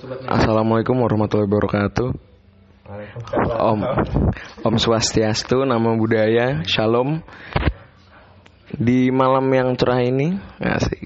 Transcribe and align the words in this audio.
Assalamualaikum 0.00 0.96
warahmatullahi 0.96 1.44
wabarakatuh. 1.44 2.08
Om 3.52 3.80
Om 4.64 4.74
Swastiastu, 4.80 5.68
nama 5.68 5.92
budaya, 5.92 6.64
Shalom. 6.64 7.20
Di 8.72 9.12
malam 9.12 9.44
yang 9.52 9.76
cerah 9.76 10.00
ini, 10.00 10.40
asik. 10.56 11.04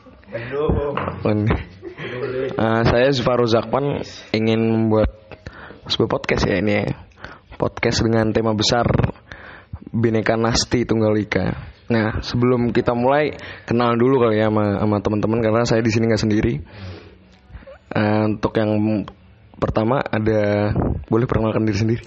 Uh, 2.54 2.82
saya 2.86 3.11
Zufaru 3.11 3.50
Zakwan 3.50 3.98
ingin 4.30 4.62
membuat 4.62 5.11
sebuah 5.90 6.14
podcast 6.14 6.46
ya 6.46 6.62
ini 6.62 6.86
ya. 6.86 6.95
Podcast 7.58 7.98
dengan 8.06 8.30
tema 8.30 8.54
besar 8.54 8.86
Bineka 9.90 10.38
Nasti 10.38 10.86
Tunggal 10.86 11.18
Ika. 11.18 11.46
Nah, 11.90 12.22
sebelum 12.22 12.70
kita 12.70 12.95
mulai 12.95 13.34
kenal 13.66 13.98
dulu 13.98 14.23
kali 14.23 14.38
ya 14.38 14.55
sama, 14.55 14.79
sama 14.79 14.97
teman-teman 15.02 15.42
karena 15.42 15.66
saya 15.66 15.83
di 15.83 15.91
sini 15.91 16.06
nggak 16.06 16.23
sendiri. 16.23 16.55
Uh, 17.95 18.34
untuk 18.34 18.59
yang 18.59 19.07
pertama 19.55 20.03
ada 20.03 20.75
boleh 21.07 21.30
perkenalkan 21.30 21.62
diri 21.62 21.79
sendiri. 21.79 22.05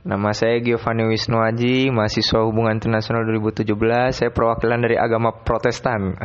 Nama 0.00 0.32
saya 0.32 0.64
Giovanni 0.64 1.04
Wisnu 1.12 1.36
Aji, 1.36 1.92
mahasiswa 1.92 2.40
Hubungan 2.48 2.80
Internasional 2.80 3.20
2017. 3.28 4.16
Saya 4.16 4.30
perwakilan 4.32 4.80
dari 4.80 4.96
agama 4.96 5.28
Protestan. 5.44 6.16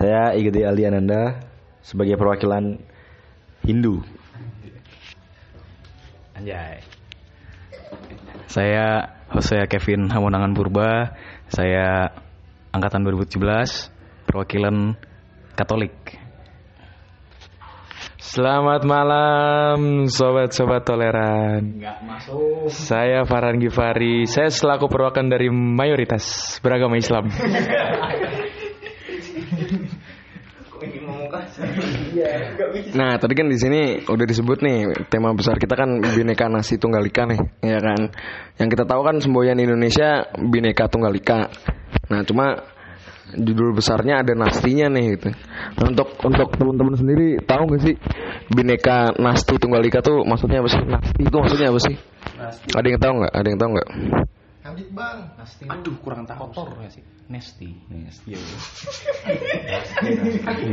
Saya 0.00 0.32
Igede 0.32 0.64
Aliananda 0.64 1.44
sebagai 1.84 2.16
perwakilan 2.16 2.80
Hindu. 3.68 4.00
Anjay. 6.32 6.80
Saya 8.48 9.12
Hosea 9.28 9.68
Kevin 9.68 10.08
Hamonangan 10.08 10.56
Purba. 10.56 11.12
Saya 11.52 12.16
angkatan 12.72 13.04
2017, 13.04 13.92
perwakilan 14.30 14.94
Katolik. 15.58 15.92
Selamat 18.22 18.86
malam 18.86 20.06
sobat-sobat 20.06 20.86
toleran. 20.86 21.82
Enggak 21.82 21.98
masuk. 22.06 22.70
Saya 22.70 23.26
Farhan 23.26 23.58
Gifari. 23.58 24.30
Saya 24.30 24.54
selaku 24.54 24.86
perwakilan 24.86 25.34
dari 25.34 25.50
mayoritas 25.50 26.54
beragama 26.62 26.94
Islam. 26.94 27.26
Nah, 32.94 33.18
tadi 33.18 33.34
kan 33.34 33.50
di 33.50 33.58
sini 33.58 34.06
udah 34.06 34.26
disebut 34.30 34.62
nih 34.62 35.10
tema 35.10 35.34
besar 35.34 35.58
kita 35.58 35.74
kan 35.74 35.98
Bhinneka 35.98 36.46
Nasi 36.46 36.78
Tunggal 36.78 37.02
Ika 37.02 37.26
nih, 37.26 37.40
ya 37.66 37.82
kan. 37.82 38.14
Yang 38.62 38.68
kita 38.78 38.84
tahu 38.86 39.02
kan 39.02 39.18
semboyan 39.18 39.58
Indonesia 39.58 40.30
Bhinneka 40.38 40.86
Tunggal 40.86 41.18
Ika. 41.18 41.50
Nah, 42.14 42.22
cuma 42.22 42.62
judul 43.36 43.76
besarnya 43.76 44.22
ada 44.22 44.32
nastinya 44.34 44.90
nih 44.90 45.04
gitu. 45.18 45.28
Nah, 45.78 45.86
untuk 45.90 46.08
untuk 46.22 46.48
teman-teman 46.56 46.94
sendiri 46.98 47.38
tahu 47.44 47.70
nggak 47.70 47.82
sih 47.82 47.94
Bhinneka 48.50 49.14
Nasti 49.18 49.54
Tunggal 49.58 49.86
Ika 49.86 50.02
tuh 50.02 50.26
maksudnya 50.26 50.64
apa 50.64 50.70
sih? 50.70 50.82
Nasti 50.82 51.20
itu 51.22 51.36
maksudnya 51.36 51.68
apa 51.70 51.80
sih? 51.80 51.94
Ada 52.74 52.86
yang 52.86 53.00
tahu 53.00 53.12
nggak? 53.22 53.32
Ada 53.34 53.46
yang 53.46 53.58
tahu 53.58 53.70
nggak? 53.76 53.88
Nasti 55.40 55.64
Aduh, 55.66 55.96
kurang 56.04 56.28
tahu. 56.28 56.52
Kotor 56.52 56.78
ya 56.84 56.90
sih. 56.92 57.02
Nesti. 57.30 57.70
Nesti. 57.90 58.34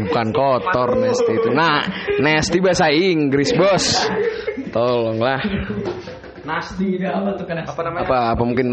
Bukan 0.10 0.28
kotor 0.34 0.90
Nesti 1.02 1.32
itu. 1.34 1.50
Nah, 1.54 1.82
Nesti 2.20 2.58
bahasa 2.60 2.92
Inggris, 2.92 3.54
Bos. 3.54 4.06
Tolonglah. 4.74 5.42
Nasti 6.44 7.00
itu 7.00 7.08
apa 7.08 7.36
tuh 7.36 7.46
kan? 7.48 7.64
Apa 7.64 7.82
namanya? 7.84 8.04
Apa 8.06 8.18
apa 8.36 8.44
mungkin 8.44 8.68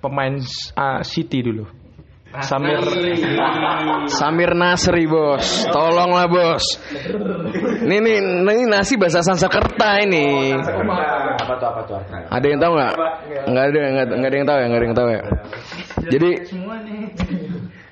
pemain 0.00 0.34
uh, 0.78 1.00
City 1.06 1.42
dulu. 1.42 1.85
Samir 2.44 2.82
Samir 4.10 4.52
Nasri, 4.52 5.08
Bos. 5.08 5.64
Tolonglah, 5.72 6.26
Bos. 6.28 6.64
Ini 7.86 7.96
nih, 8.02 8.18
ini 8.44 8.64
nasi 8.68 8.98
bahasa 9.00 9.24
Sanskerta 9.24 10.02
ini. 10.02 10.52
Apa 10.52 11.54
tuh 11.56 11.68
apa 11.70 11.80
tuh 11.86 11.96
Ada 12.28 12.46
yang 12.46 12.60
tahu 12.60 12.72
nggak? 12.76 12.94
Nggak 13.46 13.64
ada, 13.64 13.78
nggak 13.78 14.06
nggak 14.18 14.30
ada 14.30 14.36
yang 14.36 14.48
tahu 14.48 14.58
ya, 14.58 14.66
nggak 14.66 14.80
ada 14.80 14.86
yang 14.86 14.98
tahu 14.98 15.08
ya. 15.08 15.22
Jadi 16.06 16.30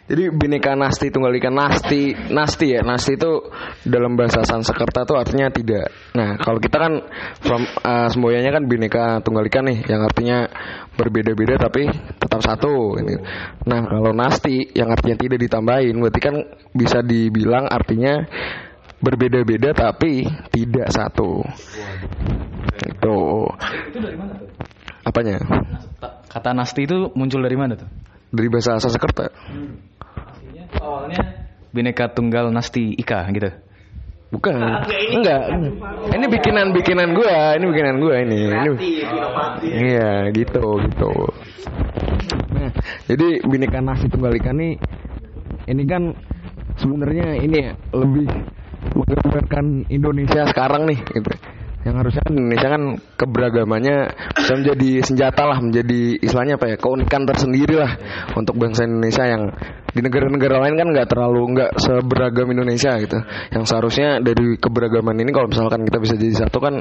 jadi 0.04 0.28
bineka 0.28 0.76
nasti 0.76 1.08
tunggal 1.08 1.32
ika 1.32 1.48
nasti 1.48 2.12
nasti 2.28 2.76
ya 2.76 2.84
nasti 2.84 3.16
itu 3.16 3.48
dalam 3.88 4.20
bahasa 4.20 4.44
Sanskerta 4.44 5.08
tuh 5.08 5.16
artinya 5.16 5.48
tidak. 5.48 5.88
Nah 6.12 6.36
kalau 6.36 6.60
kita 6.60 6.76
kan 6.76 6.92
from 7.40 7.64
uh, 7.64 8.12
semboyannya 8.12 8.52
kan 8.52 8.64
bineka 8.68 9.04
tunggal 9.24 9.48
ika 9.48 9.64
nih 9.64 9.80
yang 9.88 10.04
artinya 10.04 10.44
berbeda-beda 10.92 11.56
tapi 11.56 11.88
tetap 12.20 12.44
satu. 12.44 13.00
Ini. 13.00 13.16
Nah 13.64 13.80
kalau 13.88 14.12
nasti 14.12 14.76
yang 14.76 14.92
artinya 14.92 15.16
tidak 15.16 15.40
ditambahin 15.40 15.96
berarti 15.96 16.20
kan 16.20 16.36
bisa 16.76 17.00
dibilang 17.00 17.64
artinya 17.64 18.28
berbeda-beda 19.00 19.72
tapi 19.72 20.28
tidak 20.52 20.92
satu. 20.92 21.40
Itu. 22.84 23.18
Itu 23.88 23.98
dari 24.04 24.16
mana 24.20 24.36
tuh? 24.36 24.48
Apanya? 25.04 25.36
Kata 26.28 26.56
Nasti 26.56 26.88
itu 26.88 27.12
muncul 27.12 27.44
dari 27.44 27.56
mana 27.56 27.76
tuh? 27.76 27.88
Dari 28.32 28.48
bahasa 28.48 28.80
Sanskerta. 28.80 29.28
Awalnya 30.80 31.22
Bineka 31.74 32.10
Tunggal 32.14 32.54
Nasti 32.54 32.94
Ika 32.94 33.26
gitu. 33.34 33.50
Bukan. 34.30 34.58
Enggak. 35.14 35.42
Ini 36.10 36.26
bikinan-bikinan 36.26 37.14
gua, 37.14 37.54
ini 37.54 37.64
bikinan 37.70 37.96
gua 38.02 38.14
ini. 38.22 38.40
Ini. 38.50 38.70
Iya, 39.62 40.30
gitu, 40.34 40.82
gitu. 40.82 41.12
Nah, 42.54 42.70
jadi 43.10 43.42
Bhinneka 43.46 43.78
Nasi 43.82 44.06
Tunggal 44.10 44.34
Ika 44.38 44.50
nih 44.54 44.78
ini 45.64 45.82
kan 45.88 46.12
sebenarnya 46.78 47.40
ini 47.40 47.56
ya 47.56 47.72
lebih 47.94 48.26
menggambarkan 48.94 49.66
Indonesia 49.90 50.46
sekarang 50.50 50.86
nih 50.90 50.98
gitu. 50.98 51.30
Yang 51.84 51.94
harusnya 52.00 52.22
kan 52.24 52.34
Indonesia 52.34 52.68
kan 52.72 52.82
keberagamannya 53.20 53.96
bisa 54.32 54.52
menjadi 54.56 54.90
senjata 55.04 55.42
lah, 55.44 55.58
menjadi 55.60 56.00
istilahnya 56.16 56.56
apa 56.56 56.66
ya, 56.72 56.76
keunikan 56.80 57.28
tersendiri 57.28 57.76
lah 57.76 57.92
untuk 58.32 58.56
bangsa 58.56 58.88
Indonesia 58.88 59.24
yang 59.28 59.52
di 59.92 60.00
negara-negara 60.00 60.64
lain 60.64 60.74
kan 60.80 60.88
nggak 60.90 61.08
terlalu 61.12 61.40
nggak 61.52 61.70
seberagam 61.76 62.48
Indonesia 62.56 62.96
gitu. 62.96 63.20
Yang 63.52 63.64
seharusnya 63.68 64.08
dari 64.24 64.56
keberagaman 64.56 65.20
ini 65.20 65.30
kalau 65.30 65.52
misalkan 65.52 65.84
kita 65.84 65.98
bisa 66.00 66.14
jadi 66.16 66.34
satu 66.48 66.56
kan 66.56 66.80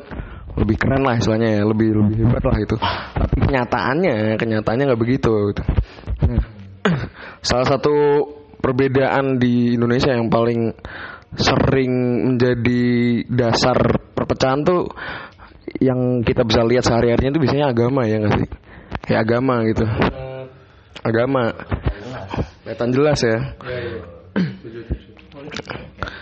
lebih 0.55 0.75
keren 0.79 1.03
lah 1.03 1.19
istilahnya 1.19 1.59
ya, 1.59 1.61
lebih 1.67 1.99
lebih 1.99 2.23
hebat 2.23 2.43
lah 2.47 2.57
itu. 2.63 2.75
Tapi 3.13 3.35
kenyataannya, 3.43 4.39
kenyataannya 4.39 4.83
nggak 4.87 5.01
begitu 5.03 5.31
gitu. 5.51 5.63
Salah 7.43 7.67
satu 7.67 7.95
perbedaan 8.63 9.35
di 9.35 9.75
Indonesia 9.75 10.15
yang 10.15 10.31
paling 10.31 10.71
sering 11.35 11.93
menjadi 12.33 12.83
dasar 13.27 13.77
perpecahan 14.23 14.63
tuh 14.63 14.87
yang 15.83 16.23
kita 16.23 16.47
bisa 16.47 16.63
lihat 16.63 16.87
sehari-harinya 16.87 17.35
itu 17.35 17.41
biasanya 17.43 17.75
agama 17.75 18.07
ya 18.07 18.23
nggak 18.23 18.33
sih? 18.39 18.47
Kayak 19.03 19.19
agama 19.27 19.55
gitu. 19.67 19.83
Agama. 21.03 21.51
Kelihatan 22.63 22.89
jelas 22.95 23.19
ya. 23.19 23.37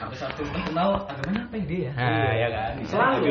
Sampai 0.02 0.18
saat 0.18 0.34
itu 0.34 0.50
kenal 0.50 1.06
agamanya 1.06 1.46
apa 1.46 1.56
dia 1.62 1.80
ya? 1.88 1.92
Nah, 1.94 2.32
ya 2.34 2.48
kan. 2.50 2.72
Selalu. 2.90 3.30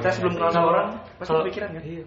Saya 0.00 0.12
sebelum 0.16 0.32
kenal 0.40 0.50
sama 0.50 0.66
orang 0.72 0.88
Kalau 1.22 1.46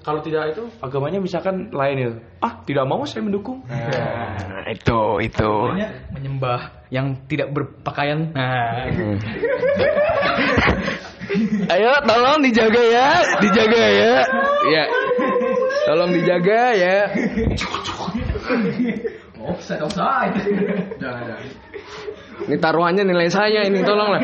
kalau 0.01 0.19
tidak 0.25 0.57
itu 0.57 0.63
agamanya 0.81 1.19
misalkan 1.21 1.69
lain 1.69 1.97
itu. 2.01 2.13
Ah, 2.41 2.65
tidak 2.65 2.89
mau 2.89 3.05
saya 3.05 3.21
mendukung. 3.23 3.61
Nah, 3.69 4.65
itu 4.73 5.01
itu. 5.21 5.51
Agamanya 5.69 5.89
menyembah 6.11 6.61
yang 6.89 7.13
tidak 7.29 7.53
berpakaian. 7.53 8.33
Nah, 8.33 8.89
Ayo 11.69 11.91
tolong 12.05 12.39
dijaga 12.43 12.81
ya, 12.81 13.09
dijaga 13.43 13.83
ya. 13.91 14.13
Ya. 14.71 14.83
Tolong 15.85 16.11
dijaga 16.15 16.61
ya. 16.73 16.97
offside 19.45 19.81
offside. 19.83 20.33
Jangan 20.97 21.23
jangan. 21.29 21.47
Ini 22.45 22.55
taruhannya 22.59 23.03
nilai 23.07 23.29
saya 23.31 23.63
ini 23.63 23.79
tolonglah. 23.85 24.21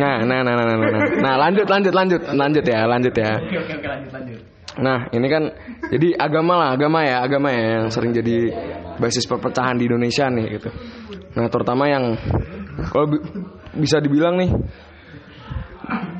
Nah, 0.00 0.24
nah, 0.24 0.40
nah, 0.44 0.54
nah, 0.56 0.64
nah, 0.64 0.76
nah. 0.76 1.02
Nah, 1.20 1.34
lanjut, 1.36 1.66
lanjut, 1.68 1.92
lanjut, 1.94 2.20
lanjut 2.32 2.64
ya, 2.64 2.80
lanjut 2.86 3.14
ya. 3.16 3.32
Oke 3.40 3.56
oke 3.56 3.72
oke 3.80 3.86
lanjut 3.88 4.10
lanjut. 4.12 4.40
Nah, 4.78 5.10
ini 5.10 5.26
kan 5.26 5.50
jadi 5.90 6.14
agama 6.14 6.54
lah, 6.54 6.68
agama 6.78 7.02
ya, 7.02 7.26
agama 7.26 7.50
ya 7.50 7.82
yang 7.82 7.88
sering 7.90 8.14
jadi 8.14 8.54
basis 9.02 9.26
perpecahan 9.26 9.74
di 9.74 9.90
Indonesia 9.90 10.30
nih 10.30 10.46
gitu. 10.60 10.70
Nah, 11.34 11.50
terutama 11.50 11.90
yang 11.90 12.14
kalau 12.94 13.10
bi- 13.10 13.24
bisa 13.74 13.98
dibilang 13.98 14.38
nih 14.38 14.50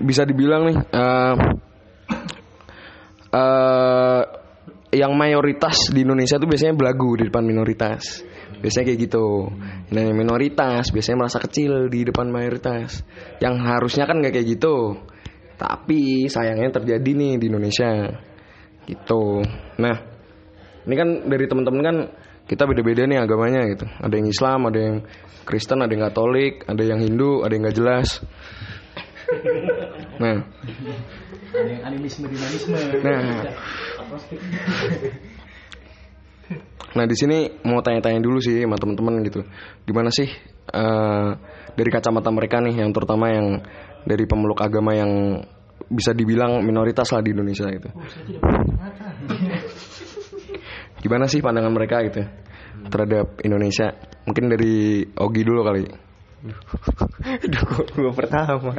bisa 0.02 0.26
dibilang 0.26 0.66
nih 0.66 0.78
eh 0.82 1.34
eh, 3.30 4.22
yang 4.90 5.14
mayoritas 5.14 5.94
di 5.94 6.02
Indonesia 6.02 6.34
tuh 6.34 6.50
biasanya 6.50 6.74
belagu 6.74 7.14
di 7.14 7.30
depan 7.30 7.46
minoritas. 7.46 8.26
Biasanya 8.58 8.90
kayak 8.90 9.00
gitu. 9.06 9.46
Nah, 9.94 10.02
yang 10.02 10.18
minoritas 10.18 10.90
biasanya 10.90 11.24
merasa 11.24 11.38
kecil 11.38 11.86
di 11.86 12.02
depan 12.02 12.26
mayoritas. 12.26 13.06
Yang 13.38 13.54
harusnya 13.62 14.04
kan 14.10 14.18
nggak 14.18 14.34
kayak 14.34 14.48
gitu. 14.58 14.98
Tapi 15.54 16.26
sayangnya 16.26 16.82
terjadi 16.82 17.10
nih 17.14 17.32
di 17.38 17.46
Indonesia. 17.46 18.10
Gitu. 18.90 19.46
Nah, 19.78 19.96
ini 20.86 20.94
kan 20.98 21.08
dari 21.30 21.46
teman-teman 21.46 21.82
kan 21.86 21.96
kita 22.50 22.66
beda-beda 22.66 23.06
nih 23.06 23.22
agamanya 23.22 23.62
gitu. 23.70 23.86
Ada 23.86 24.14
yang 24.18 24.26
Islam, 24.26 24.60
ada 24.66 24.78
yang 24.82 24.96
Kristen, 25.46 25.78
ada 25.78 25.92
yang 25.94 26.02
Katolik, 26.10 26.66
ada 26.66 26.82
yang 26.82 26.98
Hindu, 26.98 27.46
ada 27.46 27.54
yang 27.54 27.62
nggak 27.62 27.78
jelas. 27.78 28.18
Nah, 30.18 30.42
Ada 31.54 31.70
yang 31.70 31.82
animisme 31.86 32.26
dinamisme. 32.26 32.78
nah, 33.06 33.46
nah 36.98 37.04
di 37.06 37.14
sini 37.14 37.62
mau 37.62 37.78
tanya-tanya 37.78 38.18
dulu 38.18 38.42
sih 38.42 38.58
sama 38.58 38.74
teman-teman 38.74 39.22
gitu. 39.22 39.46
Gimana 39.86 40.10
sih 40.10 40.26
eh, 40.74 41.28
dari 41.78 41.90
kacamata 41.94 42.34
mereka 42.34 42.58
nih, 42.58 42.82
yang 42.82 42.90
terutama 42.90 43.30
yang 43.30 43.62
dari 44.02 44.26
pemeluk 44.26 44.58
agama 44.58 44.98
yang 44.98 45.42
bisa 45.90 46.14
dibilang 46.14 46.62
minoritas 46.62 47.10
lah 47.10 47.20
di 47.20 47.34
Indonesia 47.34 47.66
gitu. 47.66 47.90
Gimana 51.02 51.26
sih 51.26 51.42
pandangan 51.42 51.72
mereka 51.74 52.00
gitu 52.06 52.22
terhadap 52.88 53.42
Indonesia? 53.42 53.92
Mungkin 54.24 54.44
dari 54.48 55.02
Ogi 55.18 55.42
dulu 55.42 55.60
kali. 55.66 55.84
Aduh, 57.44 57.84
gue 57.84 58.12
pertama. 58.16 58.72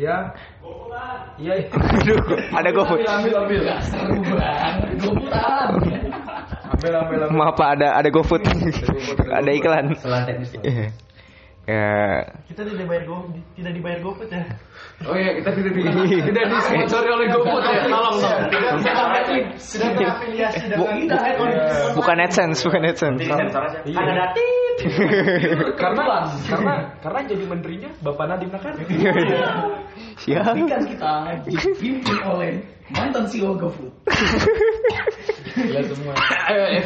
Ya. 0.00 0.32
Iya. 1.36 1.54
Aduh, 1.76 2.20
ada 2.56 2.68
GoFood. 2.72 3.04
Ambil 3.04 3.34
ambil. 3.36 3.60
Seru 3.84 4.16
banget. 4.24 4.96
Goputan. 4.96 5.68
Ambil 6.72 6.92
ambil 7.04 7.18
ambil. 7.28 7.36
Maaf 7.36 7.54
Pak, 7.60 7.68
ada 7.76 7.88
ada 8.00 8.08
GoFood. 8.08 8.42
ada 9.28 9.50
iklan. 9.52 9.92
Salah 10.00 10.24
teknis. 10.24 10.56
Pak. 10.56 11.09
Ya, 11.70 12.26
Kita 12.50 12.66
tidak 12.66 12.82
dibayar 12.82 13.04
go, 13.06 13.30
tidak 13.54 13.72
dibayar 13.78 13.98
GoFood 14.02 14.26
ya. 14.26 14.42
Oh 15.06 15.14
iya, 15.14 15.38
kita 15.38 15.50
tidak 15.54 15.70
di 15.70 15.82
tidak 16.26 16.44
disponsori 16.50 17.08
oleh 17.08 17.26
GoFood 17.30 17.62
ya. 17.62 17.82
Tolong 17.86 18.16
dong. 18.18 18.40
Sudah 19.54 19.90
terafiliasi 19.94 20.64
dengan 20.66 20.82
Bu- 20.82 20.90
kita. 20.98 21.14
bu- 21.38 21.92
bukan 21.94 22.16
AdSense, 22.26 22.58
bukan 22.66 22.82
AdSense. 22.90 23.22
Ada 23.86 24.12
datit. 24.18 24.76
karena 25.76 26.04
karena 26.48 26.72
karena 26.98 27.20
jadi 27.28 27.44
menterinya 27.46 27.90
Bapak 28.00 28.24
Nadiem 28.26 28.50
Makarim. 28.50 28.86
Siap. 30.24 30.56
Kan 30.56 30.82
kita 30.88 31.12
dipimpin 31.46 32.18
oleh 32.24 32.50
mantan 32.90 33.28
CEO 33.28 33.54
GoFood. 33.54 33.92
Ya 35.70 35.80
semua. 35.86 36.14
Eh, 36.50 36.82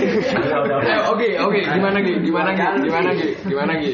Oke, 1.08 1.40
oke, 1.40 1.58
gimana 1.62 1.98
Gi? 2.00 2.20
Gimana 2.20 2.50
Gi? 2.52 2.64
Gimana 2.84 3.10
Gi? 3.14 3.28
Gimana 3.48 3.72
Gi? 3.80 3.90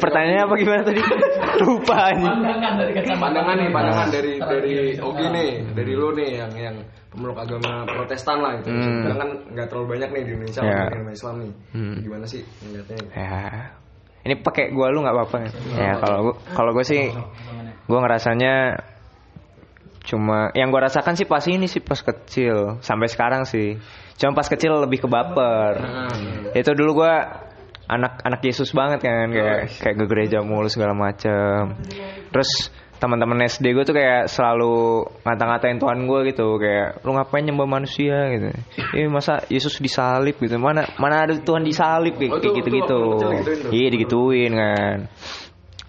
Pertanyaannya 0.00 0.42
apa 0.46 0.54
gimana 0.58 0.82
tadi? 0.82 1.02
Lupa 1.64 1.96
anjing. 2.10 2.26
Pandangan 2.26 2.72
dari 2.80 2.92
kacamata. 2.94 3.22
Pandangan 3.22 3.54
nih, 3.58 3.68
pandangan 3.70 4.08
dari 4.10 4.32
dari 4.40 4.74
Ogi 4.98 5.26
nih, 5.30 5.50
dari 5.74 5.92
lo 5.94 6.08
nih 6.14 6.30
yang 6.40 6.52
yang 6.56 6.76
pemeluk 7.14 7.38
agama 7.38 7.86
Protestan 7.86 8.42
lah 8.42 8.58
gitu. 8.58 8.74
Hmm. 8.74 8.82
Sekarang 8.82 9.18
kan 9.22 9.30
nggak 9.54 9.66
terlalu 9.70 9.86
banyak 9.94 10.08
nih 10.10 10.22
di 10.26 10.30
Indonesia 10.34 10.60
orang 10.66 10.88
agama 10.90 11.10
Islam 11.14 11.34
nih. 11.38 11.52
Hmm. 11.70 11.96
Gimana 12.02 12.24
sih 12.26 12.42
ngeliatnya? 12.66 12.96
Ya. 13.14 13.42
Ini 14.24 14.34
pakai 14.40 14.64
gua 14.74 14.88
lu 14.90 15.04
nggak 15.04 15.14
apa-apa. 15.14 15.36
Ya 15.78 15.92
kalau 16.02 16.18
gua 16.26 16.34
kalau 16.56 16.70
gua 16.74 16.84
sih 16.84 17.12
gua 17.86 17.98
ngerasanya 18.02 18.82
cuma 20.04 20.52
yang 20.52 20.68
gua 20.68 20.90
rasakan 20.90 21.16
sih 21.16 21.24
pas 21.24 21.44
ini 21.46 21.68
sih 21.70 21.80
pas 21.80 22.00
kecil 22.02 22.82
sampai 22.82 23.06
sekarang 23.06 23.46
sih. 23.46 23.78
Cuma 24.18 24.34
pas 24.34 24.48
kecil 24.48 24.74
lebih 24.82 25.04
ke 25.04 25.08
baper. 25.08 25.78
Itu 26.56 26.74
dulu 26.74 27.04
gua 27.04 27.43
anak 27.84 28.24
anak 28.24 28.40
Yesus 28.40 28.72
banget 28.72 29.04
kan 29.04 29.28
kayak 29.28 29.76
kayak 29.76 29.96
ke 30.00 30.04
gereja 30.08 30.38
mulu 30.40 30.68
segala 30.68 30.96
macem. 30.96 31.76
Terus 32.32 32.72
teman-teman 32.94 33.44
SD 33.44 33.76
gue 33.76 33.84
tuh 33.84 33.92
kayak 33.92 34.32
selalu 34.32 35.04
ngata-ngatain 35.28 35.76
Tuhan 35.76 36.08
gue 36.08 36.20
gitu 36.32 36.56
kayak 36.56 37.04
lu 37.04 37.12
ngapain 37.12 37.44
nyembah 37.44 37.68
manusia? 37.68 38.32
gitu. 38.32 38.48
Eh 38.96 39.04
masa 39.12 39.44
Yesus 39.52 39.76
disalib? 39.76 40.40
gitu. 40.40 40.56
Mana 40.56 40.88
mana 40.96 41.28
ada 41.28 41.36
Tuhan 41.36 41.60
disalib? 41.62 42.16
kayak 42.16 42.32
Oh, 42.32 42.38
itu- 42.40 42.54
gitu 42.56 42.68
itu 42.72 42.80
gitu 42.80 43.28
iya 43.74 43.88
digituin 43.92 44.52
kan. 44.56 44.98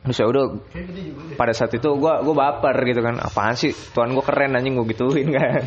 Terus 0.06 0.22
ya 0.22 0.26
udah 0.30 0.46
pada 1.34 1.50
saat 1.50 1.74
itu 1.74 1.88
gue 1.88 2.14
gue 2.22 2.36
baper 2.36 2.76
gitu 2.86 3.02
kan. 3.02 3.16
Apaan 3.18 3.56
sih? 3.56 3.72
Tuhan 3.72 4.12
gue 4.12 4.22
keren 4.22 4.54
anjing 4.54 4.76
gue 4.76 4.86
gituin 4.92 5.32
kan. 5.40 5.64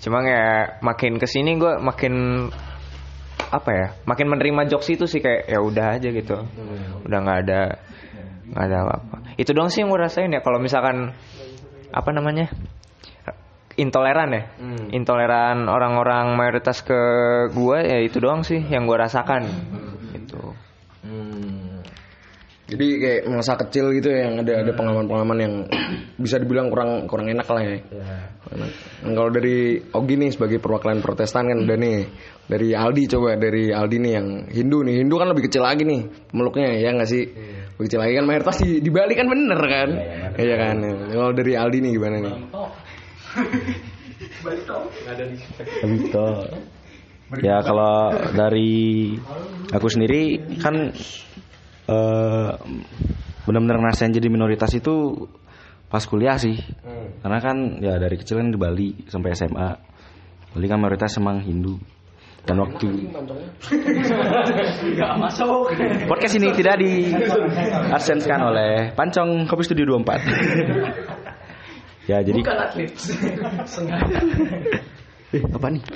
Cuma 0.00 0.24
ya 0.24 0.80
makin 0.80 1.20
ke 1.20 1.28
sini 1.28 1.60
gue 1.60 1.76
makin 1.78 2.48
apa 3.52 3.70
ya 3.72 3.86
makin 4.08 4.26
menerima 4.32 4.68
jokes 4.72 4.88
itu 4.92 5.04
sih 5.04 5.20
kayak 5.20 5.48
ya 5.48 5.58
udah 5.60 5.86
aja 6.00 6.08
gitu 6.08 6.36
udah 7.04 7.18
nggak 7.20 7.38
ada 7.44 7.60
nggak 8.52 8.64
ada 8.68 8.76
apa-apa 8.84 9.16
itu 9.36 9.50
doang 9.52 9.68
sih 9.72 9.80
yang 9.84 9.88
gue 9.92 10.00
rasain 10.00 10.32
ya 10.32 10.40
kalau 10.40 10.60
misalkan 10.60 11.12
apa 11.92 12.10
namanya 12.12 12.48
intoleran 13.76 14.30
ya 14.36 14.42
Hmm. 14.60 14.92
intoleran 14.92 15.64
orang-orang 15.68 16.36
mayoritas 16.36 16.84
ke 16.84 17.00
gue 17.56 17.78
ya 17.80 17.98
itu 18.04 18.20
doang 18.20 18.44
sih 18.44 18.60
yang 18.60 18.84
gue 18.84 18.96
rasakan. 19.00 19.42
Jadi 22.72 22.86
kayak 22.96 23.20
masa 23.28 23.52
kecil 23.60 23.92
gitu 23.92 24.08
ya 24.08 24.32
yang 24.32 24.40
ada 24.40 24.64
ada 24.64 24.72
pengalaman-pengalaman 24.72 25.38
yang 25.44 25.54
bisa 26.24 26.40
dibilang 26.40 26.72
kurang 26.72 27.04
kurang 27.04 27.28
enak 27.28 27.44
lah 27.44 27.62
ya. 27.62 27.76
Nah, 28.52 29.12
kalau 29.12 29.28
dari 29.28 29.76
Ogi 29.92 30.14
nih 30.16 30.30
sebagai 30.32 30.56
perwakilan 30.56 31.04
Protestan 31.04 31.52
kan 31.52 31.58
udah 31.68 31.76
nih 31.76 32.08
dari 32.48 32.72
Aldi 32.72 33.02
coba 33.12 33.36
dari 33.36 33.68
Aldi 33.72 33.96
nih 34.00 34.12
yang 34.16 34.28
Hindu 34.48 34.88
nih 34.88 35.04
Hindu 35.04 35.20
kan 35.20 35.28
lebih 35.28 35.52
kecil 35.52 35.60
lagi 35.60 35.84
nih 35.84 36.00
pemeluknya 36.32 36.68
ya 36.80 36.96
nggak 36.96 37.10
sih? 37.12 37.24
Lebih 37.76 37.84
kecil 37.92 38.00
lagi 38.00 38.12
kan 38.16 38.24
mayoritas 38.24 38.56
di, 38.64 38.70
di 38.80 38.90
Bali 38.92 39.12
kan 39.12 39.26
bener 39.28 39.60
kan? 39.60 39.88
Iya 40.40 40.54
kan. 40.56 40.76
Kalau 41.12 41.32
dari 41.36 41.52
Aldi 41.52 41.78
nih 41.84 41.90
gimana 41.92 42.16
nih? 42.24 42.34
Gitu. 45.84 46.26
Ya 47.40 47.64
kalau 47.64 48.12
dari 48.36 49.16
aku 49.72 49.88
sendiri 49.88 50.36
kan 50.60 50.92
eh 51.88 52.50
benar-benar 53.42 53.82
ngerasain 53.82 54.14
jadi 54.14 54.28
minoritas 54.30 54.70
itu 54.74 55.26
pas 55.90 56.06
kuliah 56.06 56.38
sih. 56.38 56.56
Karena 57.20 57.38
kan 57.42 57.56
ya 57.82 57.98
dari 58.00 58.16
kecil 58.16 58.38
kan 58.40 58.48
di 58.48 58.56
Bali 58.58 58.94
sampai 59.10 59.34
SMA. 59.36 59.70
Bali 60.56 60.66
kan 60.68 60.80
mayoritas 60.80 61.18
emang 61.18 61.40
Hindu. 61.44 61.78
Dan 62.42 62.58
waktu 62.58 63.06
masuk. 65.14 65.70
podcast 66.10 66.34
ini 66.42 66.50
tidak 66.50 66.74
di 66.82 67.14
adsense-kan 67.94 68.42
oleh 68.42 68.90
Pancong 68.98 69.46
Kopi 69.46 69.62
Studio 69.62 70.02
24. 70.02 72.10
ya 72.10 72.18
jadi 72.18 72.42
Bukan 72.42 72.58
atlet. 72.58 72.90
Sengaja. 73.62 74.18
Eh, 75.32 75.38
apa 75.38 75.64
nih? 75.70 75.82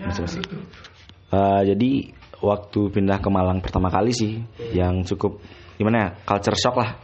Masih, 0.00 0.22
masih. 0.22 0.40
Eh, 1.34 1.62
jadi 1.74 1.90
waktu 2.40 2.80
pindah 2.92 3.20
ke 3.20 3.28
Malang 3.28 3.60
pertama 3.60 3.92
kali 3.92 4.12
sih, 4.12 4.40
yang 4.72 5.04
cukup 5.04 5.40
gimana 5.76 5.96
ya, 5.96 6.08
culture 6.24 6.56
shock 6.56 6.76
lah. 6.76 6.96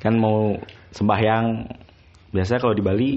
Kan 0.00 0.16
mau 0.16 0.56
sembahyang, 0.94 1.66
biasanya 2.32 2.60
kalau 2.62 2.74
di 2.74 2.82
Bali 2.82 3.10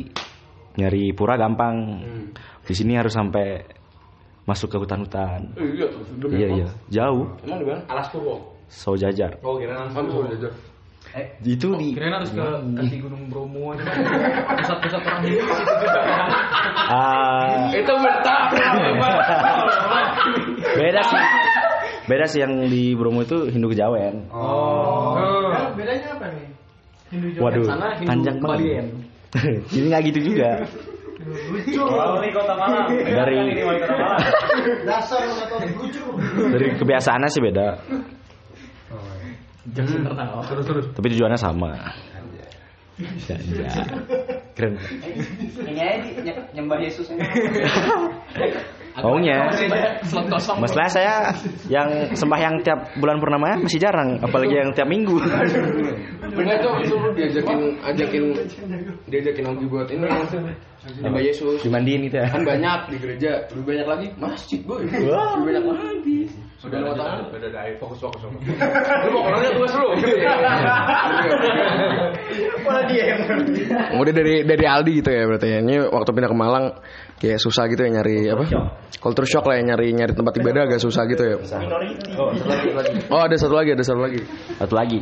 nyari 0.77 1.13
pura 1.13 1.38
gampang. 1.38 2.01
Di 2.63 2.73
sini 2.73 2.95
harus 2.95 3.13
sampai 3.13 3.62
masuk 4.43 4.75
ke 4.75 4.77
hutan-hutan. 4.79 5.55
Iya, 5.55 5.88
Iya 6.27 6.47
iya, 6.51 6.67
jauh. 6.91 7.31
Emang 7.47 7.59
di 7.63 7.65
mana? 7.67 7.81
Alas 7.88 8.12
Purwo. 8.12 8.55
Saujajar. 8.67 9.38
Oh, 9.45 9.55
kira 9.62 9.77
Ampun, 9.85 10.09
jajar. 11.13 11.46
Itu 11.46 11.67
di 11.77 11.93
Kirain 11.93 12.13
harus 12.13 12.29
ke 12.29 12.41
kaki 12.74 12.98
Gunung 13.00 13.29
Bromo 13.29 13.72
aja. 13.72 13.86
Pusat-pusat 14.58 15.01
orang 15.01 15.22
hidup. 15.24 15.48
Ah, 16.84 17.70
Itu 17.70 17.93
betah. 17.93 18.41
beda 20.74 21.01
sih. 21.05 21.22
Beda 22.03 22.25
sih 22.27 22.39
yang 22.41 22.67
di 22.67 22.98
Bromo 22.98 23.22
itu 23.22 23.48
Hindu 23.48 23.72
Kejawen. 23.72 24.27
Oh. 24.34 25.15
Bedanya 25.74 26.17
apa 26.17 26.25
nih? 26.29 26.48
Hindu 27.10 27.27
Jawa 27.32 27.43
Waduh, 27.48 27.65
sana 27.65 27.88
Hindu 27.96 28.10
panjang 28.10 28.38
Balien. 28.41 28.86
banget. 29.32 29.72
Ini 29.72 29.86
nggak 29.93 30.01
gitu 30.12 30.20
juga. 30.34 30.50
lucu. 31.24 31.79
Dari 33.08 33.63
Dasar 34.84 35.20
lu 35.24 35.34
nggak 35.34 35.48
tahu 35.48 35.60
lucu. 35.79 36.03
dari 36.51 36.67
kebiasaannya 36.75 37.29
sih 37.32 37.39
beda, 37.39 37.67
Jokes 39.72 39.96
internal. 39.96 40.43
Terus 40.43 40.65
terus. 40.67 40.86
tapi 40.91 41.08
tujuannya 41.15 41.39
sama. 41.39 41.72
Ya. 43.25 43.39
Keren. 44.53 44.77
ini 45.65 45.82
aja 45.82 46.34
nyembah 46.53 46.77
Yesus 46.77 47.10
Maunya. 48.93 49.50
Masalah 50.62 50.89
saya 50.93 51.15
yang 51.65 52.13
sembahyang 52.13 52.62
tiap 52.62 52.93
bulan 53.01 53.17
purnama 53.17 53.58
masih 53.65 53.82
jarang, 53.82 54.22
apalagi 54.22 54.53
yang 54.53 54.70
tiap 54.77 54.86
minggu. 54.86 55.17
Enggak 55.17 56.62
tuh 56.62 56.77
lu 57.01 57.10
diajakin 57.17 57.82
ajakin 57.82 58.24
diajakin 59.10 59.43
Ogi 59.50 59.65
buat 59.65 59.89
ini 59.89 60.05
Mbak 61.01 61.24
Yesus. 61.25 61.65
Dimandiin 61.65 62.05
gitu 62.05 62.22
ya. 62.22 62.29
Kan 62.29 62.46
banyak 62.46 62.79
di 62.93 62.98
gereja, 63.01 63.32
lebih 63.50 63.65
banyak 63.65 63.88
lagi 63.89 64.08
masjid 64.22 64.62
boy. 64.62 64.86
Lebih 64.86 65.41
banyak 65.41 65.63
lagi. 65.65 66.20
Udah 66.63 66.79
lanjut, 66.79 67.03
lanjut. 67.03 67.27
udah 67.36 67.50
udah 67.51 67.62
ayo 67.67 67.74
fokus 67.75 68.00
fokus 68.00 68.22
fokus. 68.24 68.39
Lu 69.03 69.20
mau 69.20 69.36
tugas 69.36 69.74
lu. 69.75 69.88
Malah 72.63 72.84
dia 72.88 73.03
yang 73.12 73.20
Udah 74.00 74.13
dari 74.15 74.48
dari 74.48 74.63
Aldi 74.63 74.91
gitu 75.03 75.10
ya 75.12 75.27
berarti 75.27 75.48
ya. 75.51 75.60
Ini 75.60 75.91
waktu 75.91 76.10
pindah 76.15 76.32
ke 76.32 76.38
Malang 76.39 76.65
kayak 77.20 77.43
susah 77.43 77.67
gitu 77.67 77.84
ya 77.84 78.00
nyari 78.00 78.32
apa? 78.32 78.43
Culture 79.03 79.27
shock 79.27 79.43
lah 79.43 79.60
ya 79.60 79.75
nyari 79.75 79.91
nyari 79.91 80.15
tempat 80.15 80.39
ibadah 80.39 80.62
agak 80.72 80.79
susah 80.79 81.03
gitu 81.12 81.24
ya. 81.24 81.36
Oh 83.12 83.20
ada 83.20 83.36
satu 83.36 83.60
lagi 83.60 83.75
ada 83.75 83.84
satu 83.84 84.00
lagi. 84.00 84.24
Satu 84.55 84.74
lagi. 84.79 85.00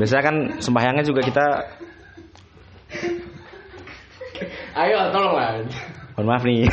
Biasanya 0.00 0.22
kan 0.24 0.36
sembahyangnya 0.64 1.04
juga 1.04 1.20
kita 1.20 1.44
Ayo 4.76 5.08
tolong 5.12 5.32
lah. 5.36 5.60
mohon 6.16 6.24
maaf 6.28 6.44
nih. 6.44 6.64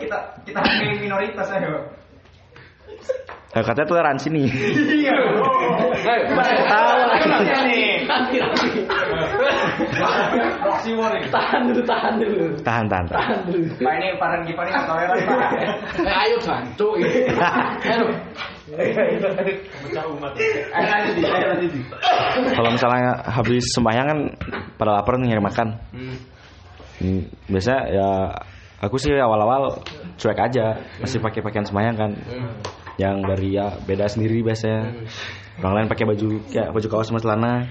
kita 0.00 0.18
kita 0.44 0.58
hargai 0.60 0.96
minoritas 1.00 1.48
ayo. 1.52 2.05
Eh, 3.56 3.64
Katanya 3.64 3.88
toleransi 3.88 4.28
nih. 4.36 4.48
Iya. 5.00 5.16
Proxy 10.60 10.92
war 10.92 11.08
ini. 11.16 11.24
Tahan 11.32 11.72
dulu, 11.72 11.80
tahan 11.88 12.14
dulu. 12.20 12.52
Tahan, 12.60 12.84
tahan, 12.84 13.06
tahan. 13.08 13.38
Pak 13.80 13.92
ini 13.96 14.12
Farhan 14.20 14.44
Gipani 14.44 14.68
nggak 14.76 14.84
toleran 14.84 15.16
Pak. 15.24 15.50
Eh, 16.04 16.16
ayo 16.28 16.36
bantu. 16.44 16.88
Ayo 18.66 20.10
lanjut 20.90 21.14
di, 21.14 21.22
ayo 21.22 21.46
lanjut 21.54 21.70
di. 21.70 21.80
Kalau 22.50 22.70
misalnya 22.74 23.14
habis 23.30 23.62
sembahyang 23.70 24.06
kan 24.10 24.18
pada 24.74 24.98
lapar 24.98 25.22
nih 25.22 25.30
nyari 25.30 25.42
makan. 25.44 25.68
Hmm, 26.98 27.22
biasa 27.46 27.74
ya 27.94 28.08
aku 28.82 28.98
sih 28.98 29.14
awal-awal 29.14 29.78
cuek 30.18 30.34
aja, 30.40 30.82
masih 30.98 31.22
pakai 31.22 31.46
pakaian 31.46 31.62
sembahyang 31.62 31.94
kan. 31.94 32.10
Yang 32.96 33.16
dari 33.28 33.48
ya 33.52 33.66
beda 33.84 34.08
sendiri 34.08 34.40
biasanya. 34.40 34.92
Orang 35.60 35.72
lain 35.72 35.88
pakai 35.88 36.04
baju 36.04 36.28
kayak 36.52 36.68
baju 36.72 36.86
kaos 36.88 37.08
sama 37.08 37.20
celana. 37.20 37.64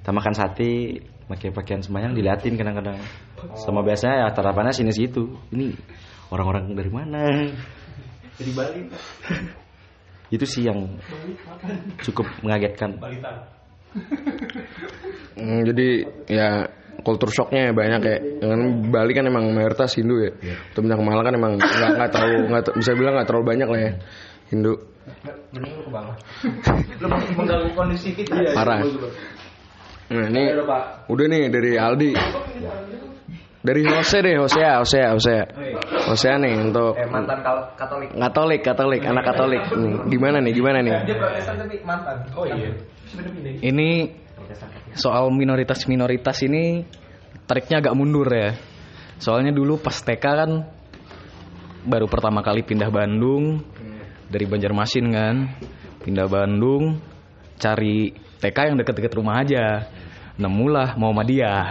Kita 0.00 0.10
makan 0.16 0.34
sate, 0.34 1.04
pakai 1.30 1.54
pakaian 1.54 1.82
sembahyang 1.82 2.14
diliatin 2.14 2.58
kadang-kadang. 2.58 2.98
Sama 3.54 3.86
biasanya 3.86 4.26
ya 4.26 4.28
tatapannya 4.34 4.74
sini 4.74 4.90
situ. 4.90 5.30
Ini 5.54 5.70
orang-orang 6.34 6.74
dari 6.74 6.90
mana? 6.90 7.22
Dari 8.34 8.52
Bali. 8.54 8.82
Itu 10.30 10.46
sih 10.46 10.66
yang 10.66 10.98
cukup 12.06 12.26
mengagetkan. 12.42 12.98
Hmm, 15.34 15.66
jadi 15.66 15.88
ya 16.30 16.48
culture 17.02 17.30
shocknya 17.30 17.74
banyak 17.74 18.00
ya. 18.02 18.16
Dengan 18.42 18.90
Bali 18.90 19.12
kan 19.14 19.26
emang 19.26 19.50
mayoritas 19.50 19.94
Hindu 19.98 20.22
ya. 20.22 20.32
Untuk 20.70 20.86
pindah 20.86 20.98
ke 20.98 21.04
Malang 21.06 21.26
kan 21.26 21.34
emang 21.34 21.52
nggak 21.58 21.90
nggak 21.98 22.10
terlalu 22.10 22.38
nggak 22.50 22.62
bisa 22.78 22.92
bilang 22.94 23.14
nggak 23.18 23.28
terlalu 23.30 23.44
banyak 23.54 23.68
lah 23.70 23.80
ya 23.82 23.92
Hindu. 24.50 24.74
Lu 27.00 27.06
masih 27.06 27.34
mengganggu 27.38 27.70
kondisi 27.78 28.10
kita. 28.14 28.34
Parah. 28.54 28.82
Nah 30.10 30.26
ini 30.26 30.42
udah 31.06 31.26
nih 31.30 31.42
dari 31.54 31.78
Aldi. 31.78 32.10
Dari 33.60 33.84
Jose 33.84 34.24
deh, 34.24 34.40
Hosea, 34.40 34.80
Hosea, 34.80 35.12
Hosea. 35.12 35.44
Hosea 36.08 36.34
nih 36.40 36.54
untuk 36.64 36.96
Eh 36.96 37.04
mantan 37.04 37.44
Katolik. 37.76 38.08
Katolik, 38.16 38.60
Katolik, 38.64 39.02
anak 39.04 39.24
Katolik. 39.28 39.62
Nih, 39.76 39.94
gimana 40.08 40.40
nih, 40.40 40.52
gimana 40.56 40.78
nih? 40.80 40.96
Dia 41.04 41.16
Protestan 41.20 41.60
tapi 41.60 41.76
mantan. 41.84 42.24
Oh 42.32 42.48
iya. 42.48 42.72
Ini 43.60 43.88
soal 44.96 45.28
minoritas-minoritas 45.28 46.40
ini 46.48 46.88
triknya 47.44 47.84
agak 47.84 47.94
mundur 47.94 48.32
ya. 48.32 48.56
Soalnya 49.20 49.52
dulu 49.52 49.76
pas 49.76 50.00
TK 50.00 50.24
kan 50.24 50.50
baru 51.84 52.08
pertama 52.08 52.40
kali 52.40 52.64
pindah 52.64 52.88
Bandung 52.88 53.60
dari 54.30 54.46
Banjarmasin 54.46 55.06
kan. 55.10 55.36
Pindah 56.00 56.30
Bandung 56.30 56.96
cari 57.60 58.08
TK 58.40 58.72
yang 58.72 58.76
deket-deket 58.80 59.12
rumah 59.12 59.42
aja. 59.44 59.84
Nemulah 60.40 60.96
Muhammadiyah. 60.96 61.66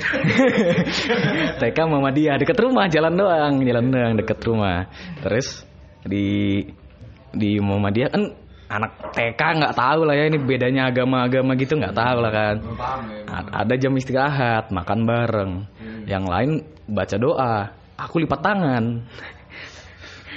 TK 1.60 1.78
Muhammadiyah 1.86 2.36
deket 2.40 2.58
rumah 2.58 2.88
jalan 2.90 3.14
doang, 3.14 3.54
jalan 3.62 3.86
doang 3.92 4.14
deket 4.18 4.38
rumah. 4.42 4.88
Terus 5.22 5.62
di 6.02 6.64
di 7.30 7.60
Muhammadiyah 7.62 8.10
kan 8.10 8.24
anak 8.70 9.14
TK 9.14 9.40
nggak 9.60 9.74
tahu 9.74 10.00
lah 10.06 10.14
ya 10.14 10.24
ini 10.30 10.38
bedanya 10.42 10.90
agama-agama 10.90 11.54
gitu 11.58 11.78
nggak 11.78 11.94
tahu 11.94 12.16
lah 12.22 12.32
kan. 12.32 12.56
A- 13.30 13.50
Ada 13.62 13.74
jam 13.78 13.94
istirahat, 13.94 14.70
makan 14.74 15.06
bareng. 15.06 15.52
Yang 16.06 16.24
lain 16.26 16.50
baca 16.90 17.16
doa. 17.18 17.54
Aku 18.00 18.16
lipat 18.18 18.40
tangan. 18.40 19.04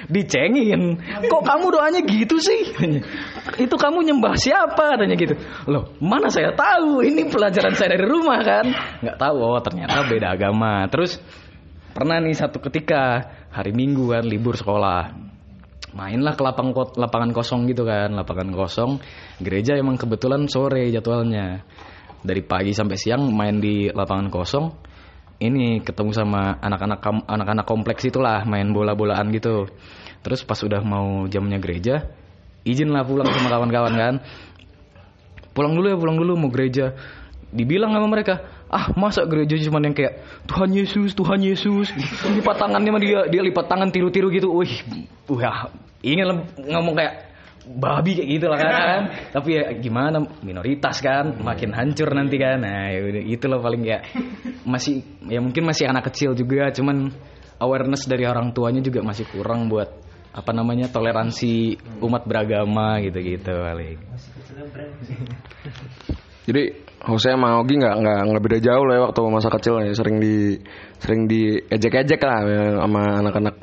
Dicengin. 0.10 1.00
Kok 1.28 1.44
kamu 1.44 1.66
doanya 1.72 2.02
gitu 2.04 2.40
sih? 2.40 2.76
Itu 3.60 3.76
kamu 3.76 4.04
nyembah 4.04 4.36
siapa? 4.36 4.98
Katanya 4.98 5.16
gitu. 5.16 5.36
Loh, 5.70 5.96
mana 6.04 6.28
saya 6.28 6.52
tahu? 6.56 7.04
Ini 7.04 7.30
pelajaran 7.30 7.76
saya 7.76 7.96
dari 7.96 8.06
rumah 8.08 8.40
kan. 8.44 8.66
Nggak 9.04 9.18
tahu. 9.20 9.38
Oh, 9.40 9.60
ternyata 9.64 10.04
beda 10.08 10.36
agama. 10.36 10.88
Terus 10.92 11.20
pernah 11.94 12.18
nih 12.20 12.36
satu 12.36 12.58
ketika 12.64 13.32
hari 13.54 13.72
Minggu 13.72 14.10
kan 14.10 14.26
libur 14.26 14.58
sekolah 14.58 15.14
mainlah 15.94 16.34
ke 16.34 16.42
lapang 16.42 16.74
lapangan 16.74 17.32
kosong 17.32 17.70
gitu 17.70 17.86
kan 17.86 18.10
lapangan 18.18 18.50
kosong 18.50 18.98
gereja 19.38 19.78
emang 19.78 19.96
kebetulan 19.96 20.50
sore 20.50 20.90
jadwalnya 20.90 21.62
dari 22.26 22.42
pagi 22.42 22.74
sampai 22.74 22.98
siang 22.98 23.30
main 23.30 23.62
di 23.62 23.94
lapangan 23.94 24.34
kosong 24.34 24.66
ini 25.44 25.84
ketemu 25.84 26.16
sama 26.16 26.56
anak-anak 26.64 27.28
anak-anak 27.28 27.66
kompleks 27.68 28.08
itulah 28.08 28.48
main 28.48 28.72
bola-bolaan 28.72 29.28
gitu. 29.36 29.68
Terus 30.24 30.48
pas 30.48 30.56
udah 30.64 30.80
mau 30.80 31.28
jamnya 31.28 31.60
gereja 31.60 32.08
izin 32.64 32.96
lah 32.96 33.04
pulang 33.04 33.28
sama 33.28 33.52
kawan-kawan 33.52 33.94
kan? 33.94 34.16
Pulang 35.54 35.76
dulu 35.76 35.88
ya 35.92 35.98
pulang 36.00 36.18
dulu 36.18 36.34
mau 36.40 36.50
gereja. 36.50 36.96
Dibilang 37.54 37.94
sama 37.94 38.10
mereka 38.10 38.42
ah 38.74 38.90
masa 38.98 39.22
gereja 39.30 39.54
cuma 39.70 39.78
yang 39.78 39.94
kayak 39.94 40.18
Tuhan 40.50 40.74
Yesus 40.74 41.14
Tuhan 41.14 41.44
Yesus. 41.44 41.94
Lipat 42.26 42.58
tangannya 42.58 42.90
sama 42.90 43.00
dia 43.04 43.20
dia 43.30 43.42
lipat 43.46 43.70
tangan 43.70 43.92
tiru-tiru 43.94 44.34
gitu. 44.34 44.50
Wih 44.50 44.74
wah 45.30 45.70
ingin 46.02 46.48
ngomong 46.58 46.96
kayak 46.98 47.33
babi 47.68 48.20
kayak 48.20 48.30
gitu 48.30 48.48
lah 48.52 48.60
kan. 48.60 49.02
Tapi 49.36 49.50
ya 49.56 49.64
gimana 49.80 50.20
minoritas 50.44 51.00
kan 51.00 51.40
makin 51.40 51.72
hancur 51.72 52.12
nanti 52.12 52.36
kan. 52.38 52.64
Nah 52.64 52.92
ya 52.92 53.00
itu 53.24 53.46
loh 53.48 53.64
paling 53.64 53.82
kayak 53.84 54.04
masih 54.72 55.04
ya 55.28 55.40
mungkin 55.40 55.64
masih 55.68 55.88
anak 55.88 56.12
kecil 56.12 56.36
juga 56.36 56.72
cuman 56.76 57.12
awareness 57.64 58.10
dari 58.10 58.28
orang 58.28 58.52
tuanya 58.52 58.84
juga 58.84 59.00
masih 59.04 59.26
kurang 59.32 59.72
buat 59.72 59.88
apa 60.34 60.50
namanya 60.50 60.90
toleransi 60.90 61.78
umat 62.02 62.26
beragama 62.26 63.00
gitu-gitu 63.06 63.54
paling. 63.54 64.00
Jadi 66.44 66.64
Jose 67.04 67.32
sama 67.32 67.60
Ogi 67.64 67.80
nggak 67.80 67.96
nggak 68.04 68.20
nggak 68.32 68.44
beda 68.44 68.60
jauh 68.60 68.84
lah 68.84 68.96
ya 69.00 69.02
waktu 69.08 69.20
masa 69.32 69.50
kecil 69.52 69.80
ya. 69.80 69.96
Sering 69.96 70.20
di 70.20 70.60
sering 71.00 71.28
diejek-ejek 71.28 72.20
lah 72.20 72.40
ya, 72.44 72.64
sama 72.84 73.02
anak-anak. 73.24 73.56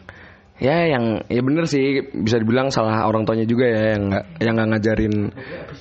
Ya 0.60 0.84
yang 0.92 1.24
ya 1.24 1.40
bener 1.40 1.64
sih 1.64 2.04
bisa 2.12 2.36
dibilang 2.36 2.68
salah 2.68 3.08
orang 3.08 3.24
tuanya 3.24 3.48
juga 3.48 3.64
ya 3.64 3.96
yang 3.96 4.12
nggak 4.12 4.24
yang 4.44 4.54
nggak 4.60 4.68
ngajarin 4.76 5.14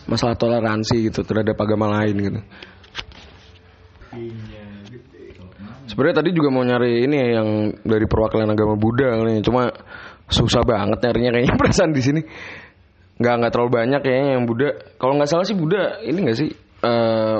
masalah 0.08 0.40
toleransi 0.40 1.12
gitu 1.12 1.28
terhadap 1.28 1.60
agama 1.60 1.92
lain 2.00 2.16
gitu. 2.16 2.40
Sebenarnya 5.90 6.22
tadi 6.22 6.30
juga 6.32 6.54
mau 6.54 6.64
nyari 6.64 7.04
ini 7.04 7.16
ya, 7.18 7.28
yang 7.42 7.50
dari 7.82 8.06
perwakilan 8.06 8.46
agama 8.48 8.78
Buddha 8.78 9.20
nih, 9.26 9.42
cuma 9.42 9.74
susah 10.30 10.62
banget 10.62 11.02
nyarinya 11.02 11.32
kayaknya 11.36 11.56
perasaan 11.62 11.92
di 11.92 12.02
sini. 12.06 12.22
Nggak 13.20 13.34
nggak 13.36 13.52
terlalu 13.52 13.72
banyak 13.84 14.02
kayaknya 14.06 14.32
yang 14.40 14.44
Buddha. 14.48 14.70
Kalau 14.96 15.20
nggak 15.20 15.28
salah 15.28 15.44
sih 15.44 15.58
Buddha 15.60 16.00
ini 16.08 16.24
nggak 16.24 16.38
sih 16.40 16.50
eh, 16.86 17.38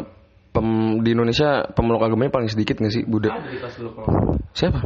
pem- 0.52 1.00
di 1.06 1.10
Indonesia 1.16 1.72
pemeluk 1.72 2.04
agamanya 2.04 2.36
paling 2.36 2.50
sedikit 2.52 2.82
nggak 2.82 2.94
sih 2.94 3.04
Buddha? 3.08 3.32
Siapa? 4.52 4.80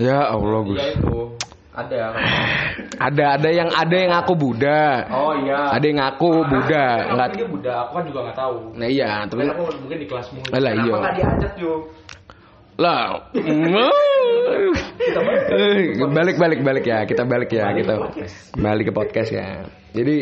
Ya 0.00 0.32
Allah 0.32 0.60
Gus. 0.64 0.80
itu 0.80 1.18
ada. 1.76 2.00
Ada 3.00 3.40
ada 3.40 3.48
yang 3.48 3.72
ada 3.72 3.96
yang 3.96 4.12
aku 4.12 4.36
Buddha. 4.36 5.08
Oh 5.08 5.32
iya. 5.32 5.72
Ada 5.72 5.84
yang 5.88 6.00
aku 6.04 6.44
Buddha. 6.44 6.86
Nggak. 7.16 7.28
Dia 7.32 7.46
Buddha, 7.48 7.72
aku 7.80 7.90
kan 7.96 8.04
juga 8.04 8.18
nggak 8.28 8.36
tahu. 8.36 8.56
Nah 8.76 8.88
iya, 8.92 9.24
tapi 9.24 9.40
Tapi 9.48 9.56
aku 9.56 9.62
mungkin 9.80 9.96
di 9.96 10.06
kelasmu. 10.10 10.38
lah 10.52 10.72
iya. 10.76 10.96
Nggak 11.00 11.14
diajak 11.16 11.52
yuk. 11.56 11.80
Lah. 12.76 13.04
Eh, 15.48 15.96
balik 16.12 16.36
balik 16.36 16.60
balik 16.60 16.84
ya, 16.84 17.08
kita 17.08 17.24
balik 17.24 17.48
ya, 17.52 17.72
kita 17.72 17.94
balik 18.60 18.84
ke 18.88 18.92
podcast 18.92 19.30
ya. 19.32 19.64
Jadi 19.96 20.16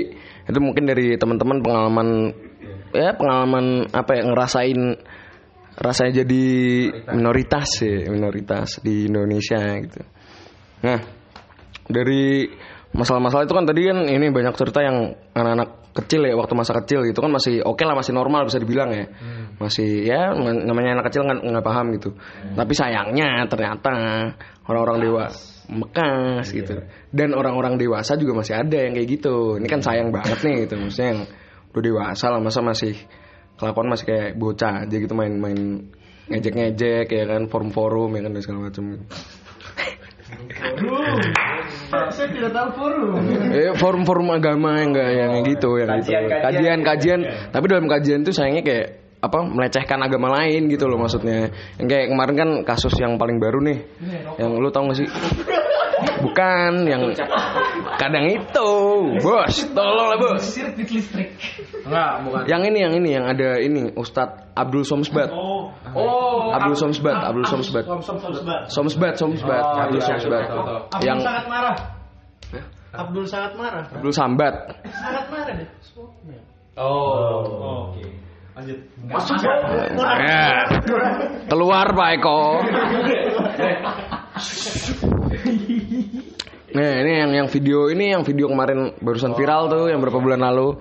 itu 0.47 0.59
mungkin 0.63 0.87
dari 0.87 1.19
teman-teman 1.19 1.59
pengalaman 1.59 2.09
ya 2.95 3.13
pengalaman 3.19 3.91
apa 3.91 4.11
ya 4.17 4.23
ngerasain 4.23 4.81
rasanya 5.79 6.27
jadi 6.27 6.45
minoritas 7.15 7.87
ya, 7.87 8.11
minoritas 8.11 8.83
di 8.83 9.07
Indonesia 9.07 9.63
gitu. 9.79 10.03
Nah, 10.83 10.99
dari 11.87 12.51
masalah-masalah 12.91 13.47
itu 13.47 13.55
kan 13.55 13.65
tadi 13.69 13.81
kan 13.87 13.99
ini 14.11 14.27
banyak 14.35 14.55
cerita 14.59 14.81
yang 14.83 15.15
anak-anak 15.37 15.93
kecil 15.95 16.23
ya 16.27 16.35
waktu 16.39 16.55
masa 16.55 16.73
kecil 16.79 17.03
gitu 17.11 17.19
kan 17.19 17.33
masih 17.35 17.59
oke 17.67 17.83
lah 17.83 17.99
masih 17.99 18.15
normal 18.15 18.47
bisa 18.47 18.59
dibilang 18.59 18.91
ya. 18.91 19.07
Masih 19.59 20.07
ya 20.07 20.35
namanya 20.39 20.99
anak 20.99 21.11
kecil 21.11 21.27
nggak 21.27 21.47
nggak 21.47 21.65
paham 21.67 21.87
gitu. 21.95 22.11
Tapi 22.55 22.73
sayangnya 22.75 23.47
ternyata 23.51 23.91
orang-orang 24.67 24.99
dewa 25.03 25.25
mekas. 25.69 26.51
gitu. 26.55 26.87
Dan 27.11 27.35
orang-orang 27.35 27.79
dewasa 27.79 28.15
juga 28.19 28.39
masih 28.39 28.55
ada 28.59 28.79
yang 28.79 28.95
kayak 28.95 29.09
gitu. 29.19 29.59
Ini 29.59 29.67
kan 29.67 29.81
sayang 29.83 30.11
banget 30.15 30.39
nih 30.43 30.67
gitu 30.67 30.75
maksudnya 30.79 31.09
yang 31.15 31.21
udah 31.75 31.83
dewasa 31.83 32.27
lah 32.33 32.41
masa 32.41 32.61
masih 32.65 32.95
kelakuan 33.59 33.91
masih 33.91 34.07
kayak 34.07 34.29
bocah 34.39 34.87
aja 34.87 34.97
gitu 34.97 35.13
main-main 35.13 35.91
ngejek-ngejek 36.31 37.09
ya 37.11 37.25
kan 37.27 37.51
forum-forum 37.51 38.15
ya 38.15 38.21
kan 38.25 38.33
dan 38.33 38.43
segala 38.45 38.59
macam 38.71 38.85
Saya 41.89 42.29
tidak 42.29 42.53
tahu 42.53 42.69
forum. 42.77 43.17
Eh, 43.49 43.73
forum-forum 43.81 44.29
agama 44.37 44.77
yang 44.77 44.93
enggak 44.93 45.09
yang 45.09 45.31
kayak 45.33 45.47
gitu 45.57 45.71
yang 45.81 45.89
gitu. 45.89 46.13
Kajian-kajian. 46.13 46.45
Kajian-kajian. 46.45 47.21
Tapi 47.49 47.65
dalam 47.65 47.87
kajian 47.89 48.21
tuh 48.29 48.35
sayangnya 48.37 48.63
kayak 48.65 48.87
apa 49.19 49.39
melecehkan 49.43 49.99
agama 50.05 50.29
lain 50.37 50.69
gitu 50.69 50.85
loh 50.85 51.01
maksudnya. 51.01 51.49
Yang 51.81 51.89
kayak 51.89 52.07
kemarin 52.13 52.35
kan 52.37 52.51
kasus 52.69 52.93
yang 53.01 53.17
paling 53.17 53.41
baru 53.41 53.65
nih. 53.65 53.79
Yang 54.37 54.51
lu 54.61 54.69
tau 54.69 54.85
gak 54.93 55.01
sih? 55.01 55.09
Bukan 56.19 56.73
yang 56.89 57.03
kadang 57.99 58.27
itu, 58.31 58.71
bos. 59.23 59.55
Tolong 59.71 60.07
lah 60.15 60.19
bos. 60.19 60.43
Sirkuit 60.43 60.89
listrik. 60.91 61.31
Enggak, 61.87 62.11
bukan. 62.27 62.43
Yang 62.51 62.63
ini 62.73 62.79
yang 62.83 62.95
ini 62.99 63.09
yang 63.15 63.25
ada 63.27 63.51
ini 63.63 63.81
Ustadz 63.95 64.53
Abdul 64.59 64.85
Somsbat. 64.85 65.31
Oh. 65.31 65.71
Abdul 66.53 66.77
Somsbat, 66.77 67.17
Abdul 67.23 67.47
Somsbat. 67.47 67.85
Somsbat, 68.69 69.15
Somsbat, 69.17 69.65
Abdul 69.65 70.03
Somsbat. 70.03 70.45
Abdul 70.51 71.07
Yang 71.07 71.19
sangat 71.23 71.45
marah. 71.47 71.77
Abdul 72.89 73.25
sangat 73.29 73.53
marah. 73.55 73.85
Abdul 73.95 74.15
Sambat. 74.15 74.55
Sangat 74.91 75.25
marah 75.31 75.55
deh. 75.55 75.69
Oh. 76.79 77.93
Oke. 77.93 78.07
Lanjut. 78.59 78.79
Ya. 80.19 80.67
Keluar 81.47 81.87
Pak 81.95 82.09
Eko. 82.19 82.43
Nah 86.75 86.91
ini 87.01 87.13
yang 87.25 87.31
yang 87.33 87.49
video 87.49 87.89
ini 87.89 88.13
yang 88.13 88.23
video 88.23 88.47
kemarin 88.49 88.93
barusan 89.01 89.33
viral 89.33 89.69
tuh 89.69 89.89
yang 89.89 90.01
berapa 90.05 90.21
bulan 90.21 90.41
lalu 90.43 90.77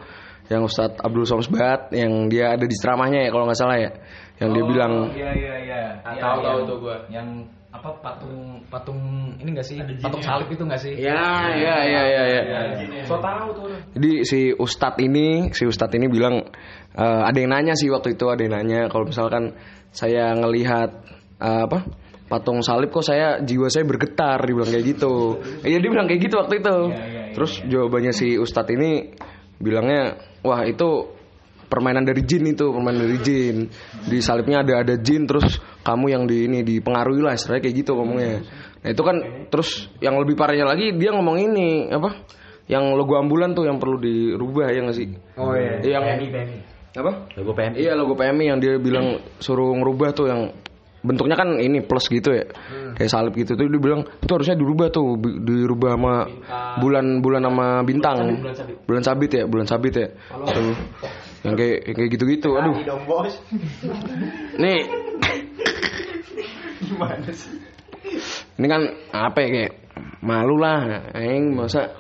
yang 0.48 0.64
Ustadz 0.64 1.00
Abdul 1.00 1.28
Somsbat 1.28 1.92
yang 1.92 2.28
dia 2.28 2.56
ada 2.56 2.64
di 2.64 2.76
ceramahnya 2.76 3.28
ya 3.28 3.30
kalau 3.32 3.48
nggak 3.48 3.60
salah 3.60 3.78
ya 3.80 3.92
yang 4.40 4.52
dia 4.52 4.64
bilang 4.64 4.94
Iya 5.12 5.30
iya 5.36 5.54
iya. 5.64 5.82
Ah, 6.04 6.14
Iya, 6.16 6.22
tahu, 6.24 6.38
iya. 6.40 6.48
tahu 6.48 6.60
tuh 6.64 6.78
gua. 6.80 6.96
Yang 7.08 7.28
apa 7.68 7.90
patung 8.00 8.38
patung 8.72 9.00
ini 9.38 9.50
enggak 9.54 9.68
sih? 9.68 9.78
Patung 10.00 10.24
salib 10.24 10.48
itu 10.50 10.64
enggak 10.64 10.82
sih? 10.82 10.94
ya 10.98 11.52
ya 11.54 11.76
ya 11.84 12.02
ya 12.10 12.24
ya 12.32 12.62
So 13.06 13.20
tahu 13.20 13.48
tuh. 13.54 13.68
jadi 13.96 14.12
si 14.24 14.40
Ustadz 14.52 14.98
ini 15.04 15.52
si 15.52 15.68
Ustadz 15.68 15.94
ini 15.96 16.08
bilang 16.08 16.48
eh, 16.96 17.22
ada 17.28 17.38
yang 17.38 17.52
nanya 17.52 17.76
sih 17.76 17.92
waktu 17.92 18.16
itu 18.16 18.28
ada 18.28 18.40
yang 18.40 18.56
nanya 18.56 18.88
kalau 18.88 19.08
misalkan 19.08 19.52
saya 19.92 20.32
ngelihat 20.36 20.90
eh, 21.40 21.62
apa 21.68 21.86
patung 22.28 22.60
salib 22.60 22.92
kok 22.92 23.08
saya 23.08 23.40
jiwa 23.40 23.72
saya 23.72 23.88
bergetar 23.88 24.44
dia 24.44 24.54
bilang 24.54 24.72
kayak 24.72 24.86
gitu. 24.86 25.40
Iya 25.64 25.78
dia 25.80 25.90
bilang 25.90 26.08
kayak 26.08 26.22
gitu 26.28 26.36
waktu 26.40 26.56
itu. 26.60 26.78
Terus 27.34 27.52
jawabannya 27.64 28.14
si 28.14 28.36
Ustadz 28.36 28.72
ini 28.76 29.16
bilangnya 29.58 30.20
wah 30.44 30.68
itu 30.68 31.18
permainan 31.68 32.08
dari 32.08 32.24
jin 32.24 32.48
itu 32.52 32.72
permainan 32.72 33.08
dari 33.08 33.20
jin. 33.24 33.56
Di 34.08 34.20
salibnya 34.20 34.64
ada 34.64 34.84
ada 34.84 34.96
jin 35.00 35.24
terus 35.24 35.60
kamu 35.84 36.06
yang 36.12 36.24
di 36.28 36.48
ini 36.48 36.60
dipengaruhi 36.68 37.24
lah 37.24 37.34
istilahnya 37.36 37.64
kayak 37.64 37.76
gitu 37.84 37.92
ngomongnya. 37.96 38.44
Nah 38.84 38.90
itu 38.92 39.02
kan 39.04 39.16
terus 39.48 39.88
yang 40.04 40.20
lebih 40.20 40.36
parahnya 40.36 40.68
lagi 40.68 40.92
dia 40.96 41.16
ngomong 41.16 41.38
ini 41.40 41.88
apa 41.92 42.28
yang 42.68 43.00
logo 43.00 43.16
ambulan 43.16 43.56
tuh 43.56 43.64
yang 43.64 43.80
perlu 43.80 43.96
dirubah 43.96 44.68
ya 44.76 44.80
nggak 44.84 44.98
sih? 45.00 45.08
Oh 45.40 45.56
iya. 45.56 45.80
yang 45.80 46.04
apa? 46.98 47.30
Logo 47.38 47.54
PMI. 47.54 47.76
iya 47.78 47.94
logo 47.94 48.18
PMI 48.18 48.46
yang 48.52 48.60
dia 48.60 48.76
bilang 48.82 49.22
suruh 49.44 49.72
ngerubah 49.78 50.10
tuh 50.18 50.28
yang 50.28 50.42
bentuknya 51.06 51.38
kan 51.38 51.62
ini 51.62 51.86
plus 51.86 52.10
gitu 52.10 52.34
ya. 52.34 52.46
Kayak 52.98 53.12
salib 53.12 53.34
gitu. 53.38 53.54
Tuh 53.54 53.68
dia 53.70 53.82
bilang 53.82 54.02
itu 54.08 54.32
harusnya 54.34 54.58
dirubah 54.58 54.88
tuh 54.90 55.18
dirubah 55.22 55.92
sama 55.98 56.14
bulan 56.82 57.22
bulan 57.22 57.42
sama 57.46 57.68
bintang. 57.86 58.18
bulan 58.88 59.04
sabit. 59.06 59.30
Ya 59.34 59.44
bulan 59.46 59.68
sabit 59.70 59.94
ya. 59.94 60.08
Tuh. 60.34 60.76
yang 61.46 61.54
kayak 61.54 61.78
yang 61.86 61.96
kayak 61.96 62.10
gitu-gitu 62.18 62.50
aduh. 62.58 62.76
nih. 64.58 64.80
Ini 68.58 68.68
kan 68.68 68.82
apa 69.14 69.38
ya 69.46 69.50
kayak 69.54 69.74
malu 70.26 70.58
lah 70.58 71.14
aing 71.14 71.54
masa 71.54 71.94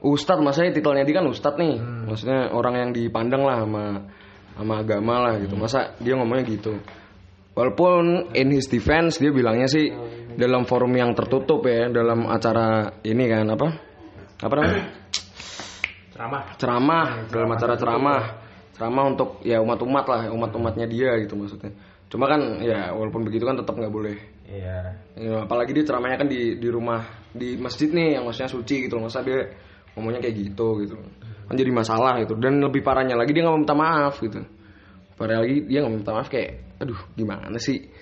ustad 0.00 0.38
masa 0.40 0.64
titelnya 0.70 1.02
dia 1.02 1.18
kan 1.18 1.26
ustad 1.26 1.58
nih. 1.58 1.82
Maksudnya 2.06 2.54
orang 2.54 2.74
yang 2.78 2.90
dipandang 2.94 3.42
lah 3.42 3.66
sama 3.66 3.84
sama 4.54 4.74
agama 4.78 5.14
lah 5.18 5.34
gitu. 5.42 5.58
Masa 5.58 5.98
dia 5.98 6.14
ngomongnya 6.14 6.46
gitu 6.46 6.78
walaupun 7.60 8.32
in 8.32 8.48
his 8.56 8.72
defense 8.72 9.20
dia 9.20 9.28
bilangnya 9.28 9.68
sih 9.68 9.92
dalam 10.32 10.64
forum 10.64 10.96
yang 10.96 11.12
tertutup 11.12 11.60
ya 11.68 11.92
dalam 11.92 12.24
acara 12.24 12.96
ini 13.04 13.24
kan 13.28 13.44
apa? 13.52 13.68
Apa 14.40 14.54
namanya? 14.56 14.84
Ceramah. 16.16 16.42
ceramah 16.56 17.08
dalam 17.28 17.48
acara 17.52 17.74
ceramah. 17.76 18.22
ceramah. 18.76 19.04
Untuk 19.12 19.44
ya 19.44 19.60
umat-umat 19.60 20.04
lah 20.08 20.20
umat-umatnya 20.32 20.88
dia 20.88 21.20
gitu 21.20 21.36
maksudnya. 21.36 21.76
Cuma 22.08 22.24
kan 22.24 22.64
ya 22.64 22.96
walaupun 22.96 23.28
begitu 23.28 23.44
kan 23.44 23.60
tetap 23.60 23.76
nggak 23.76 23.92
boleh. 23.92 24.16
Iya. 24.48 24.78
Ya, 25.20 25.34
apalagi 25.44 25.76
dia 25.76 25.84
ceramahnya 25.84 26.24
kan 26.24 26.28
di 26.28 26.56
di 26.56 26.68
rumah 26.72 27.04
di 27.36 27.60
masjid 27.60 27.92
nih 27.92 28.16
yang 28.16 28.24
maksudnya 28.24 28.48
suci 28.48 28.88
gitu 28.88 28.96
loh. 28.96 29.08
Masa 29.08 29.20
dia 29.20 29.52
ngomongnya 29.92 30.24
kayak 30.24 30.36
gitu 30.40 30.80
gitu. 30.84 30.96
Kan 31.48 31.54
jadi 31.56 31.72
masalah 31.72 32.20
gitu. 32.24 32.36
Dan 32.40 32.64
lebih 32.64 32.80
parahnya 32.80 33.16
lagi 33.16 33.36
dia 33.36 33.44
nggak 33.44 33.54
mau 33.54 33.60
minta 33.60 33.76
maaf 33.76 34.16
gitu 34.24 34.40
parah 35.20 35.44
lagi 35.44 35.68
dia 35.68 35.84
nggak 35.84 35.92
minta 36.00 36.16
maaf 36.16 36.32
kayak 36.32 36.80
aduh 36.80 36.96
gimana 37.12 37.60
sih? 37.60 37.92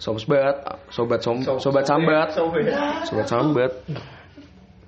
Sobat 0.00 0.64
sobat 0.88 1.20
som, 1.20 1.44
sobat 1.44 1.84
sambat. 1.84 2.32
sobat. 2.32 3.28
Sambat. 3.28 3.72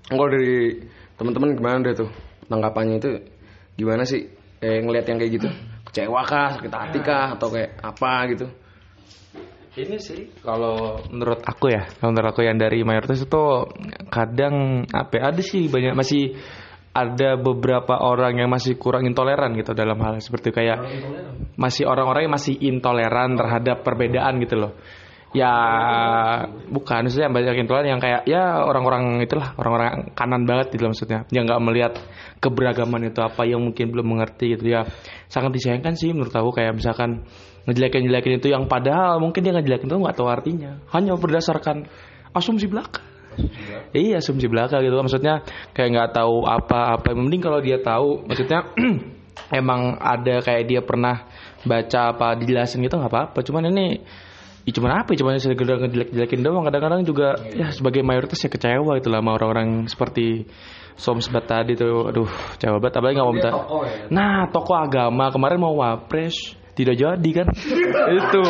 Kalau 0.09 0.27
dari 0.33 0.81
teman-teman 1.21 1.53
gimana 1.53 1.85
deh 1.85 1.95
tuh 2.01 2.11
tanggapannya 2.49 2.97
itu? 2.97 3.13
Gimana 3.77 4.09
sih 4.09 4.25
kayak 4.65 4.81
ngeliat 4.89 5.05
yang 5.05 5.19
kayak 5.21 5.33
gitu? 5.37 5.49
Kecewa 5.93 6.21
kah 6.25 6.49
sakit 6.57 6.73
hati 6.73 6.99
kah 7.05 7.37
atau 7.37 7.53
kayak 7.53 7.77
apa 7.85 8.13
gitu? 8.33 8.47
Ini 9.75 9.99
sih 10.01 10.33
kalau 10.41 11.03
menurut 11.11 11.45
aku 11.45 11.67
ya, 11.69 11.85
kalau 11.99 12.15
menurut 12.15 12.31
aku 12.31 12.47
yang 12.47 12.57
dari 12.57 12.87
mayoritas 12.87 13.21
itu 13.21 13.45
kadang 14.07 14.87
apa 14.89 15.13
ya, 15.19 15.23
ada 15.35 15.43
sih 15.43 15.67
banyak 15.67 15.99
masih 15.99 16.39
ada 16.95 17.35
beberapa 17.35 17.99
orang 17.99 18.39
yang 18.39 18.47
masih 18.47 18.79
kurang 18.79 19.03
intoleran 19.11 19.51
gitu 19.59 19.75
dalam 19.75 19.99
hal 19.99 20.23
seperti 20.23 20.55
kayak 20.55 20.79
masih 21.59 21.91
orang-orang 21.91 22.31
yang 22.31 22.35
masih 22.39 22.55
intoleran 22.55 23.35
terhadap 23.35 23.83
perbedaan 23.83 24.39
gitu 24.39 24.55
loh. 24.63 24.73
Ya 25.35 25.51
bukan 26.71 27.11
maksudnya 27.11 27.27
banyak 27.27 27.67
intoleran 27.67 27.99
yang 27.99 28.03
kayak 28.03 28.23
ya 28.31 28.63
orang-orang 28.63 29.19
itulah 29.27 29.59
orang-orang 29.59 30.15
kanan 30.15 30.47
banget 30.47 30.71
gitu 30.79 30.87
maksudnya. 30.87 31.27
Yang 31.35 31.45
nggak 31.51 31.63
melihat 31.67 31.93
keberagaman 32.39 33.11
itu 33.11 33.19
apa 33.19 33.43
yang 33.43 33.59
mungkin 33.59 33.91
belum 33.91 34.07
mengerti 34.15 34.55
gitu. 34.55 34.63
Ya 34.71 34.87
sangat 35.27 35.51
disayangkan 35.59 35.99
sih 35.99 36.15
menurut 36.15 36.31
aku 36.31 36.55
kayak 36.55 36.79
misalkan 36.79 37.27
ngejelekin-jelekin 37.67 38.39
itu 38.39 38.55
yang 38.55 38.71
padahal 38.71 39.19
mungkin 39.19 39.43
dia 39.43 39.51
ngejelekin 39.51 39.91
itu 39.91 39.99
nggak 39.99 40.15
tahu 40.15 40.31
artinya. 40.31 40.79
Hanya 40.95 41.19
berdasarkan 41.19 41.91
asumsi 42.31 42.71
belaka 42.71 43.14
iya 43.95 44.19
asumsi 44.19 44.47
belaka 44.47 44.81
gitu. 44.81 44.95
Maksudnya 44.95 45.45
kayak 45.75 45.89
nggak 45.95 46.11
tahu 46.17 46.47
apa-apa 46.47 47.15
mending 47.15 47.43
kalau 47.43 47.59
dia 47.61 47.79
tahu 47.81 48.25
maksudnya 48.27 48.75
emang 49.61 49.99
ada 49.99 50.41
kayak 50.41 50.65
dia 50.67 50.81
pernah 50.81 51.27
baca 51.65 52.15
apa 52.15 52.39
dijelasin 52.39 52.83
gitu 52.85 52.97
nggak 52.99 53.13
apa-apa. 53.13 53.39
Cuman 53.47 53.71
ini 53.73 54.03
ya 54.65 54.73
cuman 54.73 55.05
apa 55.05 55.13
ya? 55.15 55.25
Cuman 55.25 55.41
sekedar 55.41 55.79
ngejelek-jelekin 55.81 56.41
doang. 56.45 56.65
Kadang-kadang 56.67 57.03
juga 57.05 57.37
ya 57.53 57.71
sebagai 57.75 58.01
mayoritas 58.01 58.41
ya 58.41 58.51
kecewa 58.51 58.97
itu 58.97 59.09
lah 59.11 59.21
sama 59.21 59.31
orang-orang 59.37 59.91
seperti 59.91 60.49
Somsbat 60.95 61.51
tadi 61.51 61.75
tuh. 61.75 62.11
Aduh 62.11 62.29
kecewa 62.57 62.79
banget. 62.79 62.99
Apalagi 62.99 63.15
nggak 63.19 63.29
mau 63.29 63.35
minta 63.35 63.51
nah 64.11 64.47
tokoh 64.51 64.79
agama. 64.79 65.31
Kemarin 65.35 65.59
mau 65.59 65.75
wapres. 65.79 66.37
Tidak 66.75 66.99
jadi 66.99 67.31
kan? 67.31 67.47
Itu. 68.19 68.43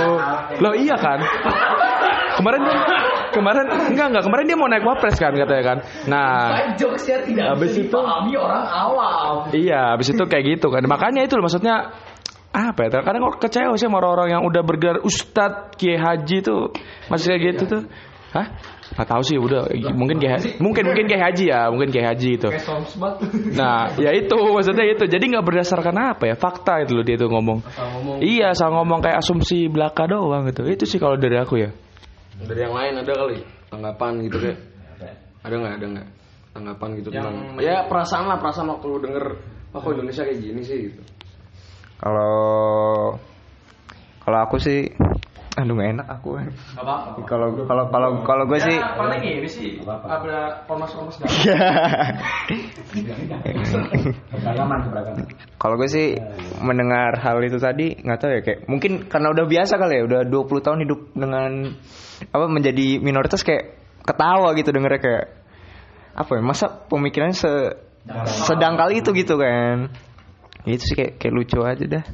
Loh 0.64 0.72
iya 0.72 0.96
kan? 0.96 1.20
Kemarin 2.40 2.62
kemarin 3.34 3.66
enggak 3.90 4.06
enggak 4.14 4.24
kemarin 4.24 4.44
dia 4.46 4.56
mau 4.56 4.68
naik 4.70 4.84
wapres 4.86 5.18
kan 5.18 5.34
katanya 5.34 5.64
kan 5.66 5.78
nah 6.06 6.70
Jokesnya 6.78 7.26
tidak 7.26 7.44
Habis 7.54 7.70
bisa 7.74 7.80
itu- 7.82 7.90
dipahami 7.90 8.34
orang 8.38 8.64
awam. 8.66 9.34
Iya, 9.52 9.94
habis 9.94 10.08
itu 10.10 10.24
kayak 10.24 10.44
gitu 10.58 10.66
kan. 10.72 10.82
Makanya 10.84 11.22
itu 11.22 11.34
loh 11.38 11.46
maksudnya 11.46 11.94
apa 12.50 12.80
ya? 12.86 12.88
Kadang 13.02 13.22
kok 13.30 13.42
kecewa 13.42 13.74
sih 13.78 13.86
sama 13.86 13.98
orang-orang 14.02 14.28
yang 14.38 14.42
udah 14.46 14.62
bergelar 14.62 14.98
ustadz, 15.02 15.74
kiai 15.78 15.98
haji 15.98 16.42
tuh 16.42 16.70
masih 17.10 17.34
kayak 17.34 17.42
gitu 17.54 17.64
tuh. 17.66 17.82
Hah? 18.34 18.50
Gak 18.94 19.06
tahu 19.06 19.22
sih, 19.22 19.38
udah 19.38 19.70
mungkin 19.94 20.18
kayak 20.18 20.58
mungkin 20.58 20.90
mungkin 20.90 21.06
kayak 21.06 21.22
haji 21.32 21.44
ya, 21.50 21.70
mungkin 21.70 21.90
kayak 21.94 22.14
haji 22.14 22.28
itu. 22.38 22.48
Nah, 23.54 23.94
ya 23.98 24.10
itu 24.14 24.34
maksudnya 24.34 24.84
itu. 24.86 25.04
Jadi 25.06 25.24
nggak 25.34 25.44
berdasarkan 25.46 25.94
apa 26.14 26.24
ya? 26.30 26.34
Fakta 26.34 26.82
itu 26.82 26.98
loh 26.98 27.04
dia 27.06 27.14
tuh 27.18 27.30
ngomong. 27.30 27.62
Iya, 28.18 28.54
asal 28.54 28.70
ngomong 28.74 29.02
kayak 29.02 29.22
asumsi 29.22 29.70
belaka 29.70 30.06
doang 30.10 30.46
gitu. 30.50 30.66
Itu 30.66 30.84
sih 30.86 30.98
kalau 30.98 31.14
dari 31.18 31.38
aku 31.38 31.58
ya. 31.58 31.70
Dari 32.44 32.60
yang 32.64 32.74
lain 32.74 32.94
ada 33.00 33.12
kali 33.12 33.38
tanggapan 33.72 34.12
gitu 34.28 34.36
kayak. 34.38 34.58
Ada. 35.44 35.54
Nggak? 35.56 35.74
Ada 35.74 35.86
nggak? 35.90 36.08
Tanggapan 36.54 36.88
gitu 37.02 37.08
tentang 37.10 37.36
ya 37.58 37.76
perasaan 37.90 38.24
lah 38.30 38.38
perasaan 38.38 38.68
waktu 38.70 38.86
lu 38.86 38.98
denger 39.02 39.24
oh 39.74 39.80
kok 39.82 39.90
Indonesia 39.90 40.22
kayak 40.22 40.38
gini 40.38 40.60
sih? 40.62 40.78
gitu. 40.90 41.00
Kalau 41.98 42.36
kalau 44.22 44.38
aku 44.46 44.56
sih 44.62 44.86
Aduh 45.54 45.78
gak 45.78 45.90
enak 45.94 46.06
aku. 46.10 46.34
Kalau 47.30 47.46
kalau 47.62 47.82
kalau 47.86 48.10
kalau 48.26 48.44
gue 48.50 48.58
sih 48.58 48.74
Ya, 48.74 48.98
paling 48.98 49.22
ini 49.22 49.46
sih 49.46 49.78
ada 49.78 50.02
dalam. 51.22 51.30
Keberagaman, 54.34 54.78
keberagaman. 54.90 55.30
kalau 55.54 55.74
gue 55.78 55.86
sih 55.86 56.18
mendengar 56.58 57.22
hal 57.22 57.38
itu 57.46 57.62
tadi 57.62 57.94
nggak 58.02 58.18
tahu 58.18 58.30
ya 58.34 58.40
kayak 58.42 58.60
mungkin 58.66 59.06
karena 59.06 59.30
udah 59.30 59.46
biasa 59.46 59.78
kali 59.78 60.02
ya 60.02 60.04
udah 60.10 60.20
20 60.26 60.64
tahun 60.66 60.78
hidup 60.82 61.00
dengan 61.14 61.50
apa 62.30 62.46
menjadi 62.46 63.00
minoritas 63.02 63.42
kayak 63.42 63.78
ketawa 64.04 64.52
gitu 64.54 64.70
dengernya 64.70 65.00
kayak 65.00 65.26
apa 66.14 66.30
ya 66.38 66.42
masa 66.44 66.66
pemikirannya 66.70 67.34
se 67.34 67.52
sedang 68.46 68.76
kali 68.76 69.00
itu 69.00 69.10
gitu 69.16 69.40
kan. 69.40 69.90
Itu 70.64 70.84
sih 70.84 70.96
kayak 70.96 71.20
kayak 71.20 71.34
lucu 71.34 71.58
aja 71.64 71.84
dah. 71.84 72.04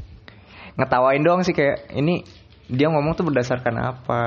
Ngetawain 0.78 1.22
doang 1.22 1.42
sih 1.42 1.54
kayak 1.54 1.92
ini 1.94 2.22
dia 2.70 2.88
ngomong 2.88 3.18
tuh 3.18 3.26
berdasarkan 3.26 3.74
apa? 3.76 4.22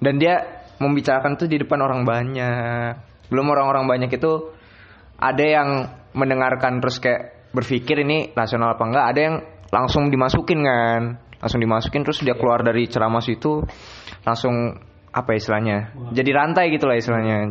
Dan 0.00 0.16
dia 0.20 0.64
membicarakan 0.80 1.36
tuh 1.40 1.48
di 1.48 1.60
depan 1.60 1.80
orang 1.84 2.04
banyak. 2.04 2.92
Belum 3.28 3.46
orang-orang 3.52 3.84
banyak 3.88 4.10
itu 4.16 4.52
ada 5.16 5.44
yang 5.44 5.68
mendengarkan 6.16 6.80
terus 6.80 7.00
kayak 7.00 7.52
berpikir 7.52 8.04
ini 8.04 8.32
rasional 8.36 8.76
apa 8.76 8.84
enggak 8.84 9.06
ada 9.12 9.20
yang 9.20 9.36
langsung 9.72 10.12
dimasukin 10.12 10.60
kan 10.64 11.00
langsung 11.40 11.60
dimasukin 11.60 12.02
terus 12.02 12.24
dia 12.24 12.34
keluar 12.34 12.64
dari 12.64 12.88
ceramah 12.88 13.20
situ 13.20 13.60
langsung 14.24 14.80
apa 15.16 15.32
ya 15.32 15.36
istilahnya 15.40 15.76
jadi 16.12 16.30
rantai 16.36 16.68
gitu 16.76 16.84
lah 16.84 17.00
istilahnya 17.00 17.48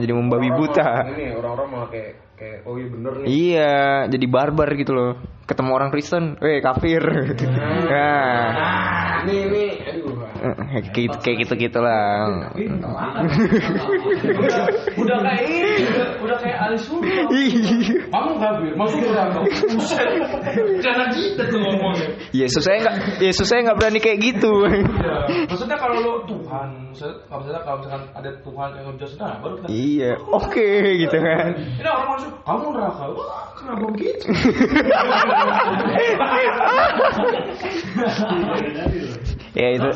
jadi, 0.00 0.12
membabi 0.16 0.48
buta 0.48 1.12
Ini 1.12 1.36
orang-orang 1.36 1.68
malah 1.68 1.88
kayak 1.92 2.28
kayak 2.38 2.62
oh 2.64 2.78
iya 2.78 2.88
bener 2.88 3.12
nih. 3.18 3.26
Iya, 3.26 4.06
jadi 4.08 4.26
barbar 4.30 4.70
gitu 4.78 4.94
loh. 4.94 5.18
Ketemu 5.44 5.70
orang 5.74 5.90
Kristen, 5.90 6.38
eh 6.38 6.62
kafir. 6.62 7.02
Nah, 7.02 7.34
Ini 9.26 9.34
ini 9.34 9.44
aduh. 9.44 9.58
eh, 9.58 9.67
kayak 10.38 10.94
gitu 10.94 11.16
kayak 11.20 11.36
gitu 11.44 11.52
gitulah. 11.58 12.48
Udah 14.98 15.18
kayak 15.22 15.42
ini, 15.46 15.86
udah, 15.88 16.08
udah 16.22 16.36
kayak 16.42 16.58
Ali 16.58 16.78
Surya. 16.78 17.24
Kamu 18.10 18.32
kafir, 18.38 18.72
masuk 18.74 18.98
neraka. 19.04 19.38
Buset. 19.46 20.08
Jangan 20.82 21.08
gitu 21.14 21.42
tuh 21.48 21.58
ngomongnya. 21.60 22.08
Yesus 22.34 22.62
saya 22.64 22.82
nggak, 22.82 23.22
Yesus 23.22 23.46
saya 23.46 23.62
nggak 23.68 23.78
berani 23.78 24.00
kayak 24.02 24.18
gitu. 24.20 24.52
Iya. 24.66 25.46
Maksudnya 25.48 25.76
kalau 25.78 25.96
lo 26.02 26.12
Tuhan, 26.26 26.90
maksudnya 26.92 27.62
kalau 27.62 27.78
misalkan 27.80 28.02
ada 28.14 28.30
Tuhan 28.42 28.68
yang 28.74 28.96
sudah, 28.98 29.40
baru 29.40 29.54
kita 29.62 29.66
iya, 29.70 30.12
oke 30.18 30.68
gitu 30.98 31.16
kan. 31.16 31.54
Ini 31.56 31.88
orang 31.88 32.08
masuk, 32.18 32.32
kamu 32.44 32.66
neraka. 32.74 33.04
Wah, 33.14 33.46
kenapa 33.56 33.86
begitu? 33.94 34.26
Ya 39.58 39.74
itu. 39.74 39.90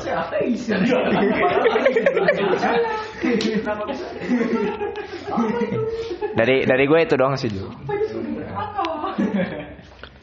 dari 6.35 6.67
dari 6.67 6.85
gue 6.91 6.99
itu 6.99 7.15
doang 7.15 7.39
sih. 7.39 7.47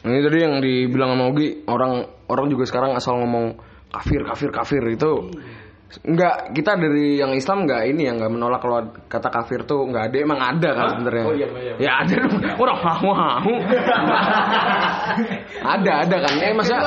Ini 0.00 0.18
tadi 0.20 0.38
yang 0.40 0.60
dibilang 0.60 1.16
sama 1.16 1.24
Ogi, 1.32 1.64
orang 1.64 2.04
orang 2.28 2.46
juga 2.52 2.68
sekarang 2.68 2.92
asal 2.96 3.16
ngomong 3.20 3.56
kafir 3.88 4.20
kafir 4.28 4.50
kafir 4.52 4.82
itu 4.92 5.32
Enggak, 6.06 6.54
kita 6.54 6.78
dari 6.78 7.18
yang 7.18 7.34
Islam 7.34 7.66
enggak 7.66 7.82
ini 7.90 8.06
yang 8.06 8.22
enggak 8.22 8.30
menolak 8.30 8.60
kalau 8.62 8.78
kata 9.10 9.28
kafir 9.28 9.66
tuh 9.66 9.90
enggak 9.90 10.14
ada, 10.14 10.16
emang 10.22 10.38
ada 10.38 10.70
kan 10.70 10.86
sebenarnya. 10.94 11.24
Oh, 11.26 11.34
iya, 11.34 11.48
iya. 11.58 11.74
Ya 11.82 11.92
ada 12.06 12.14
dong. 12.14 12.38
Orang 12.62 12.78
mau 12.78 13.10
mau. 13.10 13.54
ada, 15.74 15.92
ada 16.06 16.16
kan. 16.22 16.34
Eh 16.38 16.52
maksudnya 16.54 16.82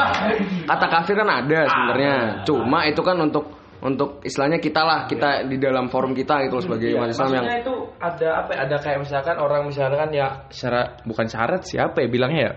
kata 0.64 0.86
kafir 0.88 1.16
kan 1.20 1.30
ada 1.30 1.60
sebenarnya. 1.68 2.16
Cuma 2.48 2.88
itu 2.88 3.02
kan 3.04 3.20
untuk 3.20 3.46
untuk 3.84 4.24
istilahnya 4.24 4.64
kita 4.64 4.80
lah, 4.88 5.00
kita 5.12 5.44
di 5.52 5.60
dalam 5.60 5.92
forum 5.92 6.16
kita 6.16 6.48
gitu 6.48 6.56
loh 6.56 6.64
sebagai 6.64 6.96
umat 6.96 7.12
Islam 7.12 7.30
yang 7.36 7.46
itu 7.60 7.76
ada 8.00 8.30
apa 8.40 8.52
ya, 8.56 8.60
ada 8.64 8.76
kayak 8.80 9.00
misalkan 9.04 9.36
orang 9.36 9.68
misalkan 9.68 10.10
ya 10.16 10.48
syarat 10.48 11.04
bukan 11.04 11.28
syarat 11.28 11.68
siapa 11.68 12.00
ya 12.00 12.08
bilangnya 12.08 12.42
ya 12.48 12.54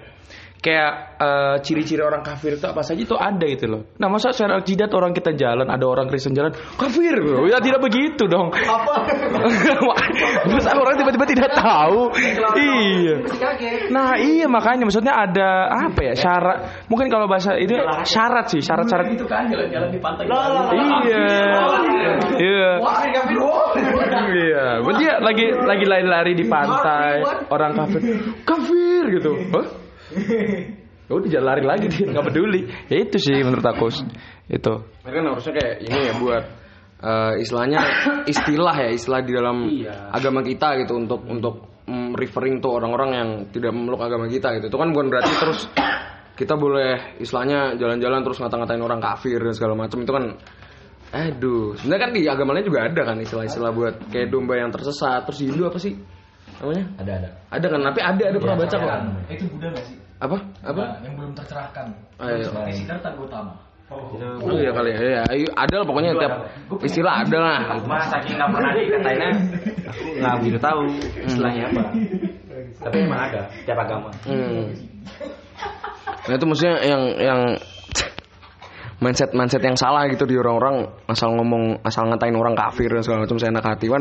kayak 0.67 0.93
eh, 1.23 1.57
ciri-ciri 1.63 2.03
orang 2.03 2.27
kafir 2.27 2.59
itu 2.59 2.67
apa 2.67 2.83
saja 2.83 2.99
itu 2.99 3.15
ada 3.15 3.47
gitu 3.47 3.71
loh. 3.71 3.81
Nah 4.03 4.11
masa 4.11 4.35
secara 4.35 4.59
jidat 4.67 4.91
orang 4.91 5.15
kita 5.15 5.31
jalan 5.39 5.71
ada 5.71 5.87
orang 5.87 6.11
Kristen 6.11 6.35
jalan 6.35 6.51
kafir 6.75 7.15
bro. 7.23 7.47
Ya 7.47 7.63
tidak 7.63 7.87
begitu 7.87 8.27
dong. 8.27 8.51
Apa? 8.51 9.07
Masa 10.51 10.75
orang 10.75 10.99
tiba-tiba 10.99 11.27
tidak 11.31 11.55
tahu. 11.55 12.11
iya. 12.59 13.15
Nah 13.95 14.19
iya 14.19 14.51
makanya 14.51 14.91
maksudnya 14.91 15.15
ada 15.15 15.71
apa 15.71 16.01
ya 16.03 16.15
syarat 16.19 16.59
mungkin 16.91 17.07
kalau 17.15 17.31
bahasa 17.31 17.55
itu 17.55 17.79
syarat 18.03 18.51
sih 18.51 18.59
syarat-syarat 18.59 19.15
Itu 19.15 19.31
kan 19.31 19.47
jalan-jalan 19.47 19.95
di 19.95 20.01
pantai. 20.03 20.27
Iya. 20.27 21.27
Iya. 22.43 22.71
Iya. 24.35 24.69
Berarti 24.83 25.05
ya 25.07 25.15
lagi 25.23 25.47
lagi 25.55 25.85
lari-lari 25.87 26.33
di 26.35 26.45
pantai, 26.51 27.23
orang 27.55 27.73
kafir. 27.79 28.01
Kafir 28.43 29.03
gitu. 29.15 29.33
Hah? 29.55 29.86
Ya 31.07 31.15
udah 31.15 31.39
lari 31.39 31.63
lagi 31.63 31.87
dia, 31.87 32.11
nggak 32.11 32.35
peduli. 32.35 32.67
Ya 32.91 32.99
itu 32.99 33.15
sih 33.23 33.39
menurut 33.39 33.63
aku. 33.63 33.95
Itu. 34.51 34.75
Mereka 35.07 35.17
kan 35.23 35.27
harusnya 35.31 35.53
kayak 35.55 35.75
ini 35.87 35.99
ya 36.03 36.15
buat 36.19 36.45
eh, 36.99 37.33
istilahnya 37.47 37.81
istilah 38.27 38.75
ya 38.75 38.91
istilah 38.91 39.21
di 39.23 39.31
dalam 39.31 39.71
agama 40.11 40.43
kita 40.43 40.75
gitu 40.83 40.99
untuk 40.99 41.23
untuk 41.31 41.87
mm, 41.87 42.11
referring 42.19 42.59
tuh 42.59 42.75
orang-orang 42.75 43.11
yang 43.15 43.29
tidak 43.55 43.71
memeluk 43.71 44.03
agama 44.03 44.27
kita 44.27 44.59
gitu. 44.59 44.67
Itu 44.67 44.79
kan 44.83 44.91
bukan 44.91 45.07
berarti 45.07 45.33
terus 45.39 45.71
kita 46.37 46.59
boleh 46.59 47.17
istilahnya 47.23 47.79
jalan-jalan 47.81 48.21
terus 48.27 48.39
ngata-ngatain 48.43 48.83
orang 48.83 49.01
kafir 49.01 49.39
dan 49.41 49.55
segala 49.55 49.75
macam 49.79 50.03
itu 50.05 50.13
kan 50.13 50.25
aduh 51.07 51.73
sebenarnya 51.81 52.03
kan 52.03 52.13
di 52.13 52.23
agama 52.27 52.51
lain 52.53 52.67
juga 52.67 52.81
ada 52.83 53.03
kan 53.07 53.17
istilah-istilah 53.23 53.73
buat 53.73 53.95
kayak 54.13 54.29
domba 54.29 54.59
yang 54.59 54.75
tersesat 54.75 55.25
terus 55.25 55.39
Hindu 55.39 55.71
apa 55.71 55.79
sih 55.81 55.97
namanya 56.63 56.85
Ada 57.01 57.13
ada. 57.21 57.29
ada 57.53 57.67
kan 57.69 57.81
tapi 57.85 58.01
ada 58.01 58.23
ada 58.29 58.39
pernah 58.41 58.57
baca 58.57 58.77
kok 58.77 58.91
Itu 59.29 59.45
Buddha 59.53 59.69
nggak 59.73 59.85
sih? 59.85 59.97
apa 60.17 60.37
apa 60.65 60.81
Nah, 60.81 60.97
yang 61.05 61.15
belum 61.21 61.33
tercerahkan. 61.37 61.87
Ayo. 62.17 62.49
Sebagai 62.49 62.73
Siddhartha 62.73 63.11
Gautama. 63.13 63.53
Oh 64.43 64.51
iya 64.59 64.75
kali 64.75 64.91
ya, 64.91 64.99
ya, 64.99 65.23
ayo, 65.31 65.47
ada 65.55 65.75
lah 65.79 65.87
pokoknya 65.87 66.11
tiap 66.19 66.33
istilah 66.83 67.23
ada 67.23 67.39
lah. 67.39 67.59
Mas 67.87 68.11
saking 68.11 68.35
nggak 68.35 68.51
pernah 68.51 68.71
dikatainnya, 68.75 69.31
nggak 70.19 70.35
begitu 70.43 70.59
tahu 70.59 70.81
istilahnya 71.23 71.63
apa. 71.71 71.83
Tapi 72.83 72.97
emang 73.07 73.21
ada 73.31 73.41
tiap 73.63 73.79
agama. 73.79 74.11
Hmm. 74.27 74.75
Nah 76.27 76.35
itu 76.35 76.45
maksudnya 76.51 76.77
yang 76.83 77.03
yang 77.15 77.41
mindset 78.97 79.37
mindset 79.37 79.61
yang 79.61 79.77
salah 79.77 80.09
gitu 80.09 80.25
di 80.25 80.41
orang-orang 80.41 80.89
asal 81.05 81.37
ngomong 81.37 81.85
asal 81.85 82.09
ngatain 82.09 82.33
orang 82.33 82.57
kafir 82.57 82.89
dan 82.89 83.05
segala 83.05 83.29
macam 83.29 83.37
seenak 83.37 83.65
hati 83.65 83.93
kan 83.93 84.01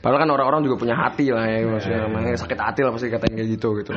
padahal 0.00 0.20
kan 0.24 0.30
orang-orang 0.32 0.60
juga 0.64 0.76
punya 0.80 0.96
hati 0.96 1.28
lah 1.28 1.44
ya 1.44 1.68
maksudnya 1.68 2.08
makanya 2.08 2.38
sakit 2.40 2.58
hati 2.58 2.80
lah 2.80 2.90
pasti 2.96 3.12
katain 3.12 3.36
kayak 3.36 3.48
gitu 3.60 3.68
gitu. 3.84 3.92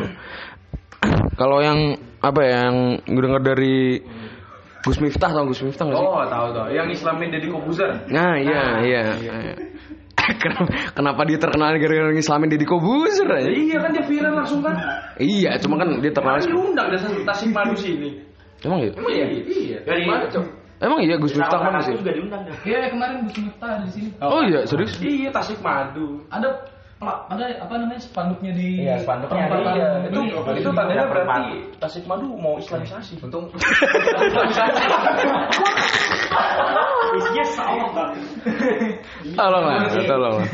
Kalau 1.39 1.59
yang 1.63 1.95
apa 2.23 2.39
ya 2.43 2.71
yang 2.71 2.77
gue 3.03 3.23
denger 3.23 3.43
dari 3.43 3.99
Gus 4.83 4.99
Miftah 4.99 5.31
tau 5.31 5.47
Gus 5.47 5.63
Miftah 5.63 5.87
gak 5.87 5.95
sih? 5.95 6.03
Oh, 6.03 6.23
tahu 6.27 6.47
tahu. 6.51 6.67
Yang 6.75 6.99
Islamin 6.99 7.31
Deddy 7.31 7.47
Kobuzer. 7.47 7.91
Nah 8.11 8.35
iya 8.35 8.63
iya. 8.83 9.03
kenapa, 10.43 10.71
kenapa 10.95 11.21
dia 11.27 11.39
terkenal 11.39 11.75
gara-gara 11.75 12.11
ngislamin 12.11 12.47
Deddy 12.51 12.67
Kobuzer 12.67 13.27
aja? 13.27 13.47
Iya 13.47 13.77
kan 13.79 13.89
dia 13.95 14.03
viral 14.07 14.33
langsung 14.39 14.59
kan. 14.63 14.75
Iya, 15.19 15.59
cuma 15.59 15.79
kan 15.79 15.99
dia 15.99 16.11
terkenal. 16.11 16.39
Kan 16.39 16.51
diundang 16.51 16.87
dari 16.91 17.23
Tasik 17.23 17.49
Madu 17.51 17.75
sini. 17.75 18.32
Emang 18.63 18.79
iya? 18.79 18.91
Iya, 18.95 19.25
iya. 19.43 19.77
Dari 19.83 20.03
mana, 20.07 20.25
Cok? 20.31 20.45
Emang 20.83 20.99
iya 20.99 21.15
Gus 21.15 21.31
Miftah 21.31 21.59
mana 21.63 21.79
sih? 21.79 21.95
juga 21.95 22.11
diundang 22.11 22.43
dah. 22.43 22.55
Iya 22.67 22.91
kemarin 22.91 23.23
Gus 23.23 23.37
Miftah 23.39 23.69
ada 23.79 23.85
di 23.87 23.91
sini. 23.95 24.09
Oh 24.19 24.43
iya, 24.43 24.67
serius? 24.67 24.99
Iya, 24.99 25.29
Tasik 25.31 25.63
Madu. 25.63 26.27
Ada 26.27 26.59
ada 27.07 27.45
apa 27.61 27.73
namanya 27.77 28.01
spanduknya 28.01 28.51
di 28.55 28.81
Iya, 28.83 28.97
spanduknya 29.03 29.45
ada, 29.49 29.57
iya. 29.75 29.87
Itu 30.07 30.19
itu 30.57 30.69
tandanya 30.73 31.05
berarti 31.07 31.41
Tasik 31.77 32.07
Madu 32.07 32.37
mau 32.37 32.57
Islamisasi. 32.57 33.17
Untung 33.21 33.49
Isinya. 37.13 37.45
Tolong 39.37 39.63
lah, 39.69 39.85
tolong 39.85 40.41
lah. 40.41 40.49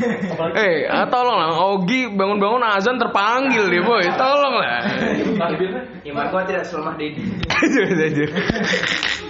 Eh, 0.52 0.84
ah, 0.84 1.08
tolong 1.08 1.40
lah. 1.40 1.56
Ogi 1.72 2.12
bangun-bangun 2.12 2.60
azan 2.60 3.00
terpanggil 3.00 3.64
dia, 3.72 3.80
boy. 3.80 4.04
Tolong 4.12 4.60
lah. 4.60 4.84
Iman 6.04 6.28
gua 6.28 6.44
tidak 6.44 6.68
selemah 6.68 7.00
Dedi. 7.00 7.24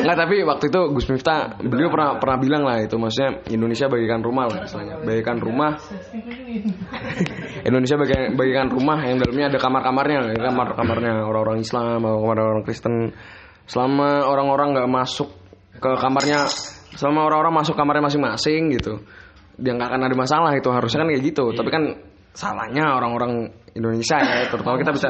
Enggak 0.00 0.16
tapi 0.16 0.36
waktu 0.44 0.64
itu 0.68 0.80
Gus 0.92 1.06
Miftah 1.10 1.56
beliau 1.60 1.88
pernah 1.90 2.16
pernah 2.20 2.38
bilang 2.38 2.62
lah 2.62 2.80
itu 2.84 2.96
maksudnya 3.00 3.40
Indonesia 3.50 3.86
bagikan 3.88 4.20
rumah 4.20 4.44
lah 4.50 4.64
istilahnya. 4.64 4.96
Bagikan 5.02 5.36
rumah. 5.40 5.80
Indonesia 7.64 7.96
bagikan, 7.96 8.36
bagikan 8.36 8.68
rumah 8.68 8.98
yang 9.04 9.16
dalamnya 9.20 9.46
ada 9.54 9.58
kamar-kamarnya, 9.58 10.18
kamar-kamarnya 10.36 11.12
orang-orang 11.24 11.58
Islam, 11.64 12.04
orang-orang 12.04 12.62
Kristen. 12.64 13.12
Selama 13.64 14.28
orang-orang 14.28 14.76
nggak 14.76 14.90
masuk 14.92 15.32
ke 15.80 15.90
kamarnya, 15.96 16.44
selama 17.00 17.24
orang-orang 17.24 17.64
masuk 17.64 17.74
kamarnya 17.74 18.04
masing-masing 18.12 18.76
gitu, 18.76 19.00
dia 19.56 19.72
nggak 19.72 19.88
akan 19.88 20.02
ada 20.04 20.16
masalah 20.16 20.52
itu 20.52 20.68
harusnya 20.68 21.00
kan 21.00 21.08
kayak 21.08 21.24
gitu. 21.24 21.44
Tapi 21.56 21.68
kan 21.72 21.82
salahnya 22.36 22.92
orang-orang 22.92 23.63
Indonesia 23.74 24.16
ya 24.22 24.46
terutama 24.50 24.78
kita 24.78 24.92
bisa 24.94 25.08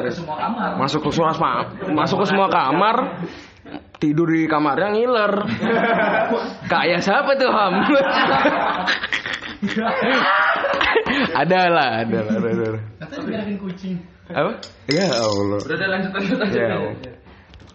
masuk 0.81 1.05
ke 1.05 1.09
semua 1.13 1.33
masuk 1.93 2.17
ke 2.21 2.25
semua 2.33 2.47
kamar 2.49 3.21
tidur 3.97 4.29
di 4.29 4.45
kamarnya 4.45 4.93
ngiler. 4.93 5.33
Kayak 6.71 7.01
siapa 7.01 7.33
tuh 7.39 7.49
ham? 7.49 7.73
Ada 11.15 11.71
lah 11.71 11.89
ada 12.05 12.19
lah 12.27 12.35
ada, 12.37 12.49
ada. 12.49 12.79
apa? 14.35 14.51
Ya 14.89 15.07
Allah. 15.15 15.57
Udah 15.63 15.77
ada 15.79 15.87
lanjut 15.95 16.11
lanjut 16.11 16.37
lanjut. 16.43 16.59
ya 16.59 16.67
Allah. 16.75 16.93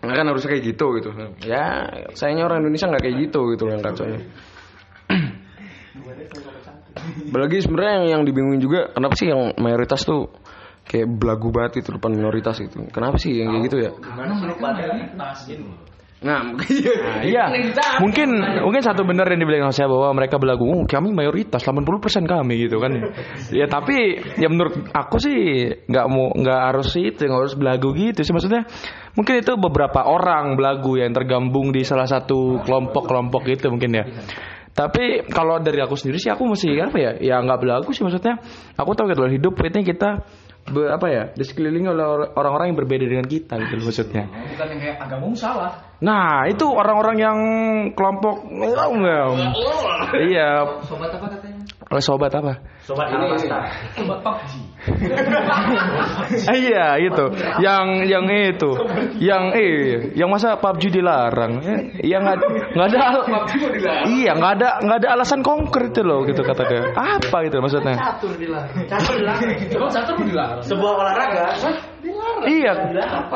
Nggak 0.00 0.16
kan 0.16 0.26
harusnya 0.28 0.48
kayak 0.50 0.64
gitu 0.70 0.86
gitu. 1.00 1.10
Ya 1.46 1.64
sayangnya 2.14 2.44
orang 2.46 2.58
Indonesia 2.62 2.86
nggak 2.90 3.02
kayak 3.06 3.16
gitu 3.26 3.40
gitu 3.56 3.64
yang 3.70 3.82
kacaunya 3.82 4.20
Apalagi 7.32 7.64
sebenarnya 7.64 7.92
yang, 8.02 8.06
yang 8.18 8.22
dibingungin 8.28 8.60
juga 8.60 8.92
kenapa 8.92 9.14
sih 9.16 9.32
yang 9.32 9.56
mayoritas 9.56 10.04
tuh 10.04 10.28
kayak 10.90 11.06
belagu 11.06 11.54
banget 11.54 11.86
itu 11.86 11.94
depan 11.94 12.10
minoritas 12.10 12.58
gitu. 12.58 12.82
Kenapa 12.90 13.14
sih 13.22 13.38
yang 13.38 13.54
kayak 13.54 13.62
gitu 13.70 13.76
ya? 13.78 13.90
Nah, 16.20 16.44
mungkin 16.52 16.76
Iya, 17.24 17.44
mungkin 18.02 18.28
mungkin 18.60 18.82
satu 18.84 19.08
benar 19.08 19.24
yang 19.32 19.40
dibilang 19.40 19.72
saya 19.72 19.88
bahwa 19.88 20.12
mereka 20.12 20.36
belagu, 20.36 20.68
oh, 20.68 20.84
kami 20.84 21.16
mayoritas 21.16 21.64
80% 21.64 22.28
kami 22.28 22.68
gitu 22.68 22.76
kan. 22.76 22.92
ya 23.48 23.64
tapi 23.70 24.20
ya 24.36 24.48
menurut 24.52 24.92
aku 24.92 25.16
sih 25.16 25.38
nggak 25.88 26.06
mau 26.12 26.28
nggak 26.36 26.60
harus 26.74 26.92
itu, 27.00 27.24
nggak 27.24 27.40
harus 27.40 27.56
belagu 27.56 27.96
gitu 27.96 28.20
sih 28.20 28.34
maksudnya. 28.36 28.68
Mungkin 29.16 29.40
itu 29.40 29.52
beberapa 29.56 30.04
orang 30.04 30.60
belagu 30.60 31.00
yang 31.00 31.16
tergabung 31.16 31.72
di 31.72 31.88
salah 31.88 32.06
satu 32.06 32.60
kelompok-kelompok 32.68 33.48
gitu 33.48 33.72
mungkin 33.72 33.90
ya. 33.96 34.04
Tapi 34.70 35.26
kalau 35.32 35.58
dari 35.58 35.82
aku 35.82 35.98
sendiri 35.98 36.20
sih 36.20 36.30
aku 36.30 36.46
masih 36.46 36.78
apa 36.78 36.96
ya? 37.00 37.12
Ya 37.18 37.36
nggak 37.40 37.60
belagu 37.64 37.90
sih 37.96 38.04
maksudnya. 38.04 38.38
Aku 38.76 38.92
tahu 38.92 39.08
gitu 39.08 39.24
loh, 39.24 39.32
hidup 39.32 39.56
ini 39.66 39.88
kita 39.88 40.20
be- 40.68 40.90
apa 40.92 41.06
ya? 41.08 41.22
Di 41.32 41.44
sekelilingi 41.46 41.88
oleh 41.88 42.04
or- 42.04 42.30
orang-orang 42.36 42.74
yang 42.74 42.78
berbeda 42.84 43.04
dengan 43.08 43.26
kita 43.26 43.56
gitu 43.56 43.80
maksudnya. 43.80 44.28
Bukan 44.28 44.66
yang 44.76 44.80
kayak 44.80 44.96
agamamu 45.00 45.36
salah. 45.36 45.72
Nah, 46.00 46.48
itu 46.48 46.64
orang-orang 46.64 47.16
yang 47.20 47.38
kelompok 47.92 48.44
tahu 48.50 48.92
nggak? 49.00 49.24
Iya. 50.28 50.50
Sobat 50.84 51.12
apa 51.12 51.26
katanya? 51.36 51.49
Oleh 51.90 52.06
sobat 52.06 52.30
apa? 52.30 52.54
Sobat 52.86 53.10
Alpasta. 53.10 53.66
Sobat 53.98 54.22
PUBG. 54.22 54.52
Iya, 56.54 57.02
itu. 57.02 57.24
Yang 57.58 57.86
yang 58.06 58.24
itu. 58.30 58.70
Yang 59.18 59.42
eh 59.58 59.74
yang 60.14 60.30
masa 60.30 60.54
PUBG 60.62 61.02
dilarang? 61.02 61.58
Yang 61.98 62.20
nggak 62.22 62.36
nggak 62.78 62.86
ada 62.94 62.98
Iya, 64.06 64.38
nggak 64.38 64.52
ada 64.62 64.68
nggak 64.86 64.98
ada 65.02 65.08
alasan 65.18 65.42
konkret 65.42 65.90
itu 65.90 66.06
loh 66.06 66.22
gitu 66.30 66.46
kata 66.46 66.62
dia. 66.70 66.94
Apa 66.94 67.42
gitu 67.50 67.58
maksudnya? 67.58 67.98
Emang 69.74 69.90
satu 69.90 70.14
mau 70.14 70.22
dilarang. 70.22 70.62
Sebuah 70.62 70.92
olahraga. 70.94 71.58
Iya. 72.46 72.72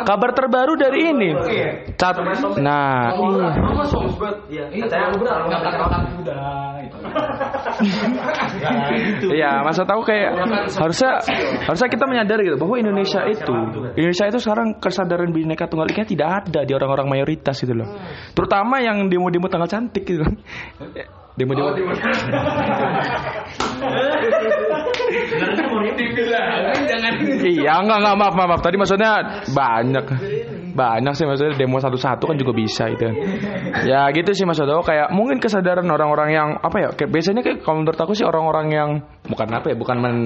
Kabar 0.04 0.30
terbaru 0.32 0.74
dari 0.76 1.00
ini. 1.12 1.30
Cat. 1.96 2.16
Nah, 2.60 3.12
iya. 3.18 3.50
Iya. 4.48 4.64
Gitu. 9.14 9.26
Iya, 9.34 9.60
masa 9.66 9.82
tahu 9.84 10.06
kayak 10.06 10.30
harusnya 10.78 11.20
harusnya 11.66 11.88
kita 11.90 12.04
menyadari 12.06 12.46
gitu 12.46 12.56
bahwa 12.56 12.76
Indonesia 12.78 13.20
itu 13.26 13.52
Indonesia 13.98 14.24
itu 14.30 14.38
sekarang 14.40 14.78
kesadaran 14.78 15.30
bineka 15.34 15.66
tunggal 15.66 15.90
ika 15.90 16.06
tidak 16.06 16.28
ada 16.46 16.60
di 16.62 16.72
orang-orang 16.72 17.10
mayoritas 17.10 17.58
gitu 17.60 17.74
loh. 17.74 17.88
Terutama 18.32 18.78
yang 18.80 19.10
demo-demo 19.10 19.50
tanggal 19.50 19.68
cantik 19.68 20.06
gitu. 20.06 20.24
Demo-demo. 21.34 21.74
Iya, 27.42 27.72
enggak 27.82 27.98
enggak 27.98 28.16
maaf 28.16 28.34
maaf. 28.38 28.48
maaf. 28.54 28.60
Tadi 28.62 28.76
maksudnya 28.78 29.42
banyak. 29.50 30.06
Banyak 30.74 31.14
sih 31.14 31.24
maksudnya 31.24 31.54
demo 31.54 31.78
satu-satu 31.78 32.26
kan 32.26 32.36
juga 32.36 32.52
bisa 32.52 32.90
itu. 32.90 33.06
Ya 33.86 34.10
gitu 34.10 34.34
sih 34.34 34.42
maksudnya 34.42 34.74
oh, 34.74 34.82
kayak 34.82 35.14
mungkin 35.14 35.38
kesadaran 35.38 35.86
orang-orang 35.86 36.28
yang 36.34 36.48
apa 36.58 36.76
ya 36.82 36.88
kayak 36.92 37.10
biasanya 37.14 37.46
kayak 37.46 37.62
kalau 37.62 37.86
menurut 37.86 37.98
aku 37.98 38.12
sih 38.18 38.26
orang-orang 38.26 38.66
yang 38.74 38.90
bukan 39.30 39.48
apa 39.54 39.70
ya 39.70 39.76
bukan 39.78 39.96
men, 40.02 40.16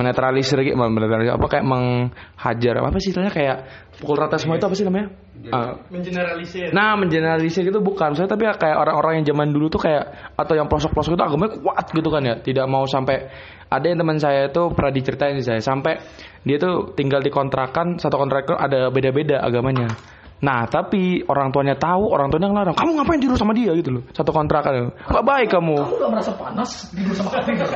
menetralisir 0.00 0.58
gitu 0.64 0.74
menetralisir 0.74 1.36
apa 1.36 1.46
kayak 1.46 1.64
menghajar 1.68 2.74
apa 2.80 2.98
sih 2.98 3.12
istilahnya 3.12 3.34
kayak 3.36 3.56
pukul 4.00 4.16
rata 4.16 4.40
semua 4.40 4.56
itu 4.56 4.64
apa 4.64 4.74
sih 4.74 4.88
namanya? 4.88 5.12
Ah, 5.48 5.72
Mengeneralisir. 5.88 6.68
Nah, 6.76 7.00
mengeneralisir 7.00 7.64
itu 7.64 7.80
bukan. 7.80 8.12
Saya 8.12 8.28
tapi 8.28 8.44
kayak 8.44 8.76
orang-orang 8.76 9.20
yang 9.20 9.32
zaman 9.32 9.56
dulu 9.56 9.72
tuh 9.72 9.80
kayak 9.80 10.36
atau 10.36 10.52
yang 10.52 10.68
pelosok-pelosok 10.68 11.16
itu 11.16 11.24
agamanya 11.24 11.56
kuat 11.60 11.86
gitu 11.96 12.08
kan 12.12 12.22
ya. 12.24 12.34
Tidak 12.40 12.66
mau 12.68 12.84
sampai 12.84 13.24
ada 13.70 13.86
yang 13.86 13.98
teman 14.02 14.20
saya 14.20 14.50
itu 14.52 14.62
pernah 14.76 14.92
diceritain 14.92 15.38
sih 15.40 15.46
saya 15.46 15.62
sampai 15.64 15.96
dia 16.40 16.56
tuh 16.56 16.96
tinggal 16.96 17.20
di 17.20 17.28
kontrakan 17.28 18.00
satu 18.00 18.16
kontrakan 18.16 18.56
ada 18.56 18.88
beda-beda 18.88 19.44
agamanya. 19.44 19.92
Nah, 20.40 20.64
tapi 20.64 21.20
orang 21.28 21.52
tuanya 21.52 21.76
tahu, 21.76 22.08
orang 22.08 22.32
tuanya 22.32 22.48
ngelarang. 22.48 22.72
Kamu 22.72 22.96
ngapain 22.96 23.20
tidur 23.20 23.36
sama 23.36 23.52
dia? 23.52 23.76
Gitu 23.76 23.92
loh. 23.92 24.02
Satu 24.16 24.32
kontrakan. 24.32 24.88
Gak 24.96 25.24
baik 25.24 25.52
kamu. 25.52 25.76
Kamu 25.76 25.96
gak 26.00 26.10
merasa 26.16 26.32
panas 26.32 26.88
tidur 26.96 27.12
sama 27.12 27.28
katanya? 27.36 27.68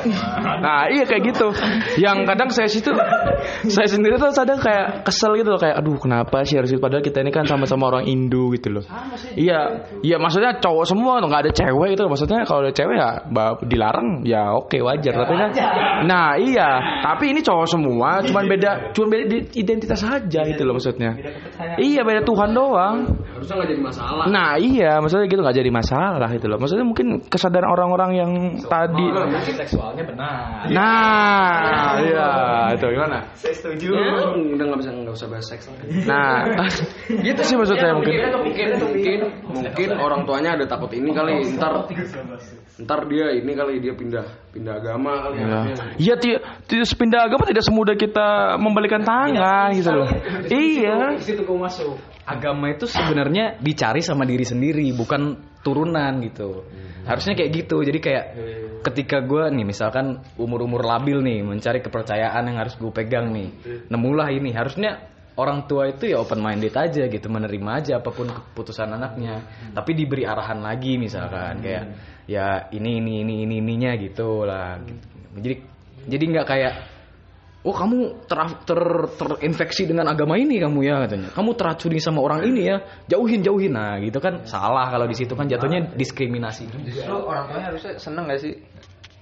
Nah 0.65 0.89
iya 0.89 1.05
kayak 1.05 1.23
gitu. 1.29 1.53
Yang 2.01 2.17
kadang 2.25 2.49
saya 2.49 2.69
situ 2.73 2.91
Saya 3.69 3.89
sendiri 3.89 4.17
tuh 4.17 4.33
kadang 4.33 4.57
kayak 4.57 5.05
kesel 5.05 5.37
gitu 5.37 5.53
loh. 5.53 5.61
Kayak 5.61 5.85
aduh 5.85 6.01
kenapa 6.01 6.41
sih 6.49 6.57
harus 6.57 6.73
itu 6.73 6.81
Padahal 6.81 7.05
kita 7.05 7.21
ini 7.21 7.29
kan 7.29 7.45
sama-sama 7.45 7.93
orang 7.93 8.09
Indo 8.09 8.49
gitu 8.57 8.81
loh. 8.81 8.85
Iya 9.37 9.85
Iya 10.01 10.17
maksudnya 10.17 10.57
cowok 10.57 10.85
semua 10.89 11.21
tuh, 11.21 11.29
nggak 11.29 11.43
ada 11.49 11.53
cewek 11.53 11.89
gitu 11.97 12.09
Maksudnya 12.09 12.49
kalau 12.49 12.65
ada 12.65 12.73
cewek 12.73 12.97
ya 12.97 13.11
dilarang 13.69 14.25
Ya 14.25 14.57
oke 14.57 14.81
wajar. 14.81 15.13
Tapi 15.13 15.35
kan 15.37 15.51
Nah 16.09 16.41
iya. 16.41 17.03
Tapi 17.05 17.37
ini 17.37 17.45
cowok 17.45 17.67
semua 17.69 18.25
Cuman 18.25 18.49
beda 18.49 18.97
Cuman 18.97 19.09
beda 19.13 19.37
identitas 19.53 20.01
aja 20.01 20.41
gitu 20.49 20.63
loh 20.65 20.81
maksudnya. 20.81 21.13
Iya 21.77 22.01
beda 22.09 22.25
Tuhan 22.25 22.54
doang 22.55 22.97
harusnya 23.35 23.55
nggak 23.61 23.71
jadi 23.77 23.83
masalah. 23.83 24.25
Nah 24.31 24.51
iya 24.57 24.93
maksudnya 25.03 25.27
gitu 25.29 25.41
nggak 25.45 25.59
jadi 25.59 25.71
masalah 25.75 26.29
gitu 26.33 26.47
loh 26.49 26.59
Maksudnya 26.63 26.87
mungkin 26.87 27.07
kesadaran 27.29 27.69
orang-orang 27.69 28.11
yang 28.17 28.31
tadi 28.65 29.07
Seksualnya 29.55 30.05
benar. 30.07 30.65
Nah, 30.73 32.01
iya 32.01 32.31
itu 32.73 32.85
gimana? 32.89 33.19
Saya 33.37 33.55
setuju. 33.55 33.93
Ya, 33.93 34.33
udah 34.35 34.65
nggak 34.65 34.81
bisa 34.81 34.91
nggak 34.93 35.15
usah 35.15 35.29
bahas 35.29 35.47
seks. 35.47 35.65
Nah, 36.09 36.45
gitu 37.27 37.41
sih 37.45 37.57
maksud 37.59 37.77
saya 37.77 37.93
mungkin. 37.97 38.13
mungkin 38.41 38.69
mungkin 38.81 39.21
mungkin 39.45 39.89
orang 39.99 40.21
tuanya 40.25 40.57
ada 40.57 40.65
takut 40.65 40.91
ini 40.97 41.11
kali 41.13 41.45
ntar 41.59 41.87
ntar 42.81 43.01
dia 43.07 43.27
ini 43.35 43.53
kali 43.55 43.79
dia 43.79 43.95
pindah 43.95 44.44
pindah 44.55 44.79
agama 44.79 45.11
kali 45.27 45.37
Ya. 45.43 45.61
Iya, 45.99 46.15
ti- 46.15 46.39
ti- 46.71 46.87
sepindah 46.87 47.27
agama 47.27 47.43
tidak 47.45 47.67
semudah 47.67 47.99
kita 47.99 48.55
membalikan 48.63 49.03
tangan 49.03 49.75
gitu 49.75 49.91
loh. 49.91 50.09
Iya. 50.47 51.19
Situ 51.19 51.43
kau 51.43 51.59
masuk. 51.59 51.99
Agama 52.25 52.71
itu 52.73 52.87
sebenarnya 52.87 53.59
dicari 53.61 54.01
sama 54.01 54.23
diri 54.25 54.47
sendiri, 54.47 54.89
bukan 54.95 55.37
turunan 55.61 56.23
gitu. 56.23 56.65
Harusnya 57.05 57.37
kayak 57.37 57.51
gitu. 57.53 57.85
Jadi 57.85 57.99
kayak 58.01 58.25
ketika 58.81 59.21
gue 59.21 59.53
nih 59.53 59.67
misalkan 59.69 60.25
umur-umur 60.41 60.81
labil 60.81 61.21
nih 61.21 61.45
mencari 61.45 61.85
kepercayaan 61.85 62.49
yang 62.49 62.57
harus 62.57 62.79
gue 62.81 62.89
pegang 62.89 63.29
nih, 63.29 63.53
nemulah 63.93 64.33
ini. 64.33 64.57
Harusnya 64.57 65.13
orang 65.35 65.67
tua 65.67 65.91
itu 65.91 66.11
ya 66.11 66.23
open 66.23 66.39
minded 66.39 66.75
aja 66.75 67.07
gitu, 67.11 67.27
menerima 67.27 67.71
aja 67.83 67.93
apa 67.99 68.11
pun 68.11 68.31
keputusan 68.31 68.95
anaknya. 68.95 69.43
Tapi 69.75 69.91
diberi 69.95 70.23
arahan 70.27 70.63
lagi 70.63 70.97
misalkan 70.97 71.63
kayak 71.63 71.85
ya 72.31 72.71
ini 72.71 73.03
ini 73.03 73.27
ini 73.27 73.35
ini 73.47 73.55
ininya 73.59 73.93
gitu 73.99 74.47
lah. 74.47 74.79
Jadi 75.35 75.55
jadi 76.05 76.25
nggak 76.31 76.47
kayak 76.47 76.75
Oh 77.65 77.73
kamu 77.73 78.29
ter, 78.29 78.37
ter, 78.69 78.81
terinfeksi 79.17 79.89
dengan 79.89 80.13
agama 80.13 80.37
ini 80.37 80.61
kamu 80.61 80.85
ya 80.85 81.01
katanya. 81.09 81.33
Kamu 81.33 81.57
teracuni 81.57 81.97
sama 81.97 82.21
orang 82.21 82.45
ini 82.45 82.69
ya. 82.69 82.77
Jauhin 83.09 83.41
jauhin. 83.41 83.73
Nah 83.73 83.97
gitu 84.05 84.21
kan 84.21 84.45
salah 84.45 84.93
kalau 84.93 85.09
di 85.09 85.17
situ 85.17 85.33
kan 85.33 85.49
jatuhnya 85.49 85.97
diskriminasi. 85.97 86.69
Justru 86.85 87.25
orang 87.25 87.49
tuanya 87.49 87.73
harusnya 87.73 87.97
seneng 87.97 88.29
gak 88.29 88.45
sih? 88.45 88.53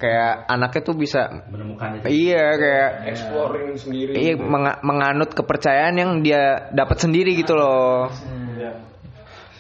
Kayak 0.03 0.51
anaknya 0.51 0.83
tuh 0.83 0.97
bisa 0.99 1.47
menemukan 1.47 2.03
Iya 2.03 2.59
kayak 2.59 2.91
exploring 3.15 3.79
sendiri 3.79 4.19
Iya 4.19 4.35
menga- 4.35 4.83
menganut 4.83 5.31
kepercayaan 5.31 5.95
yang 5.95 6.11
dia 6.27 6.75
dapat 6.75 6.99
sendiri 6.99 7.39
gitu 7.39 7.55
loh. 7.55 8.11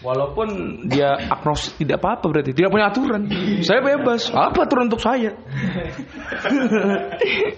Walaupun 0.02 0.82
dia 0.90 1.14
agnostik 1.30 1.78
tidak 1.78 2.02
apa-apa 2.02 2.26
berarti 2.26 2.50
tidak 2.50 2.74
punya 2.74 2.90
aturan. 2.90 3.22
Saya 3.62 3.86
bebas. 3.86 4.34
Apa 4.34 4.66
aturan 4.66 4.90
untuk 4.90 4.98
saya? 4.98 5.30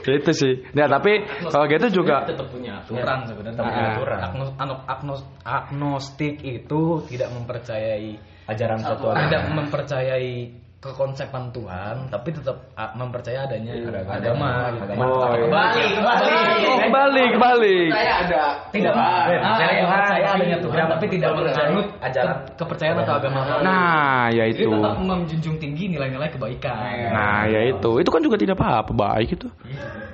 itu 0.04 0.32
sih. 0.36 0.60
Nah 0.76 0.84
tapi 0.84 1.24
kalau 1.48 1.64
gitu 1.72 2.04
juga 2.04 2.28
tetap 2.28 2.52
punya 2.52 2.84
aturan 2.84 3.24
sebenarnya. 3.24 3.56
Tetap 3.56 3.64
punya 3.64 3.88
aturan. 3.96 4.18
Agnos, 4.20 4.50
agnos- 4.84 5.28
agnostik 5.40 6.44
itu 6.44 7.08
tidak 7.08 7.32
mempercayai 7.32 8.20
ajaran 8.44 8.84
satu 8.84 9.16
tidak 9.16 9.48
mempercayai 9.48 10.52
kekonsepan 10.84 11.48
Tuhan, 11.48 11.96
tapi 12.12 12.28
tetap 12.28 12.60
mempercaya 12.92 13.48
adanya 13.48 13.72
agama. 14.04 14.68
gitu. 14.76 14.84
Oh, 15.00 15.32
iya. 15.32 15.48
Balik, 15.48 15.92
balik. 15.96 16.32
Oh, 16.68 16.88
balik 16.92 17.32
balik. 17.40 17.88
tidak 18.68 18.92
ah, 18.92 19.24
percaya 19.64 20.28
adanya 20.36 20.58
Tuhan 20.60 20.84
tapi 20.92 21.04
tidak 21.08 21.30
menganut 21.32 21.86
ajaran 22.04 22.36
kepercayaan 22.60 22.98
atau 23.00 23.14
agama 23.16 23.40
Nah, 23.64 24.28
ya 24.28 24.44
itu. 24.44 24.68
tetap 24.68 24.94
menjunjung 25.00 25.56
tinggi 25.56 25.84
nilai-nilai 25.96 26.28
kebaikan 26.28 26.76
Nah, 27.16 27.48
ya 27.48 27.60
itu. 27.72 27.90
Itu 28.04 28.10
kan 28.12 28.20
juga 28.20 28.36
tidak 28.36 28.60
apa-apa 28.60 28.92
baik 28.92 29.40
itu. 29.40 29.48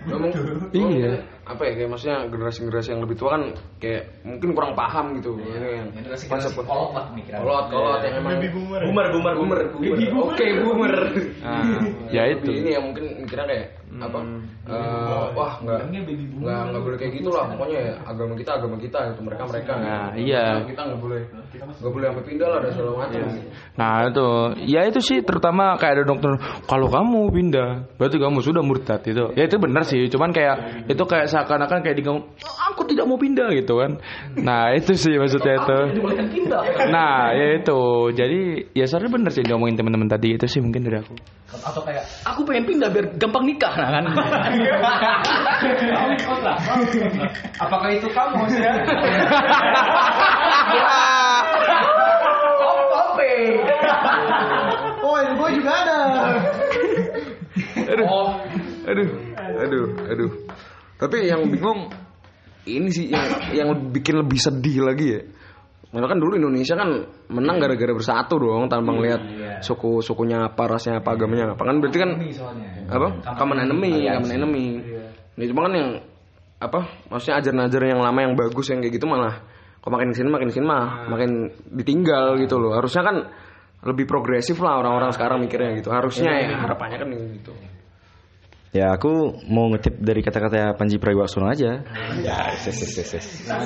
Memang, 0.06 0.30
Iya. 0.70 1.18
Apa 1.50 1.62
ya 1.66 1.72
kayak 1.74 1.90
maksudnya 1.90 2.18
generasi-generasi 2.30 2.88
yang 2.94 3.02
lebih 3.02 3.16
tua 3.18 3.28
kan 3.34 3.42
kayak 3.82 4.02
mungkin 4.22 4.48
kurang 4.54 4.72
paham 4.78 5.18
gitu. 5.18 5.34
Ini 5.34 5.68
yang 5.82 5.88
konsep 6.30 6.54
kolot 6.54 6.94
lah 6.94 7.04
pemikiran. 7.10 7.38
kolot 7.42 7.66
kolot 7.74 8.00
yang 8.06 8.14
emang 8.22 8.38
boomer. 8.38 8.80
boomer 8.86 9.06
boomer 9.10 9.34
boomer 9.34 9.60
oke 10.30 10.46
boomer. 10.62 10.94
Nah, 11.40 11.82
ya 12.12 12.28
itu. 12.30 12.52
ini 12.52 12.76
yang 12.76 12.84
mungkin 12.92 13.24
mikirnya 13.24 13.46
kayak 13.48 13.66
apa 13.98 14.22
eh, 14.70 15.26
wah 15.34 15.58
nggak 15.66 15.90
nggak 15.90 16.60
nggak 16.70 16.82
boleh 16.86 16.98
kayak 17.00 17.12
gitu 17.18 17.28
lah 17.34 17.50
pokoknya 17.50 17.78
ya, 17.90 17.94
agama 18.06 18.38
kita 18.38 18.50
agama 18.54 18.76
kita 18.78 18.98
itu 19.10 19.22
mereka 19.26 19.42
mereka. 19.50 19.72
Nah, 19.74 20.08
iya. 20.14 20.62
kita 20.62 20.82
nggak 20.86 21.00
boleh 21.02 21.22
nggak 21.50 21.90
boleh 21.90 22.06
sampai 22.06 22.24
pindah 22.30 22.48
lah 22.48 22.58
dan 22.62 22.70
segala 22.70 22.92
macam. 23.02 23.20
Nah 23.74 23.94
itu, 24.06 24.28
ya 24.70 24.80
itu 24.86 25.00
sih 25.02 25.18
terutama 25.26 25.74
kayak 25.74 25.92
ada 25.98 26.04
dokter 26.06 26.30
kalau 26.70 26.86
kamu 26.86 27.20
pindah, 27.34 27.68
berarti 27.98 28.16
kamu 28.22 28.38
sudah 28.38 28.62
murtad 28.62 29.02
itu. 29.10 29.24
Ya 29.34 29.50
itu 29.50 29.56
benar 29.58 29.82
sih, 29.82 30.06
cuman 30.06 30.30
kayak 30.30 30.86
itu 30.86 31.02
kayak 31.02 31.26
seakan-akan 31.40 31.81
kayak 31.81 31.96
diganggu, 31.96 32.20
"Ah, 32.44 32.76
aku 32.76 32.85
tidak 32.85 33.09
mau 33.09 33.16
pindah 33.16 33.48
gitu 33.57 33.81
kan. 33.81 33.96
Nah 34.37 34.76
itu 34.76 34.92
sih 34.92 35.16
maksudnya 35.16 35.57
itu. 35.57 35.79
Nah 36.92 37.33
ya 37.33 37.57
itu, 37.57 37.81
jadi 38.12 38.68
ya 38.76 38.85
sebenarnya 38.85 39.12
benar 39.16 39.33
sih 39.33 39.40
diomongin 39.40 39.81
teman-teman 39.81 40.12
tadi 40.12 40.37
itu 40.37 40.44
sih 40.44 40.61
mungkin 40.61 40.85
dari 40.85 41.00
aku. 41.00 41.16
Atau 41.50 41.83
kayak 41.83 42.05
aku 42.29 42.44
pengen 42.44 42.68
pindah 42.68 42.92
biar 42.92 43.16
gampang 43.16 43.48
nikah 43.48 43.72
nah 43.74 43.88
kan. 43.88 44.05
Apakah 47.64 47.88
itu 47.90 48.07
kamu 48.12 48.44
ya? 48.61 48.72
Oh, 55.00 55.16
gue 55.18 55.48
juga 55.59 55.72
ada. 55.72 55.98
aduh 57.90 58.07
aduh 58.87 59.09
aduh 59.59 59.87
aduh 60.07 60.31
tapi 61.00 61.24
yang 61.24 61.48
bingung 61.48 61.88
ini 62.68 62.88
sih 62.92 63.08
yang 63.08 63.26
yang 63.56 63.68
bikin 63.88 64.20
lebih 64.20 64.36
sedih 64.36 64.84
lagi 64.84 65.06
ya. 65.16 65.20
Malah 65.90 66.06
kan 66.06 66.22
dulu 66.22 66.38
Indonesia 66.38 66.78
kan 66.78 67.02
menang 67.32 67.58
gara-gara 67.58 67.90
bersatu 67.90 68.38
dong 68.38 68.70
tanpa 68.70 68.94
ngeliat 68.94 69.22
suku 69.64 70.04
sukunya 70.06 70.46
apa 70.46 70.70
rasnya 70.70 71.02
apa 71.02 71.16
agamanya 71.16 71.56
apa. 71.56 71.62
Kan 71.66 71.82
berarti 71.82 71.98
kan 71.98 72.10
apa? 72.86 73.08
Common 73.34 73.58
enemy. 73.64 74.06
common 74.06 74.30
enemy. 74.30 74.66
Ya 75.34 75.44
cuma 75.50 75.66
kan 75.66 75.72
yang 75.74 75.90
apa? 76.60 76.80
Maksudnya 77.10 77.42
ajaran-ajaran 77.42 77.88
yang 77.96 78.02
lama 78.04 78.18
yang 78.20 78.34
bagus 78.36 78.68
yang 78.68 78.84
kayak 78.84 79.00
gitu 79.00 79.08
malah 79.08 79.40
kok 79.80 79.88
makin 79.88 80.12
ke 80.12 80.20
sini 80.20 80.28
makin 80.28 80.52
ke 80.52 80.60
sini 80.60 80.66
mah 80.68 81.08
makin 81.08 81.48
ditinggal 81.74 82.38
gitu 82.38 82.60
loh. 82.60 82.76
Harusnya 82.76 83.02
kan 83.02 83.16
lebih 83.80 84.04
progresif 84.04 84.60
lah 84.60 84.78
orang-orang 84.78 85.10
sekarang 85.16 85.40
mikirnya 85.40 85.80
gitu. 85.80 85.90
Harusnya 85.90 86.30
ya. 86.38 86.60
harapannya 86.60 87.00
kan 87.00 87.08
gitu 87.08 87.50
Ya 88.70 88.94
aku 88.94 89.42
mau 89.50 89.66
ngetip 89.74 89.98
dari 89.98 90.22
kata-kata 90.22 90.78
Panji 90.78 91.02
Pragiwaksono 91.02 91.50
aja. 91.50 91.83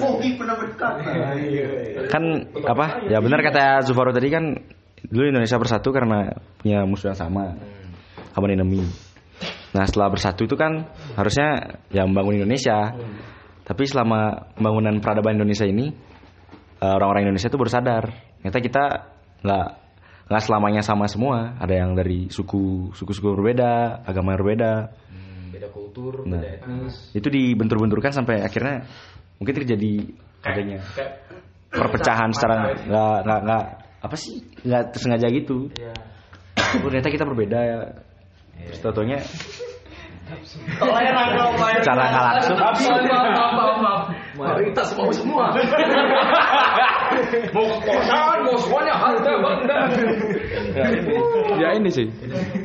Fogi 0.01 0.33
pernah 0.41 0.57
berkata. 0.57 1.37
Kan 2.09 2.25
apa? 2.65 3.05
Ya 3.13 3.21
benar 3.21 3.45
kata 3.45 3.85
Zufaro 3.85 4.17
tadi 4.17 4.33
kan 4.33 4.57
dulu 5.05 5.29
Indonesia 5.29 5.61
bersatu 5.61 5.93
karena 5.93 6.33
punya 6.57 6.89
musuh 6.89 7.13
yang 7.13 7.21
sama. 7.21 7.53
Common 8.33 8.57
enemy. 8.57 8.81
Nah 9.77 9.85
setelah 9.85 10.09
bersatu 10.09 10.49
itu 10.49 10.57
kan 10.57 10.89
harusnya 11.21 11.77
ya 11.93 12.09
membangun 12.09 12.41
Indonesia. 12.41 12.97
Tapi 13.61 13.85
selama 13.85 14.53
pembangunan 14.57 15.05
peradaban 15.05 15.37
Indonesia 15.37 15.69
ini 15.69 15.93
eh, 16.81 16.95
orang-orang 16.97 17.29
Indonesia 17.29 17.53
itu 17.53 17.61
bersadar 17.61 18.09
ternyata 18.41 18.61
kita 18.61 18.85
nggak 19.45 19.69
nggak 20.29 20.43
selamanya 20.45 20.81
sama 20.81 21.05
semua. 21.11 21.57
Ada 21.61 21.85
yang 21.85 21.93
dari 21.97 22.33
suku 22.33 22.93
suku-suku 22.97 23.37
berbeda, 23.37 24.05
agama 24.09 24.33
yang 24.35 24.41
berbeda. 24.41 24.73
Beda 25.53 25.69
kultur, 25.71 26.25
Nah, 26.27 26.41
beda 26.43 26.51
etnis. 26.61 26.95
itu 27.15 27.29
dibentur-benturkan 27.31 28.11
sampai 28.11 28.43
akhirnya 28.43 28.89
mungkin 29.39 29.55
terjadi 29.63 29.93
adanya 30.45 30.79
perpecahan 31.71 32.31
secara 32.35 32.75
nggak 32.87 33.17
nggak 33.27 33.41
nggak 33.47 33.65
apa 34.05 34.17
sih 34.19 34.43
nggak 34.63 34.83
sengaja 34.99 35.27
gitu. 35.31 35.71
Oh, 36.55 36.89
ternyata 36.91 37.09
kita 37.11 37.25
berbeda 37.27 37.59
ya. 37.59 37.79
Terus 38.71 38.81
tau-taunya 38.83 39.19
secara 40.43 42.03
nggak 42.11 42.25
langsung 42.35 42.57
Mayoritas 44.35 44.89
mau 44.99 45.11
semua. 45.15 45.55
mau 47.55 47.67
kekuasaan 47.79 48.39
mau 48.43 48.57
semuanya 48.59 48.95
harta 48.99 49.31
benda 49.39 49.79
Ya 51.55 51.69
ini 51.79 51.91
sih, 51.95 52.11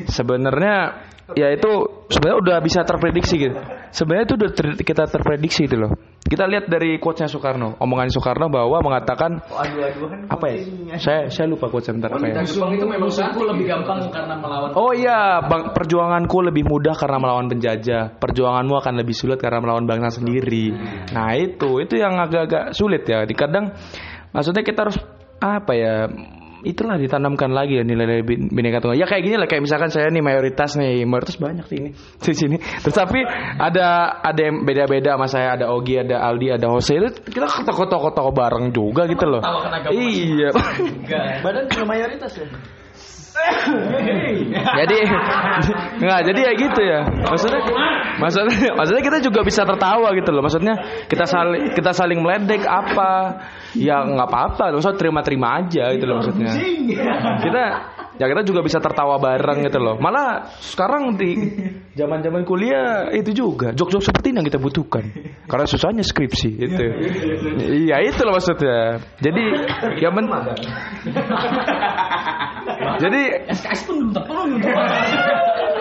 sebenarnya 0.09 1.05
ya 1.37 1.53
itu 1.53 1.69
sebenarnya 2.09 2.37
udah 2.41 2.57
bisa 2.65 2.81
terprediksi 2.81 3.37
gitu. 3.37 3.53
Sebenarnya 3.93 4.25
itu 4.25 4.35
udah 4.41 4.49
ter- 4.49 4.79
kita 4.81 5.03
terprediksi 5.05 5.69
gitu 5.69 5.77
loh. 5.77 5.93
Kita 6.19 6.45
lihat 6.45 6.67
dari 6.67 6.99
quotes-nya 6.99 7.31
Soekarno, 7.31 7.79
omongan 7.79 8.11
Soekarno 8.11 8.51
bahwa 8.51 8.83
mengatakan 8.83 9.39
apa 10.29 10.45
ya? 10.51 10.57
Saya 10.99 11.21
saya 11.31 11.47
lupa 11.47 11.71
quotes 11.71 11.89
bentar 11.89 12.11
apa 12.11 12.21
ya. 12.27 12.43
Jepang 12.43 12.75
itu 12.75 12.85
memang 12.85 13.07
Musuhku 13.07 13.41
lebih 13.47 13.65
gampang 13.65 14.11
karena 14.11 14.35
melawan. 14.35 14.75
Oh 14.75 14.91
iya, 14.91 15.41
bang, 15.41 15.71
perjuanganku 15.71 16.37
lebih 16.45 16.67
mudah 16.67 16.93
karena 16.93 17.17
melawan 17.17 17.47
penjajah. 17.47 18.19
Perjuanganmu 18.19 18.75
akan 18.77 18.93
lebih 18.99 19.15
sulit 19.15 19.39
karena 19.39 19.63
melawan 19.63 19.87
bangsa 19.87 20.19
sendiri. 20.19 20.75
Nah 21.15 21.33
itu, 21.39 21.79
itu 21.81 21.95
yang 21.97 22.19
agak-agak 22.19 22.75
sulit 22.75 23.07
ya. 23.07 23.23
Di 23.23 23.33
kadang, 23.33 23.73
maksudnya 24.35 24.61
kita 24.61 24.85
harus 24.85 24.99
apa 25.39 25.71
ya? 25.73 26.05
Itulah 26.63 26.99
ditanamkan 26.99 27.51
lagi 27.51 27.79
ya 27.79 27.83
nilai-nilai 27.87 28.23
bin- 28.25 28.49
bineka 28.51 28.83
tunggal. 28.83 28.99
Ya 28.99 29.07
kayak 29.07 29.23
gini 29.23 29.35
lah, 29.39 29.47
kayak 29.47 29.63
misalkan 29.63 29.89
saya 29.91 30.11
nih 30.11 30.23
mayoritas 30.23 30.75
nih, 30.75 31.07
mayoritas 31.07 31.39
banyak 31.39 31.65
sih 31.67 31.77
ini 31.79 31.89
di 32.25 32.33
sini. 32.35 32.57
Terus 32.59 32.95
tapi 32.95 33.19
ada 33.59 34.19
ada 34.19 34.41
yang 34.41 34.67
beda-beda 34.67 35.15
sama 35.15 35.27
saya, 35.31 35.55
ada 35.55 35.71
Ogi, 35.71 35.99
ada 35.99 36.19
Aldi, 36.23 36.47
ada 36.55 36.67
Jose. 36.67 36.95
Itu 36.95 37.09
kita 37.31 37.47
ketoko-toko 37.47 38.31
bareng 38.35 38.71
juga 38.71 39.07
gitu 39.07 39.25
loh. 39.27 39.41
Iya. 39.95 40.49
Badan 41.43 41.65
mayoritas 41.87 42.31
ya. 42.35 42.47
Jadi 44.79 44.97
nggak 45.99 46.21
jadi 46.31 46.39
ya 46.39 46.51
gitu 46.55 46.81
ya. 46.81 47.01
Maksudnya 47.27 47.61
maksudnya 48.19 48.71
maksudnya 48.75 49.03
kita 49.03 49.17
juga 49.23 49.39
bisa 49.43 49.61
tertawa 49.67 50.11
gitu 50.15 50.29
loh. 50.31 50.41
Maksudnya 50.43 51.05
kita 51.07 51.25
saling 51.27 51.73
kita 51.75 51.91
saling 51.91 52.19
meledek 52.23 52.63
apa 52.65 53.41
ya 53.75 54.01
nggak 54.03 54.27
apa-apa 54.29 54.75
maksudnya 54.75 54.97
terima-terima 54.97 55.47
aja 55.65 55.93
gitu 55.93 56.05
loh 56.07 56.21
maksudnya. 56.23 56.51
Kita 57.43 57.63
ya 58.19 58.27
kita 58.27 58.43
juga 58.43 58.59
bisa 58.61 58.83
tertawa 58.83 59.15
bareng 59.17 59.63
gitu 59.65 59.79
loh. 59.79 59.95
Malah 59.97 60.51
sekarang 60.59 61.15
di 61.15 61.31
zaman 61.99 62.19
zaman 62.19 62.43
kuliah 62.43 63.07
itu 63.15 63.31
juga. 63.31 63.71
Jok-jok 63.71 64.03
seperti 64.03 64.35
ini 64.35 64.43
yang 64.43 64.47
kita 64.51 64.59
butuhkan. 64.59 65.07
Karena 65.47 65.65
susahnya 65.65 66.03
skripsi 66.03 66.49
itu 66.59 66.85
iya 67.87 68.03
itu 68.03 68.21
loh 68.21 68.35
maksudnya. 68.35 68.99
Jadi 69.23 69.43
ya 70.03 70.11
men 70.11 70.27
jadi 73.01 73.21
SKS 73.49 73.81
pun 73.87 74.11
belum 74.11 74.11
terpenuhi 74.11 74.59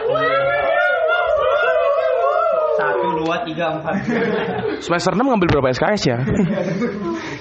dua, 3.19 3.43
tiga, 3.43 3.79
empat. 3.79 3.95
semester 4.85 5.13
6 5.13 5.21
ngambil 5.21 5.49
berapa 5.51 5.69
SKS 5.75 6.03
ya? 6.07 6.19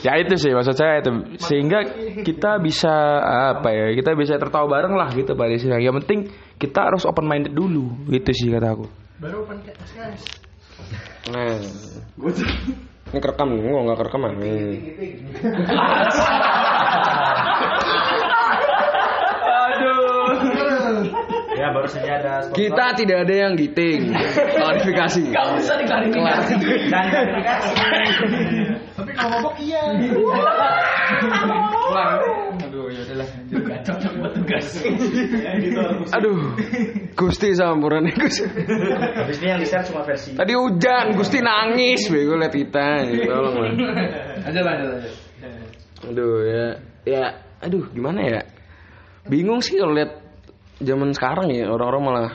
ya 0.06 0.12
itu 0.18 0.34
sih 0.36 0.52
maksud 0.52 0.76
saya 0.76 1.00
itu 1.02 1.38
sehingga 1.42 1.86
kita 2.26 2.58
bisa 2.60 2.94
apa 3.56 3.70
ya 3.72 3.86
kita 3.94 4.18
bisa 4.18 4.36
tertawa 4.42 4.66
bareng 4.68 4.98
lah 4.98 5.10
gitu 5.14 5.38
pada 5.38 5.54
sini. 5.56 5.80
Yang 5.80 6.04
penting 6.04 6.20
kita 6.58 6.90
harus 6.90 7.06
open 7.06 7.30
minded 7.30 7.54
dulu 7.54 7.94
gitu 8.10 8.30
sih 8.34 8.50
kata 8.50 8.74
aku. 8.74 8.86
nah 11.28 11.60
ini 13.08 13.20
kerekam 13.24 13.48
nih 13.56 13.60
gua 13.64 13.82
nggak 13.88 13.98
kerekam 14.04 14.22
nih 14.36 14.60
Ya 21.68 21.76
baru 21.76 21.90
saja 21.92 22.12
ada 22.16 22.34
spot. 22.48 22.56
kita 22.56 22.86
tidak 22.96 23.18
ada 23.28 23.34
yang 23.44 23.54
giting 23.60 24.16
klarifikasi 24.56 25.20
Gak 25.36 25.46
usah 25.60 25.76
diklarifikasi. 25.76 26.54
Dan 26.88 27.04
klarifikasi. 27.12 27.70
Tapi 28.96 29.12
kalau 29.12 29.30
mabok 29.36 29.56
iya. 29.60 29.84
Gak 33.68 33.82
cocok 33.84 34.12
buat 34.20 34.32
tugas. 34.32 34.68
aduh 36.14 36.40
Gusti 37.16 37.52
sampurannya 37.52 38.14
Gusti 38.16 38.46
Habis 38.48 39.38
ini 39.42 39.48
yang 39.50 39.60
di 39.60 39.68
share 39.68 39.84
cuma 39.84 40.04
versi. 40.04 40.36
tadi 40.36 40.54
hujan 40.56 41.16
Gusti 41.16 41.40
nangis 41.42 42.08
bego 42.08 42.36
liat 42.38 42.54
kita 42.54 42.88
tolong 43.28 43.56
lah 43.60 43.72
Lanjut 44.48 44.64
lanjut 44.64 44.88
lanjut. 44.96 45.14
aduh 46.08 46.36
ya 46.46 46.66
ya 47.04 47.24
aduh 47.60 47.84
gimana 47.92 48.22
ya 48.24 48.42
bingung 49.28 49.60
sih 49.60 49.76
kalau 49.76 49.98
lihat 49.98 50.14
zaman 50.82 51.10
sekarang 51.14 51.50
ya 51.54 51.70
orang-orang 51.70 52.02
malah 52.04 52.32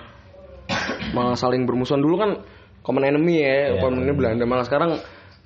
malah 1.14 1.36
saling 1.36 1.66
bermusuhan. 1.68 2.02
Dulu 2.02 2.16
kan 2.18 2.30
common 2.82 3.04
enemy 3.06 3.42
ya 3.42 3.78
common 3.78 4.02
enemy 4.02 4.14
Belanda. 4.16 4.44
Malah 4.46 4.64
sekarang 4.66 4.90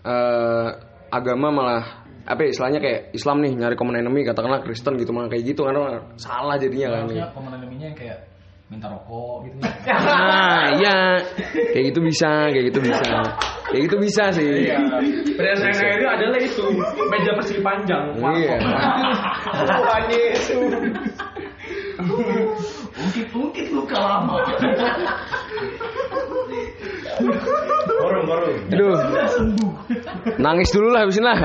eh, 0.07 0.67
agama 1.13 1.49
malah 1.53 1.83
apa 2.27 2.43
ya, 2.43 2.49
istilahnya 2.51 2.81
kayak 2.83 3.01
Islam 3.15 3.39
nih 3.39 3.55
nyari 3.55 3.79
common 3.79 4.03
enemy 4.03 4.27
katakanlah 4.27 4.67
Kristen 4.67 4.99
gitu 4.99 5.15
malah 5.15 5.31
kayak 5.31 5.47
gitu 5.47 5.63
karena 5.63 6.03
salah 6.19 6.59
jadinya 6.59 6.91
kan. 6.91 7.03
Harusnya 7.07 7.31
komandan 7.31 7.71
yang 7.79 7.95
kayak 7.95 8.19
minta 8.67 8.91
rokok 8.91 9.47
gitu. 9.47 9.57
nah 9.87 10.75
iya. 10.75 11.23
Kayak 11.71 11.85
gitu 11.95 12.01
bisa 12.03 12.51
kayak 12.51 12.75
gitu 12.75 12.81
bisa. 12.83 13.07
Kayak 13.71 13.83
gitu 13.87 13.97
bisa 14.03 14.25
sih. 14.35 14.51
Berdasarkan 15.39 15.75
saya 15.79 15.93
itu 15.95 16.07
adalah 16.11 16.39
itu 16.43 16.65
meja 17.07 17.31
persegi 17.39 17.63
panjang. 17.63 18.05
iya. 18.43 18.59
Tuhan 19.55 20.03
Yesus. 20.15 20.75
Ungkit-ungkit 22.97 23.67
luka 23.77 23.99
lama. 24.01 24.41
aduh. 28.73 28.97
Nangis 30.41 30.73
dulu 30.73 30.89
lah 30.93 31.01
habisin 31.05 31.25
lah 31.25 31.39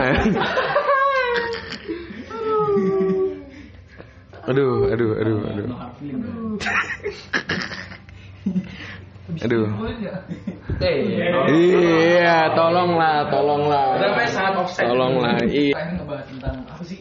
aduh 4.52 4.90
aduh 4.90 5.12
aduh 5.22 5.40
aduh. 5.48 5.68
Aduh. 9.48 9.66
Iya 11.52 12.52
tolonglah 12.58 13.32
tolonglah. 13.32 13.86
Tolonglah 14.76 15.36
iya. 15.48 15.78
Ngebahas 16.00 16.26
tentang 16.28 16.56
apa 16.68 16.84
sih? 16.84 17.00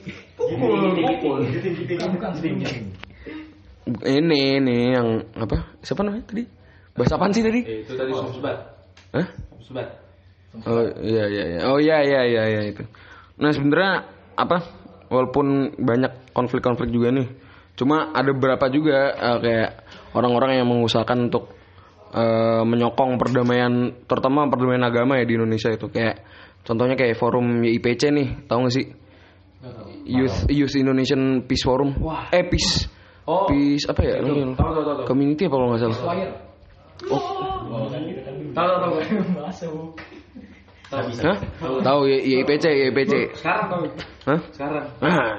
Ini 3.88 4.60
ini 4.60 4.76
yang 4.92 5.08
apa 5.36 5.80
siapa 5.80 6.04
namanya 6.04 6.28
tadi 6.28 6.44
bahasa 6.94 7.16
apaan 7.16 7.32
sih 7.32 7.40
tadi 7.40 7.60
Itu 7.64 7.96
tadi 7.96 8.12
Sumsbat. 8.12 8.56
Hah? 9.16 9.26
Sumsbat. 9.64 9.88
Oh 10.66 10.82
iya 10.98 11.24
iya 11.30 11.44
iya. 11.46 11.58
Oh 11.70 11.78
iya 11.78 12.02
iya 12.02 12.20
iya 12.26 12.42
iya 12.50 12.62
itu. 12.74 12.82
Nah 13.38 13.54
sebenarnya 13.54 14.10
apa? 14.34 14.58
Walaupun 15.10 15.74
banyak 15.74 16.30
konflik-konflik 16.30 16.94
juga 16.94 17.10
nih, 17.10 17.26
cuma 17.74 18.14
ada 18.14 18.30
beberapa 18.30 18.70
juga 18.70 19.10
eh, 19.10 19.38
kayak 19.42 19.70
orang-orang 20.14 20.62
yang 20.62 20.70
mengusahakan 20.70 21.26
untuk 21.30 21.50
eh, 22.14 22.62
menyokong 22.62 23.18
perdamaian, 23.18 23.90
terutama 24.06 24.46
perdamaian 24.46 24.86
agama 24.86 25.18
ya 25.18 25.26
di 25.26 25.34
Indonesia 25.34 25.70
itu 25.74 25.90
kayak 25.90 26.22
contohnya 26.62 26.94
kayak 26.94 27.18
forum 27.18 27.66
YIPC 27.66 28.02
nih, 28.14 28.28
tahu 28.46 28.70
gak 28.70 28.74
sih? 28.74 28.86
Youth 30.06 30.46
Youth 30.46 30.78
Indonesian 30.78 31.42
Peace 31.44 31.66
Forum. 31.66 31.90
Eh 32.30 32.46
Peace. 32.46 32.86
Oh. 33.30 33.46
Peace 33.46 33.86
apa 33.86 34.00
ya? 34.02 34.18
Tahu 34.18 34.34
tahu 34.58 34.82
tahu 34.82 34.82
tahu. 34.82 35.06
Community 35.06 35.46
apa 35.46 35.54
kalau 35.54 35.66
nggak 35.70 35.82
salah? 35.86 35.98
Tahu 36.00 36.10
tahu 38.50 38.74
tahu. 38.82 38.94
Hah? 40.90 41.38
Tahu 41.86 42.00
Y- 42.10 42.24
YIPC 42.34 42.64
YIPC. 42.66 43.12
Sekarang 43.38 43.66
tahu. 43.70 43.82
Hah? 44.26 44.40
Sekarang. 44.50 44.84
Ah, 44.98 45.38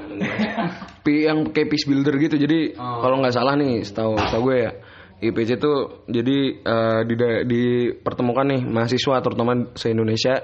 Pi- 1.04 1.28
yang 1.28 1.52
kayak 1.52 1.68
peace 1.68 1.84
builder 1.84 2.16
gitu. 2.16 2.40
Jadi 2.40 2.72
kalau 2.80 3.20
nggak 3.20 3.36
salah 3.36 3.60
nih, 3.60 3.84
setahu 3.84 4.16
setahu 4.16 4.48
gue 4.48 4.58
ya, 4.64 4.72
IPC 5.20 5.60
tuh 5.60 6.08
jadi 6.08 6.38
eh, 6.56 7.00
di 7.04 7.14
dipertemukan 7.46 8.48
nih 8.48 8.62
mahasiswa 8.64 9.20
terutama 9.20 9.76
se 9.76 9.92
Indonesia 9.92 10.40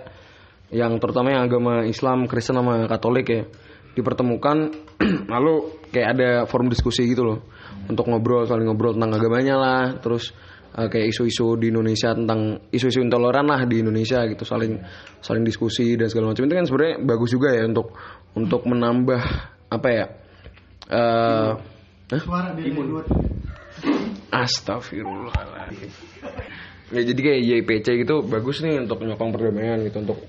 yang 0.76 1.00
terutama 1.00 1.32
yang 1.32 1.48
agama 1.48 1.88
Islam, 1.88 2.28
Kristen 2.28 2.60
sama 2.60 2.84
Katolik 2.92 3.28
ya 3.32 3.42
dipertemukan 3.96 4.76
lalu 5.34 5.82
kayak 5.94 6.08
ada 6.18 6.30
forum 6.50 6.68
diskusi 6.68 7.06
gitu 7.06 7.24
loh 7.24 7.40
untuk 7.88 8.10
ngobrol 8.10 8.44
saling 8.50 8.66
ngobrol 8.66 8.98
tentang 8.98 9.16
agamanya 9.16 9.56
lah 9.56 9.84
terus 10.02 10.34
eh, 10.74 10.88
kayak 10.90 11.14
isu-isu 11.14 11.56
di 11.56 11.70
Indonesia 11.70 12.12
tentang 12.18 12.70
isu-isu 12.74 13.00
intoleran 13.06 13.46
lah 13.48 13.64
di 13.70 13.82
Indonesia 13.86 14.26
gitu 14.26 14.44
saling 14.44 14.82
saling 15.22 15.44
diskusi 15.46 15.96
dan 15.96 16.10
segala 16.10 16.34
macam 16.34 16.44
itu 16.50 16.56
kan 16.58 16.66
sebenarnya 16.66 16.96
bagus 17.06 17.30
juga 17.32 17.50
ya 17.54 17.64
untuk 17.70 17.94
untuk 18.34 18.62
menambah 18.66 19.22
apa 19.70 19.88
ya 19.90 20.06
eh 20.88 21.52
hah? 22.08 22.26
Astagfirullahaladzim. 24.28 25.92
Ya 26.88 27.02
jadi 27.04 27.20
kayak 27.20 27.42
YPC 27.68 27.88
gitu 28.08 28.24
bagus 28.24 28.64
nih 28.64 28.80
untuk 28.80 29.04
menyokong 29.04 29.36
perdamaian 29.36 29.84
gitu 29.84 30.08
untuk 30.08 30.20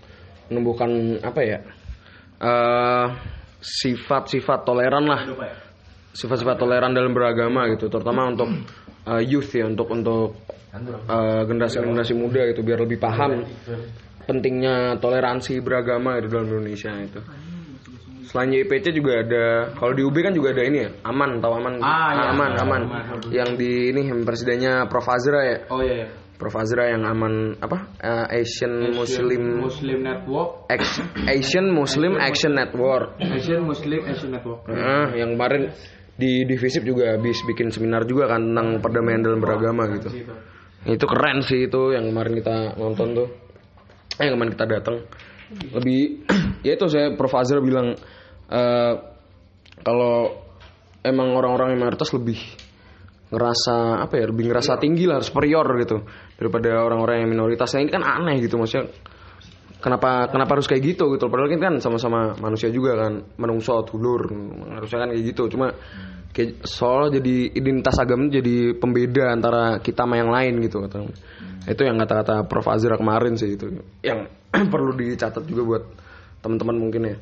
menumbuhkan 0.51 1.23
apa 1.23 1.41
ya 1.45 1.59
eh 2.39 3.07
sifat-sifat 3.59 4.65
toleran 4.65 5.05
lah. 5.07 5.21
Sifat-sifat 6.15 6.57
toleran 6.59 6.95
dalam 6.95 7.15
beragama 7.15 7.69
gitu 7.75 7.87
terutama 7.91 8.33
untuk 8.33 8.49
eh, 9.07 9.23
youth 9.27 9.51
ya 9.55 9.67
untuk 9.67 9.89
untuk 9.91 10.39
eh, 10.75 11.43
generasi-generasi 11.47 12.15
muda 12.17 12.49
gitu 12.51 12.61
biar 12.67 12.83
lebih 12.83 12.99
paham 12.99 13.45
pentingnya 14.29 15.01
toleransi 15.01 15.65
beragama 15.65 16.21
gitu 16.21 16.37
dalam 16.37 16.47
Indonesia 16.53 16.93
itu 17.01 17.21
selain 18.29 18.53
YPC 18.53 18.93
juga 18.93 19.25
ada 19.25 19.73
kalau 19.73 19.97
di 19.97 20.05
UB 20.05 20.17
kan 20.21 20.37
juga 20.37 20.53
ada 20.53 20.61
ini 20.69 20.85
ya 20.85 20.91
aman 21.09 21.41
tahu 21.41 21.53
aman? 21.65 21.73
Ah, 21.81 22.13
iya. 22.13 22.25
aman. 22.37 22.51
Aman. 22.61 22.83
Yang 23.33 23.51
di 23.57 23.73
ini 23.89 24.13
yang 24.13 24.21
presidennya 24.29 24.85
Prof. 24.85 25.09
Azra 25.09 25.41
ya? 25.49 25.59
Oh 25.73 25.81
iya. 25.81 26.05
iya. 26.05 26.09
Prof 26.39 26.55
Azra 26.55 26.87
yang 26.89 27.03
aman 27.03 27.59
apa 27.59 27.91
Eh, 27.99 28.47
Asian 28.47 28.95
Muslim 28.95 29.59
Muslim 29.67 30.07
Network. 30.07 30.71
Ex- 30.71 31.03
Asian 31.27 31.67
Muslim 31.69 32.15
Action 32.15 32.55
Network 32.55 33.19
Asian 33.19 33.67
Muslim 33.67 34.01
Asian 34.07 34.31
Network. 34.31 34.71
Nah, 34.71 35.11
yang 35.13 35.35
kemarin 35.35 35.75
di 36.15 36.47
Divisip 36.47 36.83
juga 36.83 37.15
habis 37.15 37.43
bikin 37.43 37.71
seminar 37.71 38.07
juga 38.07 38.31
kan 38.31 38.43
tentang 38.43 38.79
perdamaian 38.79 39.23
dalam 39.23 39.39
beragama 39.39 39.87
gitu. 39.99 40.11
Itu 40.87 41.07
keren 41.07 41.43
sih 41.43 41.67
itu 41.67 41.91
yang 41.91 42.07
kemarin 42.11 42.39
kita 42.39 42.79
nonton 42.79 43.09
tuh. 43.15 43.29
Eh 44.19 44.27
yang 44.27 44.39
kemarin 44.39 44.55
kita 44.55 44.67
datang. 44.67 44.97
Lebih 45.75 46.27
ya 46.67 46.75
itu 46.75 46.87
saya 46.87 47.15
Prof 47.19 47.35
Azra 47.35 47.59
bilang 47.59 47.99
eh 48.51 48.93
kalau 49.79 50.43
emang 51.03 51.35
orang-orang 51.35 51.75
yang 51.75 51.87
mayoritas 51.87 52.11
lebih 52.11 52.39
ngerasa 53.29 54.05
apa 54.09 54.15
ya 54.17 54.25
lebih 54.33 54.49
ngerasa 54.49 54.81
tinggi 54.81 55.05
lah 55.05 55.21
superior 55.21 55.67
gitu. 55.81 56.05
Daripada 56.37 56.85
orang-orang 56.85 57.25
yang 57.25 57.31
minoritas 57.31 57.77
nah, 57.77 57.81
ini 57.85 57.91
kan 57.93 58.05
aneh 58.05 58.41
gitu 58.41 58.57
maksudnya 58.57 58.89
kenapa 59.79 60.33
kenapa 60.33 60.51
harus 60.59 60.67
kayak 60.67 60.83
gitu 60.97 61.13
gitu? 61.17 61.29
Padahal 61.29 61.51
kita 61.53 61.63
kan 61.69 61.77
sama-sama 61.79 62.35
manusia 62.41 62.73
juga 62.73 62.97
kan. 62.97 63.25
Menungso 63.37 63.85
dulur 63.85 64.29
harusnya 64.75 64.99
kan 65.05 65.09
kayak 65.13 65.25
gitu. 65.35 65.43
Cuma 65.53 65.77
kayak 66.33 66.65
soal 66.65 67.09
jadi 67.11 67.51
identitas 67.57 67.97
agama 67.99 68.29
jadi 68.29 68.77
pembeda 68.77 69.33
antara 69.33 69.81
kita 69.81 70.05
sama 70.05 70.21
yang 70.21 70.31
lain 70.31 70.61
gitu 70.61 70.85
kata 70.85 71.09
itu 71.69 71.83
yang 71.85 72.01
kata-kata 72.01 72.49
Prof. 72.49 72.69
Azra 72.69 72.97
kemarin 72.97 73.37
sih 73.37 73.57
itu 73.57 73.83
yang 74.01 74.29
perlu 74.73 74.97
dicatat 74.97 75.45
juga 75.45 75.63
buat 75.65 75.85
teman-teman 76.41 76.77
mungkin 76.79 77.03
ya 77.05 77.17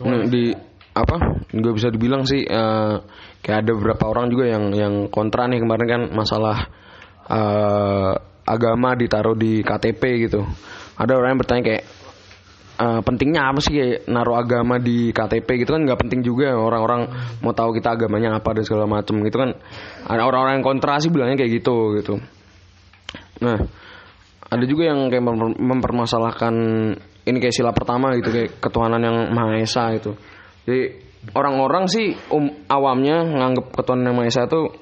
Nah, 0.00 0.24
di 0.30 0.54
apa 0.90 1.16
nggak 1.54 1.74
bisa 1.76 1.88
dibilang 1.90 2.26
sih 2.26 2.42
eh, 2.42 2.94
kayak 3.42 3.58
ada 3.66 3.72
beberapa 3.78 4.04
orang 4.10 4.26
juga 4.30 4.50
yang 4.50 4.74
yang 4.74 4.94
kontra 5.06 5.46
nih 5.46 5.62
kemarin 5.62 5.86
kan 5.86 6.02
masalah 6.10 6.66
eh, 7.30 8.12
agama 8.46 8.98
ditaruh 8.98 9.36
di 9.38 9.62
KTP 9.62 10.02
gitu. 10.26 10.42
Ada 10.98 11.12
orang 11.16 11.36
yang 11.36 11.40
bertanya 11.40 11.62
kayak 11.66 11.84
eh, 12.80 13.00
pentingnya 13.04 13.42
apa 13.50 13.58
sih 13.62 13.72
kayak 13.76 13.98
naruh 14.10 14.36
agama 14.38 14.80
di 14.80 15.14
KTP 15.14 15.66
gitu 15.66 15.76
kan 15.76 15.82
nggak 15.86 16.00
penting 16.00 16.20
juga. 16.24 16.56
Orang-orang 16.56 17.10
mau 17.44 17.54
tahu 17.54 17.76
kita 17.76 17.94
agamanya 17.94 18.38
apa 18.38 18.50
dan 18.56 18.64
segala 18.66 18.86
macam 18.88 19.20
gitu 19.22 19.36
kan. 19.36 19.50
Ada 20.06 20.22
orang-orang 20.26 20.62
yang 20.62 20.66
kontra 20.66 20.98
sih 20.98 21.10
bilangnya 21.12 21.38
kayak 21.38 21.52
gitu 21.62 21.76
gitu. 22.02 22.14
Nah 23.42 23.79
ada 24.50 24.64
juga 24.66 24.90
yang 24.90 25.06
kayak 25.06 25.22
memper- 25.22 25.58
mempermasalahkan 25.62 26.54
ini 27.26 27.38
kayak 27.38 27.54
sila 27.54 27.70
pertama 27.70 28.18
gitu 28.18 28.34
kayak 28.34 28.58
ketuhanan 28.58 28.98
yang 28.98 29.16
maha 29.30 29.62
esa 29.62 29.94
itu. 29.94 30.18
Jadi 30.66 30.82
orang-orang 31.38 31.86
sih 31.86 32.18
um, 32.34 32.50
awamnya 32.66 33.22
nganggap 33.22 33.70
ketuhanan 33.78 34.10
yang 34.10 34.16
maha 34.18 34.28
esa 34.28 34.50
itu 34.50 34.74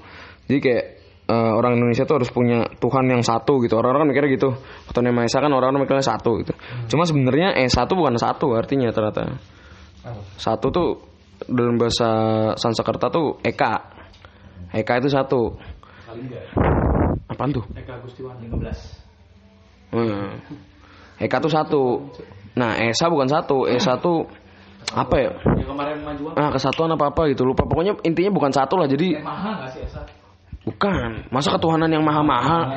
jadi 0.48 0.58
kayak 0.64 0.84
eh, 1.28 1.52
orang 1.52 1.76
Indonesia 1.76 2.08
tuh 2.08 2.16
harus 2.24 2.30
punya 2.32 2.64
Tuhan 2.80 3.04
yang 3.12 3.20
satu 3.20 3.60
gitu. 3.60 3.76
Orang-orang 3.76 4.08
kan 4.08 4.10
mikirnya 4.16 4.30
gitu 4.40 4.50
ketuhanan 4.88 5.08
yang 5.12 5.16
maha 5.20 5.28
esa 5.28 5.38
kan 5.44 5.52
orang-orang 5.52 5.84
mikirnya 5.84 6.06
satu 6.06 6.30
gitu. 6.40 6.52
Cuma 6.88 7.04
sebenarnya 7.04 7.52
esa 7.60 7.84
itu 7.84 7.92
bukan 7.92 8.16
satu 8.16 8.56
artinya 8.56 8.88
ternyata. 8.88 9.36
Satu 10.40 10.66
tuh 10.72 10.88
dalam 11.44 11.76
bahasa 11.76 12.08
Sanskerta 12.56 13.12
tuh 13.12 13.36
eka. 13.44 13.92
Eka 14.72 15.04
itu 15.04 15.12
satu. 15.12 15.60
Apaan 17.28 17.52
tuh? 17.52 17.64
Eka 17.76 18.00
Gustiwan 18.00 18.40
15. 18.40 18.97
Hmm. 19.88 20.40
Eka 21.18 21.40
tuh 21.40 21.50
satu. 21.50 21.82
Nah, 22.54 22.74
Esa 22.78 23.06
bukan 23.10 23.26
satu. 23.30 23.66
Esa 23.66 23.98
tuh 23.98 24.26
apa 24.94 25.14
ya? 25.20 25.30
Yang 25.58 25.68
kemarin 25.74 25.96
maju 26.04 26.22
Ah, 26.38 26.50
kesatuan 26.54 26.90
apa 26.94 27.10
apa 27.12 27.28
gitu. 27.32 27.44
Lupa. 27.44 27.64
Pokoknya 27.66 27.98
intinya 28.04 28.30
bukan 28.32 28.52
satu 28.54 28.78
lah. 28.78 28.86
Jadi 28.86 29.18
Maha 29.20 29.64
nggak 29.64 29.70
sih 29.74 29.82
Esa? 29.84 30.02
bukan. 30.68 31.24
Masa 31.32 31.48
ketuhanan 31.56 31.88
yang 31.88 32.04
maha-maha? 32.04 32.76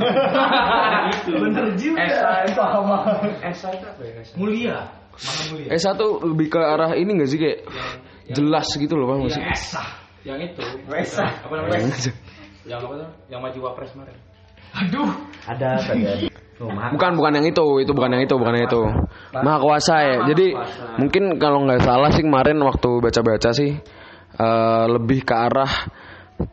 Bener 1.44 1.76
juga. 1.76 2.00
Esa 2.08 2.30
itu 2.48 2.62
Esa 3.44 3.68
itu 3.76 3.86
apa 3.86 4.02
ya 4.06 4.14
Esa? 4.24 4.34
Mulia. 4.40 4.78
Maha 5.12 5.42
mulia. 5.52 5.68
Esa 5.76 5.90
tuh 6.00 6.12
lebih 6.24 6.48
ke 6.48 6.60
arah 6.62 6.96
ini 6.96 7.12
gak 7.20 7.30
sih 7.30 7.40
kayak 7.40 7.60
jelas 8.32 8.68
gitu 8.80 8.96
loh, 8.96 9.12
Bang. 9.12 9.28
sih? 9.28 9.44
Esa. 9.44 9.84
Yang 10.24 10.56
itu. 10.56 10.64
Esa. 10.96 11.28
Apa 11.44 11.54
namanya? 11.60 11.84
Yang 12.64 12.80
apa 12.86 12.94
tuh? 12.96 13.10
Yang 13.28 13.40
maju 13.44 13.60
wapres 13.68 13.90
kemarin. 13.92 14.16
Ada 15.52 15.70
Bukan 16.70 17.12
bukan 17.18 17.32
yang 17.42 17.48
itu, 17.48 17.66
itu 17.82 17.92
bukan 17.96 18.10
yang 18.14 18.24
itu, 18.26 18.36
bukan 18.38 18.54
yang 18.54 18.66
itu. 18.70 18.82
Maha 19.34 19.58
kuasa 19.58 19.96
ya. 20.04 20.18
Jadi 20.30 20.54
mungkin 21.02 21.42
kalau 21.42 21.66
nggak 21.66 21.82
salah 21.82 22.10
sih 22.14 22.22
kemarin 22.22 22.62
waktu 22.62 22.90
baca-baca 23.02 23.50
sih 23.56 23.72
eh, 24.38 24.86
lebih 24.92 25.26
ke 25.26 25.34
arah 25.34 25.72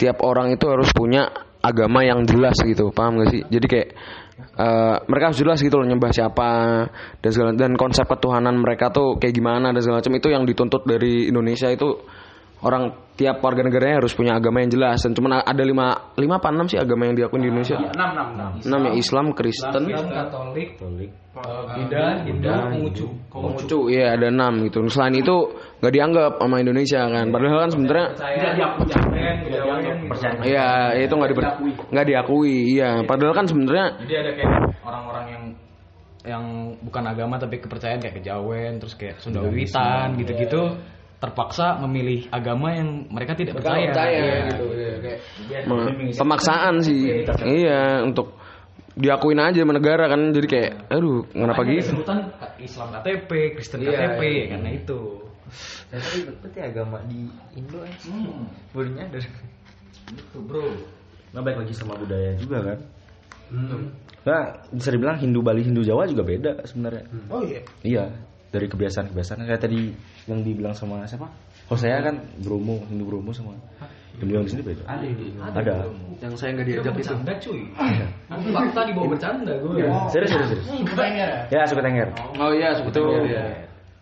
tiap 0.00 0.20
orang 0.24 0.52
itu 0.52 0.68
harus 0.68 0.88
punya 0.92 1.28
agama 1.60 2.06
yang 2.06 2.24
jelas 2.24 2.56
gitu, 2.60 2.94
paham 2.94 3.18
gak 3.20 3.34
sih? 3.34 3.42
Jadi 3.48 3.66
kayak 3.66 3.88
eh, 4.56 4.96
mereka 5.10 5.24
harus 5.32 5.40
jelas 5.40 5.58
gitu 5.60 5.76
loh 5.76 5.86
nyembah 5.88 6.12
siapa 6.14 6.50
dan 7.20 7.30
segala 7.34 7.50
dan 7.58 7.74
konsep 7.74 8.06
ketuhanan 8.06 8.56
mereka 8.60 8.94
tuh 8.94 9.18
kayak 9.18 9.34
gimana 9.34 9.74
dan 9.74 9.80
segala 9.82 10.00
macam 10.00 10.14
itu 10.16 10.28
yang 10.30 10.44
dituntut 10.46 10.82
dari 10.86 11.26
Indonesia 11.28 11.68
itu 11.68 11.98
orang 12.62 12.94
tiap 13.18 13.42
warga 13.42 13.66
negaranya 13.66 13.98
harus 14.02 14.14
punya 14.14 14.38
agama 14.38 14.62
yang 14.62 14.70
jelas. 14.70 15.02
Dan 15.02 15.14
cuman 15.18 15.42
ada 15.42 15.62
lima 15.66 16.14
lima 16.14 16.38
apa 16.38 16.48
enam 16.54 16.70
sih 16.70 16.78
agama 16.78 17.10
yang 17.10 17.18
diakui 17.18 17.42
di 17.42 17.50
Indonesia? 17.50 17.78
Enam 17.78 18.10
enam 18.14 18.28
enam. 18.38 18.50
Enam 18.62 18.80
ya 18.86 18.92
Islam 18.94 19.26
Kristen. 19.34 19.82
Katolik, 19.90 20.78
Hindu, 20.78 22.02
Hindu, 22.26 22.50
Konghucu. 22.50 23.06
Konghucu 23.30 23.78
iya 23.94 24.14
ada 24.18 24.30
enam 24.30 24.62
gitu. 24.66 24.82
Selain 24.90 25.14
itu 25.14 25.36
nggak 25.82 25.92
dianggap 25.94 26.32
sama 26.42 26.56
Indonesia 26.58 27.00
kan? 27.06 27.26
Padahal 27.30 27.58
kan 27.66 27.70
sebenarnya 27.70 28.06
tidak 28.14 28.52
diakui 28.54 28.86
iya 30.46 30.66
itu 30.98 31.14
nggak 31.14 31.30
diper 31.34 31.44
nggak 31.94 32.06
diakui. 32.06 32.56
iya. 32.74 32.90
Padahal 33.06 33.34
kan 33.34 33.46
sebenarnya 33.46 33.86
Jadi 34.02 34.14
ada 34.14 34.30
kayak 34.34 34.52
orang-orang 34.82 35.26
yang 35.30 35.44
yang 36.26 36.44
bukan 36.84 37.04
agama 37.08 37.40
tapi 37.40 37.56
kepercayaan 37.62 38.02
kayak 38.04 38.20
kejawen 38.20 38.76
terus 38.82 38.98
kayak 38.98 39.16
Sunda 39.22 39.40
Wiwitan 39.40 40.18
gitu-gitu 40.20 40.76
terpaksa 41.18 41.82
memilih 41.82 42.30
agama 42.30 42.74
yang 42.74 43.10
mereka 43.10 43.34
tidak 43.34 43.58
percaya. 43.58 43.90
Iya. 43.90 44.54
gitu 44.54 44.64
iya, 44.70 44.92
kayak 45.02 45.18
me- 45.66 46.14
pemaksaan 46.14 46.74
sih 46.86 47.26
iya 47.42 48.06
untuk 48.06 48.38
diakuin 48.94 49.38
aja 49.38 49.62
sama 49.62 49.74
negara 49.78 50.10
kan 50.10 50.30
jadi 50.30 50.46
kayak 50.46 50.72
aduh 50.90 51.22
kenapa 51.30 51.62
gitu 51.66 51.94
Sebutan 51.94 52.30
Islam 52.58 52.88
KTP, 52.98 53.30
Kristen 53.54 53.78
Iya, 53.82 53.94
KTP 53.94 54.20
iya. 54.26 54.44
karena 54.54 54.70
itu. 54.74 54.98
Tapi 55.88 56.18
berarti 56.42 56.58
agama 56.60 56.98
di 57.06 57.30
Indo 57.54 57.80
ya. 57.80 57.94
Baru 58.74 58.88
nyadar. 58.90 59.22
Itu, 60.12 60.38
Bro. 60.42 60.66
Nah 61.30 61.40
baik 61.40 61.62
lagi 61.62 61.72
sama 61.72 61.94
budaya 61.94 62.34
juga 62.36 62.58
kan. 62.74 62.78
Nah 64.26 64.42
bisa 64.68 64.88
dibilang 64.92 65.16
Hindu 65.16 65.40
Bali 65.40 65.62
Hindu 65.64 65.86
Jawa 65.86 66.04
juga 66.10 66.26
beda 66.26 66.52
sebenarnya. 66.66 67.06
oh 67.30 67.40
iya 67.46 67.60
Iya 67.80 68.04
dari 68.50 68.66
kebiasaan-kebiasaan 68.66 69.44
kayak 69.44 69.62
tadi 69.62 69.92
yang 70.28 70.44
dibilang 70.44 70.76
sama 70.76 71.02
siapa? 71.08 71.26
Hosea 71.68 72.00
kan 72.04 72.16
Bromo 72.44 72.80
Hindu 72.88 73.04
Bromo 73.08 73.32
sama 73.32 73.56
Hindu 74.20 74.32
yang 74.40 74.44
di 74.44 74.50
sini 74.52 74.62
beda. 74.64 74.82
Ada. 74.88 75.04
Ada. 75.56 75.74
yang 76.18 76.34
saya 76.34 76.50
nggak 76.58 76.66
diajak 76.66 76.84
itu 76.84 76.98
Bercanda 77.00 77.32
cuy. 77.38 77.60
Fakta 78.28 78.80
di 78.88 78.92
bawah 78.96 79.08
bercanda 79.14 79.52
gue. 79.62 79.84
Serius 80.10 80.30
serius 80.32 80.48
serius. 80.52 80.66
Ya 81.52 81.60
suku 81.68 81.80
Tengger. 81.80 82.08
oh 82.40 82.50
iya 82.52 82.68
sebetulnya 82.76 83.18
iya. 83.24 83.44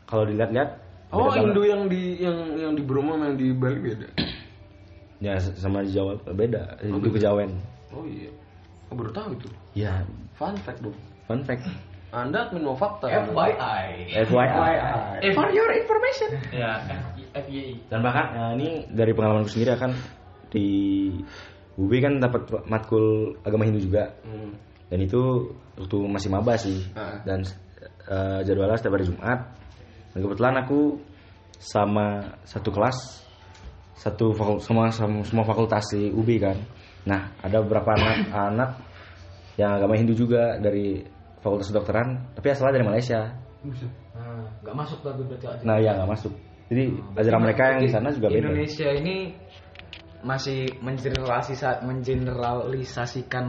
Kalau 0.07 0.22
dilihat-lihat 0.27 0.68
oh. 1.11 1.31
Hindu 1.35 1.62
yang 1.66 1.83
di 1.91 2.22
yang 2.22 2.39
yang 2.59 2.72
di 2.74 2.83
Bromo 2.87 3.14
sama 3.18 3.31
yang 3.31 3.39
di 3.39 3.49
Bali 3.55 3.79
beda 3.83 4.09
Ya 5.16 5.35
sama 5.41 5.81
di 5.83 5.91
Jawa 5.97 6.16
beda. 6.33 6.81
Hindu 6.83 7.09
kejawen. 7.12 7.51
oh 7.93 8.05
iya 8.07 8.31
oh, 8.91 8.95
baru 8.95 9.11
tahu 9.14 9.29
itu 9.37 9.49
Ya 9.74 10.07
fun 10.39 10.55
fact 10.62 10.81
dong 10.81 10.97
fun 11.27 11.43
fact. 11.45 11.66
Anda 12.17 12.49
admin 12.49 12.64
mau 12.64 12.77
fakta 12.77 13.12
FYI. 13.12 14.25
FYI. 14.25 15.29
for 15.37 15.47
your 15.53 15.69
information 15.77 16.31
Ya, 16.49 16.81
FYI. 17.37 17.77
Dan 17.93 18.01
bahkan 18.01 18.27
ya, 18.33 18.45
ini 18.57 18.89
dari 18.89 19.12
pengalamanku 19.12 19.53
sendiri 19.53 19.77
akan 19.77 19.93
di 20.49 20.67
UB 21.77 21.93
kan 22.01 22.17
dapat 22.17 22.49
matkul 22.64 23.37
agama 23.45 23.69
Hindu 23.69 23.85
juga. 23.85 24.09
Dan 24.89 24.99
itu 25.05 25.53
waktu 25.77 25.97
masih 26.09 26.33
maba 26.33 26.57
sih. 26.57 26.89
Ah. 26.97 27.21
Dan 27.29 27.45
eh, 28.09 28.41
jadwalnya 28.49 28.81
setiap 28.81 28.97
hari 28.97 29.05
Jumat. 29.05 29.41
Dan 30.17 30.19
kebetulan 30.25 30.57
aku 30.64 30.97
sama 31.61 32.37
satu 32.45 32.69
kelas 32.73 33.27
satu 33.97 34.37
semua 34.61 34.93
semua 34.93 35.25
semua 35.25 35.45
fakultas 35.45 35.85
di 35.93 36.09
UB 36.12 36.29
kan. 36.41 36.57
Nah, 37.09 37.33
ada 37.45 37.61
beberapa 37.64 37.97
anak 37.97 38.29
anak 38.33 38.71
yang 39.57 39.81
agama 39.81 39.97
Hindu 39.97 40.12
juga 40.12 40.61
dari 40.61 41.01
fakultas 41.41 41.68
kedokteran, 41.70 42.32
tapi 42.34 42.47
asalnya 42.53 42.80
dari 42.80 42.87
Malaysia. 42.87 43.20
Nah, 44.16 44.47
nggak 44.62 44.76
masuk 44.76 44.99
lagi 45.05 45.22
berarti. 45.26 45.64
Nah, 45.66 45.76
ya 45.80 45.91
nggak 45.97 46.11
masuk. 46.11 46.32
Jadi 46.66 46.82
ajaran 47.14 47.41
mereka 47.47 47.62
yang 47.76 47.80
di 47.87 47.91
sana 47.91 48.09
juga 48.11 48.26
beda. 48.30 48.39
Indonesia 48.43 48.89
ini 48.91 49.16
masih 50.26 50.66
mengeneralisasi 50.82 51.87
mengeneralisasikan 51.87 53.47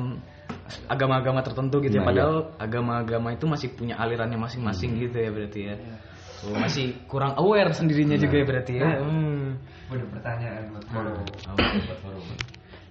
agama-agama 0.86 1.42
tertentu 1.42 1.82
gitu 1.82 1.98
ya. 1.98 2.04
Nah, 2.04 2.08
Padahal 2.14 2.36
agama-agama 2.62 3.34
itu 3.34 3.46
masih 3.50 3.74
punya 3.74 3.98
alirannya 3.98 4.38
masing-masing 4.38 4.94
Hmm. 4.96 5.02
gitu 5.10 5.18
ya 5.18 5.30
berarti 5.34 5.62
ya. 5.66 5.76
Oh, 6.46 6.54
masih 6.54 6.94
kurang 7.10 7.34
aware 7.34 7.74
sendirinya 7.74 8.14
Nah. 8.14 8.22
juga 8.22 8.36
ya 8.38 8.46
berarti 8.46 8.74
ya. 8.78 8.90
Hmm. 9.02 9.58
Waduh 9.90 10.08
pertanyaan 10.14 10.64
buat 10.70 10.86
follow. 10.92 11.18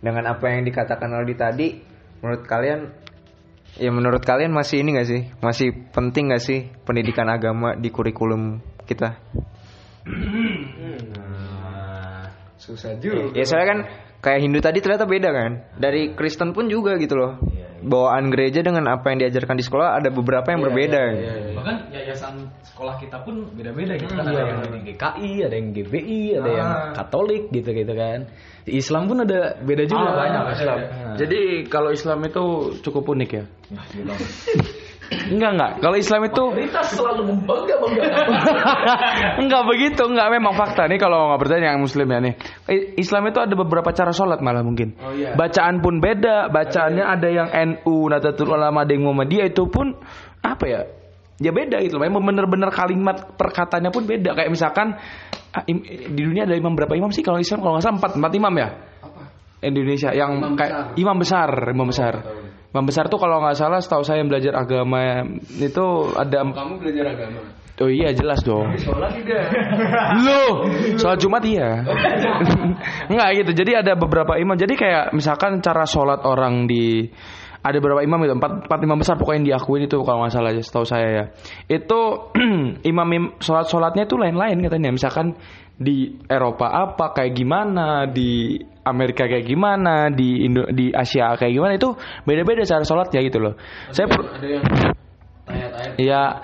Dengan 0.03 0.25
apa 0.29 0.45
yang 0.51 0.63
dikatakan 0.67 1.09
Aldi 1.13 1.35
tadi, 1.39 1.69
menurut 2.21 2.43
kalian 2.49 2.91
ya 3.77 3.91
menurut 3.93 4.25
kalian 4.25 4.53
masih 4.53 4.81
ini 4.83 4.97
gak 4.97 5.09
sih? 5.09 5.23
Masih 5.41 5.69
penting 5.93 6.33
gak 6.33 6.43
sih 6.45 6.69
pendidikan 6.85 7.29
agama 7.29 7.77
di 7.77 7.89
kurikulum 7.93 8.61
kita? 8.87 9.21
susah 12.57 12.99
juga 12.99 13.31
Ya 13.35 13.45
soalnya 13.47 13.69
kan 13.71 13.81
kayak 14.21 14.41
Hindu 14.43 14.59
tadi 14.65 14.79
ternyata 14.81 15.05
beda 15.09 15.31
kan. 15.33 15.51
Dari 15.77 16.13
Kristen 16.17 16.53
pun 16.53 16.69
juga 16.69 16.97
gitu 16.97 17.17
loh. 17.17 17.39
Bawaan 17.77 18.33
gereja 18.33 18.65
dengan 18.65 18.89
apa 18.89 19.13
yang 19.13 19.21
diajarkan 19.23 19.61
di 19.61 19.65
sekolah 19.65 20.01
ada 20.01 20.09
beberapa 20.11 20.49
yang 20.51 20.65
berbeda. 20.65 21.03
Bahkan 21.55 21.77
yayasan 21.93 22.49
sekolah 22.65 22.97
kita 22.99 23.21
pun 23.23 23.53
beda-beda 23.53 23.95
gitu 24.01 24.11
kan. 24.17 24.27
Ada 24.27 24.43
yang 24.43 24.61
dari 24.65 24.81
GKI, 24.91 25.33
ada 25.45 25.55
yang 25.55 25.69
GBI, 25.77 26.23
ada 26.41 26.51
yang 26.51 26.71
Katolik 26.97 27.53
gitu-gitu 27.53 27.93
kan. 27.93 28.27
Islam 28.67 29.07
pun 29.07 29.23
ada 29.23 29.55
beda 29.63 29.85
juga 29.87 30.09
Ah, 30.11 30.17
banyak 30.19 30.43
Islam. 30.59 30.79
Nah. 30.83 31.17
Jadi 31.21 31.41
kalau 31.71 31.91
Islam 31.95 32.19
itu 32.27 32.45
cukup 32.83 33.05
unik 33.15 33.31
ya. 33.31 33.45
Enggak 35.07 35.51
enggak. 35.55 35.73
Kalau 35.83 35.97
Islam 35.97 36.21
itu 36.27 36.43
kita 36.67 36.83
selalu 36.83 37.23
membangga 37.31 37.75
banggakan. 37.79 38.27
enggak 39.47 39.63
begitu, 39.67 40.03
enggak 40.07 40.29
memang 40.35 40.55
fakta 40.59 40.91
nih 40.91 40.99
kalau 40.99 41.31
nggak 41.31 41.41
percaya 41.41 41.63
yang 41.75 41.83
muslim 41.83 42.07
ya 42.11 42.19
nih. 42.23 42.35
Islam 42.99 43.23
itu 43.31 43.39
ada 43.39 43.55
beberapa 43.55 43.91
cara 43.95 44.11
sholat 44.11 44.43
malah 44.43 44.67
mungkin. 44.67 44.99
Bacaan 45.39 45.79
pun 45.79 46.03
beda, 46.03 46.51
bacaannya 46.51 47.05
ada 47.07 47.29
yang 47.31 47.49
NU, 47.51 48.11
Nahdlatul 48.11 48.51
Ulama, 48.51 48.83
yang 48.87 49.07
Muhammadiyah 49.07 49.47
itu 49.51 49.67
pun 49.71 49.95
apa 50.43 50.65
ya? 50.67 50.81
Ya 51.37 51.53
beda 51.53 51.85
gitu. 51.85 52.01
Memang 52.01 52.25
bener-bener 52.25 52.73
kalimat 52.73 53.37
perkataannya 53.37 53.93
pun 53.93 54.09
beda. 54.09 54.33
Kayak 54.33 54.51
misalkan 54.51 54.97
ah, 55.53 55.65
di 55.67 56.23
dunia 56.23 56.49
ada 56.49 56.57
imam 56.57 56.73
berapa 56.73 56.97
imam 56.97 57.13
sih 57.13 57.21
kalau 57.21 57.37
Islam 57.37 57.61
kalau 57.61 57.77
nggak 57.77 57.85
salah 57.85 57.97
empat 58.01 58.13
empat 58.17 58.33
imam 58.35 58.55
ya? 58.57 58.69
Indonesia 59.57 60.11
yang 60.13 60.55
kayak 60.55 60.97
imam 61.01 61.17
besar, 61.17 61.49
imam 61.73 61.89
besar. 61.89 62.15
Imam 62.23 62.46
besar 62.85 63.09
tuh 63.09 63.17
kalau 63.17 63.41
nggak 63.41 63.57
salah 63.57 63.81
setahu 63.81 64.05
saya 64.05 64.21
yang 64.21 64.29
belajar 64.29 64.53
agama 64.53 65.25
itu 65.57 65.87
ada 66.13 66.45
kamu 66.45 66.75
belajar 66.83 67.07
agama 67.17 67.41
Oh 67.77 67.93
iya 67.93 68.09
jelas 68.17 68.41
dong. 68.41 68.73
sholat 68.81 69.13
tidak 69.21 69.53
Loh, 70.25 70.65
sholat 70.97 71.21
Jumat 71.21 71.45
iya. 71.45 71.85
Enggak 73.13 73.29
gitu. 73.37 73.53
Jadi 73.53 73.77
ada 73.77 73.93
beberapa 73.93 74.41
imam. 74.41 74.57
Jadi 74.57 74.81
kayak 74.81 75.13
misalkan 75.13 75.61
cara 75.61 75.85
sholat 75.85 76.25
orang 76.25 76.65
di 76.65 77.05
ada 77.67 77.77
beberapa 77.83 78.01
imam 78.01 78.23
itu 78.23 78.35
empat, 78.39 78.71
empat 78.71 78.81
imam 78.81 78.99
besar 79.03 79.19
pokoknya 79.19 79.37
yang 79.43 79.47
diakuin 79.53 79.83
itu 79.91 79.99
kalau 80.07 80.23
nggak 80.23 80.33
salah 80.33 80.53
setahu 80.55 80.87
saya 80.87 81.09
ya 81.11 81.25
itu 81.67 82.01
imam 82.95 83.09
im, 83.11 83.25
sholat 83.43 83.67
sholatnya 83.67 84.07
itu 84.07 84.15
lain-lain 84.15 84.63
katanya 84.63 84.95
misalkan 84.95 85.35
di 85.77 86.17
Eropa 86.25 86.73
apa 86.73 87.13
kayak 87.13 87.33
gimana 87.37 88.09
di 88.09 88.57
Amerika 88.83 89.29
kayak 89.29 89.45
gimana 89.45 90.09
di 90.09 90.47
Indo 90.47 90.65
di 90.73 90.89
Asia 90.89 91.37
kayak 91.37 91.53
gimana 91.53 91.73
itu 91.77 91.93
beda-beda 92.25 92.65
cara 92.65 92.83
sholatnya 92.87 93.21
gitu 93.21 93.39
loh. 93.43 93.55
Saya 93.93 94.07
per- 94.09 94.31
ada 94.41 94.47
yang 94.49 94.65
Iya. 95.97 96.43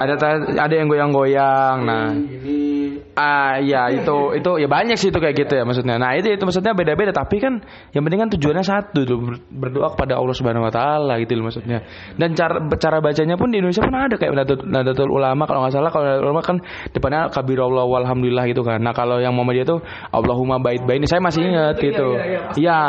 ada 0.00 0.14
ada 0.56 0.74
yang 0.74 0.88
goyang-goyang 0.88 1.76
nah. 1.84 2.08
ini 2.16 2.83
Ah 3.14 3.62
ya 3.62 3.94
itu 3.94 4.34
itu 4.34 4.50
ya 4.58 4.66
banyak 4.66 4.98
sih 4.98 5.14
itu 5.14 5.18
kayak 5.22 5.38
gitu 5.38 5.54
ya 5.54 5.62
maksudnya. 5.62 6.02
Nah 6.02 6.18
itu 6.18 6.34
itu 6.34 6.42
maksudnya 6.42 6.74
beda-beda 6.74 7.14
tapi 7.14 7.38
kan 7.38 7.62
yang 7.94 8.02
penting 8.02 8.20
kan 8.26 8.28
tujuannya 8.34 8.64
satu 8.66 9.06
tuh 9.06 9.18
ber- 9.22 9.42
berdoa 9.48 9.94
kepada 9.94 10.18
Allah 10.18 10.34
Subhanahu 10.34 10.66
Wa 10.66 10.72
Taala 10.74 11.22
gitu 11.22 11.38
loh 11.38 11.46
maksudnya. 11.46 11.86
Dan 12.18 12.34
cara 12.34 12.58
cara 12.74 12.98
bacanya 12.98 13.38
pun 13.38 13.54
di 13.54 13.62
Indonesia 13.62 13.86
pun 13.86 13.94
ada 13.94 14.18
kayak 14.18 14.34
Nadatul, 14.34 14.66
Nadatul 14.66 15.10
Ulama 15.14 15.46
kalau 15.46 15.62
nggak 15.62 15.74
salah 15.78 15.90
kalau 15.94 16.04
Nadatul 16.10 16.26
Ulama 16.26 16.42
kan 16.42 16.56
depannya 16.90 17.20
kabirullah 17.30 17.86
walhamdulillah 17.86 18.44
gitu 18.50 18.66
kan. 18.66 18.82
Nah 18.82 18.90
kalau 18.90 19.22
yang 19.22 19.30
Muhammadiyah 19.30 19.66
itu 19.66 19.76
Allahumma 20.10 20.58
bait 20.58 20.82
baini 20.82 21.06
saya 21.06 21.22
masih 21.22 21.46
ingat 21.46 21.78
gitu. 21.78 22.18
Iya. 22.58 22.80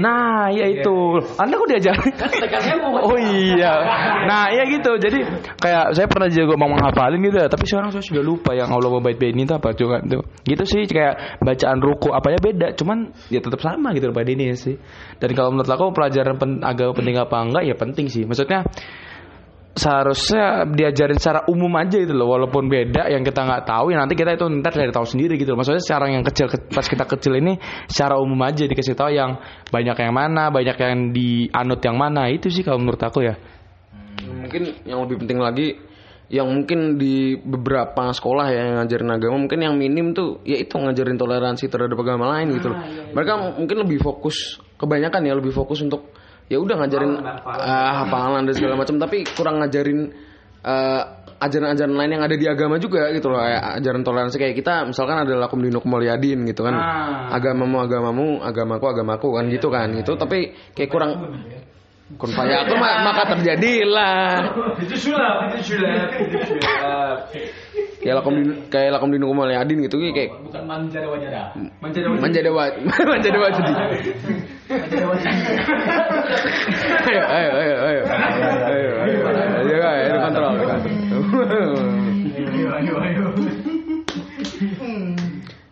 Nah 0.00 0.48
ya 0.50 0.66
itu. 0.72 0.96
Anda 1.36 1.52
kok 1.52 1.68
diajar? 1.68 1.96
Oh 3.04 3.18
iya. 3.20 3.72
Nah 4.24 4.48
iya 4.50 4.64
gitu. 4.66 4.96
Jadi 4.96 5.18
kayak 5.60 5.92
saya 5.92 6.06
pernah 6.08 6.32
juga 6.32 6.56
mau 6.56 6.72
menghafalin 6.72 7.20
gitu 7.20 7.36
ya. 7.36 7.48
Tapi 7.48 7.64
sekarang 7.68 7.92
saya 7.92 8.00
sudah 8.00 8.24
lupa 8.24 8.56
yang 8.56 8.72
Allah 8.72 8.88
bait 9.04 9.20
baini 9.20 9.44
itu 9.44 9.52
apa 9.52 9.65
patungan 9.66 10.06
tuh. 10.06 10.22
Gitu 10.46 10.62
sih 10.62 10.82
kayak 10.86 11.42
bacaan 11.42 11.82
ruku 11.82 12.14
apanya 12.14 12.38
beda, 12.38 12.66
cuman 12.78 13.10
ya 13.26 13.42
tetap 13.42 13.58
sama 13.58 13.90
gitu 13.98 14.14
pada 14.14 14.30
ini 14.30 14.54
sih. 14.54 14.78
Dan 15.18 15.34
kalau 15.34 15.50
menurut 15.50 15.66
aku 15.66 15.90
pelajaran 15.90 16.38
pen, 16.38 16.62
agama 16.62 16.94
penting 16.94 17.18
apa 17.18 17.36
enggak 17.42 17.62
ya 17.66 17.74
penting 17.74 18.06
sih. 18.06 18.22
Maksudnya 18.22 18.62
seharusnya 19.76 20.64
diajarin 20.72 21.20
secara 21.20 21.44
umum 21.52 21.68
aja 21.76 22.00
gitu 22.00 22.16
loh 22.16 22.32
walaupun 22.32 22.64
beda 22.72 23.12
yang 23.12 23.20
kita 23.20 23.44
nggak 23.44 23.68
tahu 23.68 23.92
ya 23.92 24.00
nanti 24.00 24.16
kita 24.16 24.32
itu 24.32 24.48
ntar 24.64 24.72
dari 24.72 24.88
tahu 24.88 25.04
sendiri 25.04 25.36
gitu 25.36 25.52
loh 25.52 25.60
maksudnya 25.60 25.84
secara 25.84 26.08
yang 26.08 26.24
kecil 26.24 26.48
ke- 26.48 26.72
pas 26.72 26.88
kita 26.88 27.04
kecil 27.04 27.36
ini 27.36 27.60
secara 27.84 28.16
umum 28.16 28.40
aja 28.40 28.64
dikasih 28.64 28.96
tahu 28.96 29.12
yang 29.12 29.36
banyak 29.68 29.92
yang 30.00 30.16
mana 30.16 30.48
banyak 30.48 30.76
yang 30.80 31.12
dianut 31.12 31.80
yang 31.84 31.96
mana 32.00 32.32
itu 32.32 32.48
sih 32.48 32.64
kalau 32.64 32.80
menurut 32.80 33.04
aku 33.04 33.20
ya 33.20 33.36
mungkin 34.24 34.80
yang 34.88 35.04
lebih 35.04 35.20
penting 35.20 35.44
lagi 35.44 35.76
yang 36.26 36.50
mungkin 36.50 36.98
di 36.98 37.38
beberapa 37.38 38.10
sekolah 38.10 38.46
ya 38.50 38.62
yang 38.66 38.76
ngajarin 38.82 39.10
agama 39.14 39.36
mungkin 39.46 39.62
yang 39.62 39.74
minim 39.78 40.10
tuh 40.10 40.42
ya 40.42 40.58
itu 40.58 40.74
ngajarin 40.74 41.14
toleransi 41.14 41.70
terhadap 41.70 41.94
agama 42.02 42.34
lain 42.34 42.58
gitu 42.58 42.74
loh. 42.74 42.78
Mereka 43.14 43.32
mungkin 43.62 43.76
lebih 43.86 44.02
fokus 44.02 44.58
kebanyakan 44.74 45.22
ya 45.22 45.34
lebih 45.38 45.54
fokus 45.54 45.86
untuk 45.86 46.10
ya 46.50 46.58
udah 46.58 46.82
ngajarin 46.82 47.22
ah, 47.46 48.02
hafalan 48.02 48.42
dan 48.50 48.54
segala 48.58 48.74
macam 48.74 48.98
tapi 48.98 49.22
kurang 49.38 49.62
ngajarin 49.62 50.10
eh, 50.66 51.02
ajaran-ajaran 51.36 51.94
lain 51.94 52.10
yang 52.16 52.24
ada 52.24 52.36
di 52.36 52.46
agama 52.48 52.80
juga 52.80 53.12
gitu 53.12 53.28
loh 53.28 53.38
kayak 53.38 53.62
ajaran 53.78 54.02
toleransi 54.02 54.36
kayak 54.40 54.54
kita 54.56 54.74
misalkan 54.88 55.20
ada 55.20 55.34
lakum 55.36 55.60
dinuk 55.60 55.84
mulyadin 55.84 56.42
gitu 56.48 56.66
kan. 56.66 56.74
Agamamu 57.30 57.76
agamamu 57.86 58.26
agamaku 58.42 58.84
agamaku 58.88 59.28
kan 59.36 59.44
gitu 59.52 59.68
kan 59.68 59.88
gitu. 59.94 60.18
Tapi 60.18 60.56
kayak 60.74 60.90
kurang 60.90 61.12
Kun 62.14 62.30
fayaku 62.30 62.78
iya. 62.78 63.02
maka 63.02 63.34
terjadilah. 63.34 64.46
Itu 64.78 64.94
sulap, 64.94 65.50
itu 65.50 65.74
sulap, 65.74 66.14
itu 66.14 66.38
sulap. 66.54 67.34
Kayak 67.98 68.22
lakom 68.22 68.34
kayak 68.70 68.94
lakom 68.94 69.10
di 69.10 69.18
nukum 69.18 69.42
oleh 69.42 69.58
ya, 69.58 69.66
Adin 69.66 69.82
gitu 69.82 69.98
kayak. 69.98 70.30
Bukan 70.46 70.62
manjada 70.70 71.10
wajada. 71.10 71.50
Manjada 71.82 72.06
wajada. 72.06 72.22
Manjada 72.22 72.50
wajada. 73.42 73.72
Manjada 74.70 75.06
wajada. 75.10 75.42
Ayo, 77.10 77.22
ayo, 77.26 77.50
ayo, 77.58 77.74
ayo. 77.74 78.02
Ayo, 78.06 78.90
ayo, 79.02 79.22
ayo. 79.26 79.50
Ayo. 79.82 80.46
Ayo, 82.38 82.66
ayo, 82.70 82.94
ayo. 83.02 83.24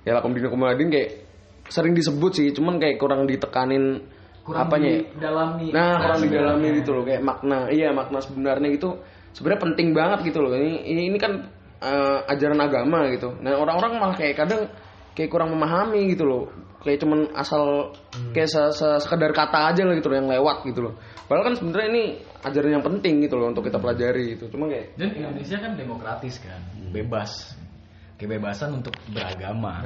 Ya 0.03 0.19
lakom 0.19 0.35
di 0.35 0.43
nukum 0.43 0.67
oleh 0.67 0.75
Adin 0.75 0.91
kayak 0.91 1.11
sering 1.71 1.95
disebut 1.95 2.33
sih, 2.35 2.51
cuman 2.51 2.83
kayak 2.83 2.99
kurang 2.99 3.31
ditekanin 3.31 4.03
apanya 4.53 4.91
ya? 4.93 5.01
Dalami. 5.25 5.67
Nah, 5.73 5.97
kurang 6.05 6.21
didalami 6.29 6.67
gitu 6.85 6.91
loh 6.93 7.05
kayak 7.09 7.23
makna. 7.25 7.59
Iya, 7.73 7.89
makna 7.97 8.19
sebenarnya 8.21 8.69
gitu. 8.77 9.01
Sebenarnya 9.33 9.61
penting 9.65 9.89
banget 9.97 10.19
gitu 10.29 10.39
loh. 10.45 10.53
Ini 10.53 10.85
ini, 10.85 11.03
ini 11.09 11.19
kan 11.19 11.49
eh, 11.81 12.19
ajaran 12.29 12.61
agama 12.61 13.09
gitu. 13.09 13.33
Nah, 13.41 13.57
orang-orang 13.57 13.93
malah 13.97 14.17
kayak 14.17 14.37
kadang 14.37 14.69
kayak 15.17 15.31
kurang 15.33 15.55
memahami 15.57 16.13
gitu 16.13 16.29
loh. 16.29 16.45
Kayak 16.85 17.01
cuman 17.01 17.33
asal 17.33 17.97
kayak 18.37 18.45
se 18.53 18.61
se- 18.77 19.01
sekedar 19.01 19.33
kata 19.33 19.73
aja 19.73 19.89
lah 19.89 19.97
gitu 19.97 20.13
loh 20.13 20.17
yang 20.21 20.29
lewat 20.29 20.69
gitu 20.69 20.85
loh. 20.85 20.95
Padahal 21.25 21.49
kan 21.49 21.55
sebenarnya 21.57 21.89
ini 21.89 22.05
ajaran 22.45 22.77
yang 22.77 22.85
penting 22.85 23.25
gitu 23.25 23.41
loh 23.41 23.49
untuk 23.49 23.65
kita 23.65 23.81
pelajari 23.81 24.37
gitu. 24.37 24.53
Cuma 24.53 24.69
kayak 24.69 24.93
Dan 25.01 25.17
Indonesia 25.17 25.57
kan 25.57 25.73
demokratis 25.81 26.37
kan, 26.45 26.61
bebas. 26.93 27.57
Kebebasan 28.15 28.79
untuk 28.79 28.95
beragama. 29.11 29.83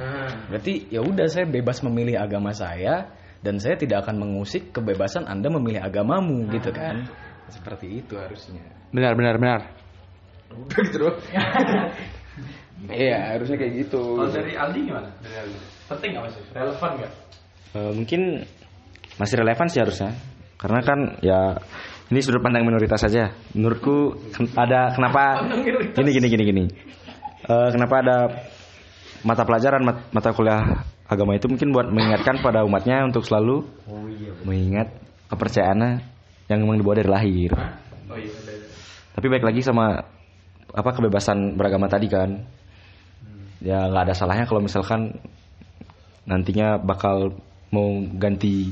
Berarti 0.53 0.91
ya 0.93 1.01
udah 1.01 1.25
saya 1.31 1.49
bebas 1.49 1.81
memilih 1.81 2.19
agama 2.21 2.53
saya 2.53 3.09
dan 3.39 3.55
saya 3.57 3.75
tidak 3.75 4.03
akan 4.03 4.19
mengusik 4.19 4.71
kebebasan 4.71 5.25
Anda 5.25 5.47
memilih 5.47 5.79
agamamu 5.79 6.47
gitu 6.51 6.69
kan. 6.71 7.07
Seperti 7.49 8.01
itu 8.01 8.13
harusnya. 8.15 8.61
benar 8.89 9.13
benar 9.13 9.35
benar 9.37 9.59
udah 10.49 10.79
gitu 10.89 10.97
loh. 10.99 11.15
Iya, 12.79 13.35
harusnya 13.35 13.59
kayak 13.59 13.73
gitu. 13.75 13.99
Kalau 14.15 14.31
dari 14.31 14.55
Aldi 14.55 14.79
gimana? 14.87 15.11
Dari 15.19 15.35
Aldi. 15.35 15.57
Penting 15.91 16.09
nggak 16.15 16.23
masih? 16.31 16.41
Relevan 16.55 16.91
nggak? 16.95 17.11
Eh, 17.75 17.91
mungkin 17.91 18.21
masih 19.19 19.35
relevan 19.35 19.67
sih 19.67 19.83
harusnya 19.83 20.15
karena 20.55 20.79
kan 20.79 20.99
ya 21.19 21.59
ini 22.07 22.19
sudut 22.19 22.39
pandang 22.39 22.63
minoritas 22.63 23.03
saja 23.03 23.35
menurutku 23.51 24.15
ada 24.55 24.91
kenapa 24.91 25.43
gini 25.91 26.09
gini 26.09 26.27
gini 26.27 26.43
gini 26.45 26.63
Eh, 27.39 27.69
kenapa 27.71 27.95
ada 27.99 28.17
mata 29.21 29.43
pelajaran 29.43 29.83
mat- 29.83 30.07
mata 30.11 30.31
kuliah 30.31 30.87
agama 31.09 31.33
itu 31.33 31.49
mungkin 31.49 31.73
buat 31.73 31.89
mengingatkan 31.89 32.37
pada 32.45 32.61
umatnya 32.61 33.01
untuk 33.01 33.25
selalu 33.25 33.65
mengingat 34.45 34.93
kepercayaannya 35.33 36.05
yang 36.45 36.59
memang 36.61 36.77
dibawa 36.77 36.95
dari 37.01 37.09
lahir. 37.09 37.51
Tapi 39.17 39.25
baik 39.25 39.41
lagi 39.41 39.65
sama 39.65 40.05
apa 40.69 40.89
kebebasan 40.93 41.57
beragama 41.57 41.89
tadi 41.89 42.05
kan. 42.05 42.45
Ya 43.59 43.89
nggak 43.89 44.07
ada 44.07 44.15
salahnya 44.15 44.45
kalau 44.45 44.61
misalkan 44.61 45.19
nantinya 46.29 46.77
bakal 46.77 47.41
mau 47.73 47.89
ganti 48.15 48.71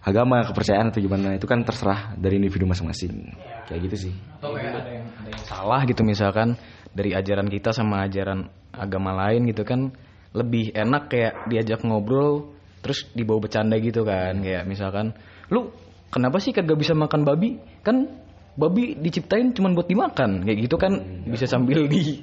agama 0.00 0.42
kepercayaan 0.48 0.90
atau 0.90 0.98
gimana 1.04 1.36
itu 1.36 1.44
kan 1.44 1.60
terserah 1.60 2.16
dari 2.16 2.40
individu 2.40 2.64
masing-masing. 2.64 3.36
Kayak 3.68 3.80
gitu 3.92 3.96
sih. 4.08 4.14
Atau 4.40 4.56
kayak 4.56 4.80
ada 4.80 4.90
yang 4.90 5.06
ada 5.12 5.28
yang 5.28 5.44
salah 5.44 5.80
gitu 5.84 6.02
misalkan 6.02 6.56
dari 6.96 7.12
ajaran 7.12 7.52
kita 7.52 7.76
sama 7.76 8.08
ajaran 8.08 8.48
agama 8.72 9.12
lain 9.12 9.44
gitu 9.52 9.62
kan 9.62 9.92
lebih 10.36 10.76
enak 10.76 11.08
kayak 11.08 11.48
diajak 11.48 11.80
ngobrol 11.80 12.52
terus 12.84 13.08
dibawa 13.16 13.42
bercanda 13.48 13.80
gitu 13.80 14.04
kan. 14.04 14.44
Kayak 14.44 14.68
misalkan 14.68 15.16
lu 15.48 15.72
kenapa 16.12 16.38
sih 16.38 16.52
kagak 16.52 16.76
bisa 16.76 16.92
makan 16.92 17.24
babi? 17.24 17.56
Kan 17.80 18.06
babi 18.54 18.94
diciptain 19.00 19.50
cuma 19.56 19.72
buat 19.72 19.88
dimakan. 19.88 20.44
Kayak 20.44 20.58
gitu 20.68 20.76
kan 20.76 20.92
bisa 21.26 21.48
sambil 21.48 21.88
di 21.88 22.20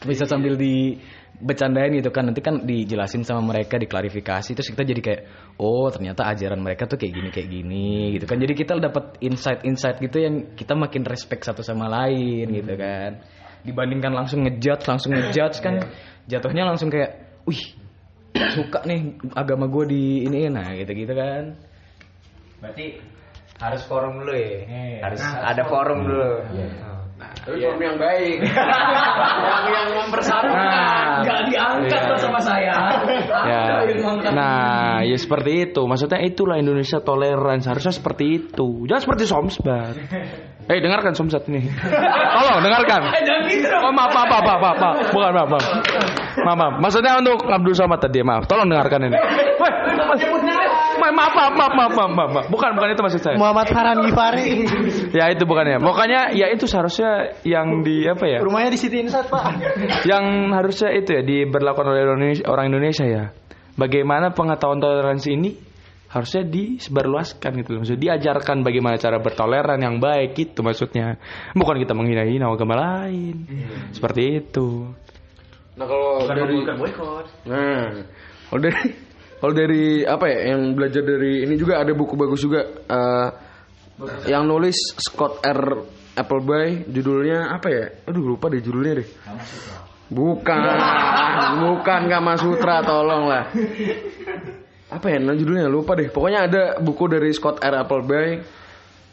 bisa 0.00 0.24
sambil 0.24 0.56
di 0.56 0.96
bercandain 1.36 1.92
gitu 1.98 2.08
kan. 2.14 2.30
Nanti 2.30 2.40
kan 2.40 2.64
dijelasin 2.64 3.26
sama 3.26 3.44
mereka 3.44 3.76
diklarifikasi 3.76 4.56
terus 4.56 4.70
kita 4.72 4.86
jadi 4.86 5.00
kayak 5.04 5.22
oh 5.60 5.92
ternyata 5.92 6.30
ajaran 6.32 6.62
mereka 6.64 6.88
tuh 6.88 6.96
kayak 6.96 7.12
gini 7.12 7.28
kayak 7.28 7.48
gini 7.50 8.16
gitu 8.16 8.24
kan. 8.24 8.40
Jadi 8.40 8.52
kita 8.56 8.72
dapat 8.80 9.20
insight-insight 9.20 10.00
gitu 10.00 10.16
yang 10.22 10.34
kita 10.56 10.72
makin 10.72 11.04
respect 11.04 11.44
satu 11.44 11.60
sama 11.60 11.90
lain 11.90 12.48
gitu 12.48 12.72
kan. 12.78 13.20
Dibandingkan 13.60 14.16
langsung 14.16 14.48
ngejudge 14.48 14.88
langsung 14.88 15.12
ngejudge 15.12 15.60
kan 15.60 15.84
jatuhnya 16.24 16.64
langsung 16.64 16.88
kayak 16.88 17.29
wih 17.48 17.62
suka 18.54 18.82
nih 18.86 19.20
agama 19.36 19.66
gue 19.68 19.84
di 19.90 20.04
ini 20.26 20.48
nah 20.48 20.72
gitu 20.74 20.90
gitu 20.94 21.12
kan. 21.12 21.54
Berarti 22.60 23.00
harus 23.60 23.82
forum 23.84 24.24
dulu 24.24 24.32
ya. 24.32 25.04
harus 25.04 25.20
ada 25.20 25.62
forum. 25.68 26.08
dulu. 26.08 26.30
Tapi 27.20 27.60
form 27.60 27.80
yang 27.84 27.96
baik. 28.00 28.38
yang 29.44 29.64
yang 29.68 29.88
mempersatukan. 29.92 30.56
Nah. 30.56 31.20
nggak 31.20 31.40
diangkat 31.52 32.00
Iya. 32.00 32.08
tuh 32.08 32.18
sama 32.20 32.40
saya. 32.40 32.76
Ya. 33.44 33.62
Nah 34.36 35.04
ya 35.04 35.16
seperti 35.20 35.68
itu. 35.68 35.82
Maksudnya 35.84 36.24
itulah 36.24 36.56
Indonesia 36.56 37.04
toleran 37.04 37.60
seharusnya 37.60 37.92
seperti 37.92 38.24
itu. 38.40 38.88
Jangan 38.88 39.02
seperti 39.04 39.24
Somsbat. 39.28 39.94
Eh 40.70 40.78
dengarkan 40.80 41.12
Somsat 41.12 41.44
ini. 41.52 41.68
Tolong 42.36 42.60
dengarkan. 42.64 43.00
Oh 43.84 43.92
maaf 43.92 44.12
maaf 44.16 44.28
maaf 44.28 44.44
maaf, 44.44 44.60
maaf, 44.60 44.78
maaf. 44.80 44.96
bukan 45.12 45.30
maaf 45.36 45.48
maaf 45.52 46.19
maaf 46.44 46.56
maaf 46.58 46.74
maksudnya 46.82 47.16
untuk 47.18 47.44
Abdul 47.48 47.74
Somad 47.74 48.00
tadi 48.02 48.20
maaf 48.20 48.44
tolong 48.44 48.68
dengarkan 48.68 49.08
ini 49.08 49.18
Weh, 51.00 51.12
maaf 51.16 51.32
maaf 51.32 51.52
maaf 51.56 51.72
maaf 51.72 51.92
maaf 51.96 52.12
maaf, 52.12 52.30
maaf, 52.32 52.46
bukan 52.52 52.76
bukan 52.76 52.88
itu 52.92 53.02
maksud 53.02 53.20
saya 53.24 53.36
Muhammad 53.40 53.72
Farhan 53.72 53.98
Gifari. 54.04 54.68
ya 55.16 55.32
itu 55.32 55.48
bukannya 55.48 55.80
pokoknya 55.80 56.36
ya 56.36 56.52
itu 56.52 56.68
seharusnya 56.68 57.40
yang 57.44 57.80
di 57.80 58.04
apa 58.04 58.24
ya 58.28 58.38
Rumahnya 58.40 58.70
di 58.74 58.80
City 58.80 58.98
Inside, 59.04 59.28
Pak. 59.30 59.44
yang 60.10 60.50
harusnya 60.50 60.90
itu 60.96 61.14
ya 61.14 61.22
diberlakukan 61.22 61.86
oleh 61.86 62.02
Indonesia, 62.02 62.44
orang 62.50 62.66
Indonesia 62.72 63.06
ya. 63.06 63.24
Bagaimana 63.78 64.34
pengetahuan 64.34 64.82
toleransi 64.82 65.28
ini 65.38 65.50
harusnya 66.10 66.42
disebarluaskan 66.42 67.50
gitu 67.62 67.68
loh. 67.72 67.86
Maksudnya 67.86 68.18
diajarkan 68.18 68.66
bagaimana 68.66 68.98
cara 68.98 69.22
bertoleran 69.22 69.78
yang 69.78 70.02
baik 70.02 70.34
gitu 70.34 70.66
maksudnya. 70.66 71.16
Bukan 71.54 71.78
kita 71.78 71.94
menghina-hina 71.94 72.50
agama 72.50 72.74
lain. 72.74 73.46
Seperti 73.94 74.42
itu. 74.42 74.90
Nah 75.80 75.86
kalau 75.88 76.28
dari 76.28 76.56
Nah, 77.48 77.84
kalau 78.52 78.60
dari 78.60 78.82
kalau 79.40 79.52
dari 79.56 79.84
apa 80.04 80.24
ya 80.28 80.52
yang 80.52 80.76
belajar 80.76 81.00
dari 81.00 81.48
ini 81.48 81.56
juga 81.56 81.80
ada 81.80 81.96
buku 81.96 82.12
bagus 82.20 82.44
juga 82.44 82.60
eh, 82.68 83.28
yang 84.28 84.44
nulis 84.44 84.76
Scott 85.00 85.40
R. 85.40 85.62
Appleby 86.10 86.84
judulnya 86.90 87.54
apa 87.56 87.68
ya? 87.72 87.84
Aduh 88.04 88.36
lupa 88.36 88.52
deh 88.52 88.60
judulnya 88.60 89.00
deh. 89.00 89.08
Bukan, 90.10 90.58
bukan 91.64 92.00
Kama 92.10 92.34
Sutra, 92.34 92.82
tolong 92.82 93.30
lah. 93.30 93.48
Apa 94.90 95.06
ya 95.06 95.22
nah, 95.22 95.38
judulnya? 95.38 95.70
Lupa 95.70 95.94
deh. 95.94 96.10
Pokoknya 96.10 96.50
ada 96.50 96.62
buku 96.82 97.08
dari 97.08 97.30
Scott 97.30 97.62
R. 97.62 97.86
Appleby. 97.86 98.42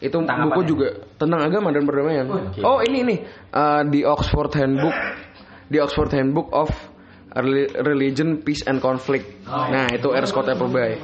Itu 0.02 0.26
buku 0.26 0.62
juga 0.66 0.90
tentang 1.16 1.48
agama 1.48 1.70
dan 1.70 1.86
perdamaian. 1.86 2.26
Oh, 2.66 2.82
ini 2.82 3.06
ini 3.06 3.16
Eh, 3.58 3.84
di 3.90 4.06
Oxford 4.06 4.54
Handbook, 4.54 4.94
di 5.68 5.78
Oxford 5.80 6.12
Handbook 6.16 6.50
of 6.56 6.72
Reli- 7.38 7.70
Religion, 7.84 8.42
Peace 8.42 8.66
and 8.66 8.80
Conflict. 8.82 9.46
Nah, 9.46 9.92
itu 9.92 10.10
R. 10.10 10.26
Scott 10.26 10.50
Appleby. 10.50 10.98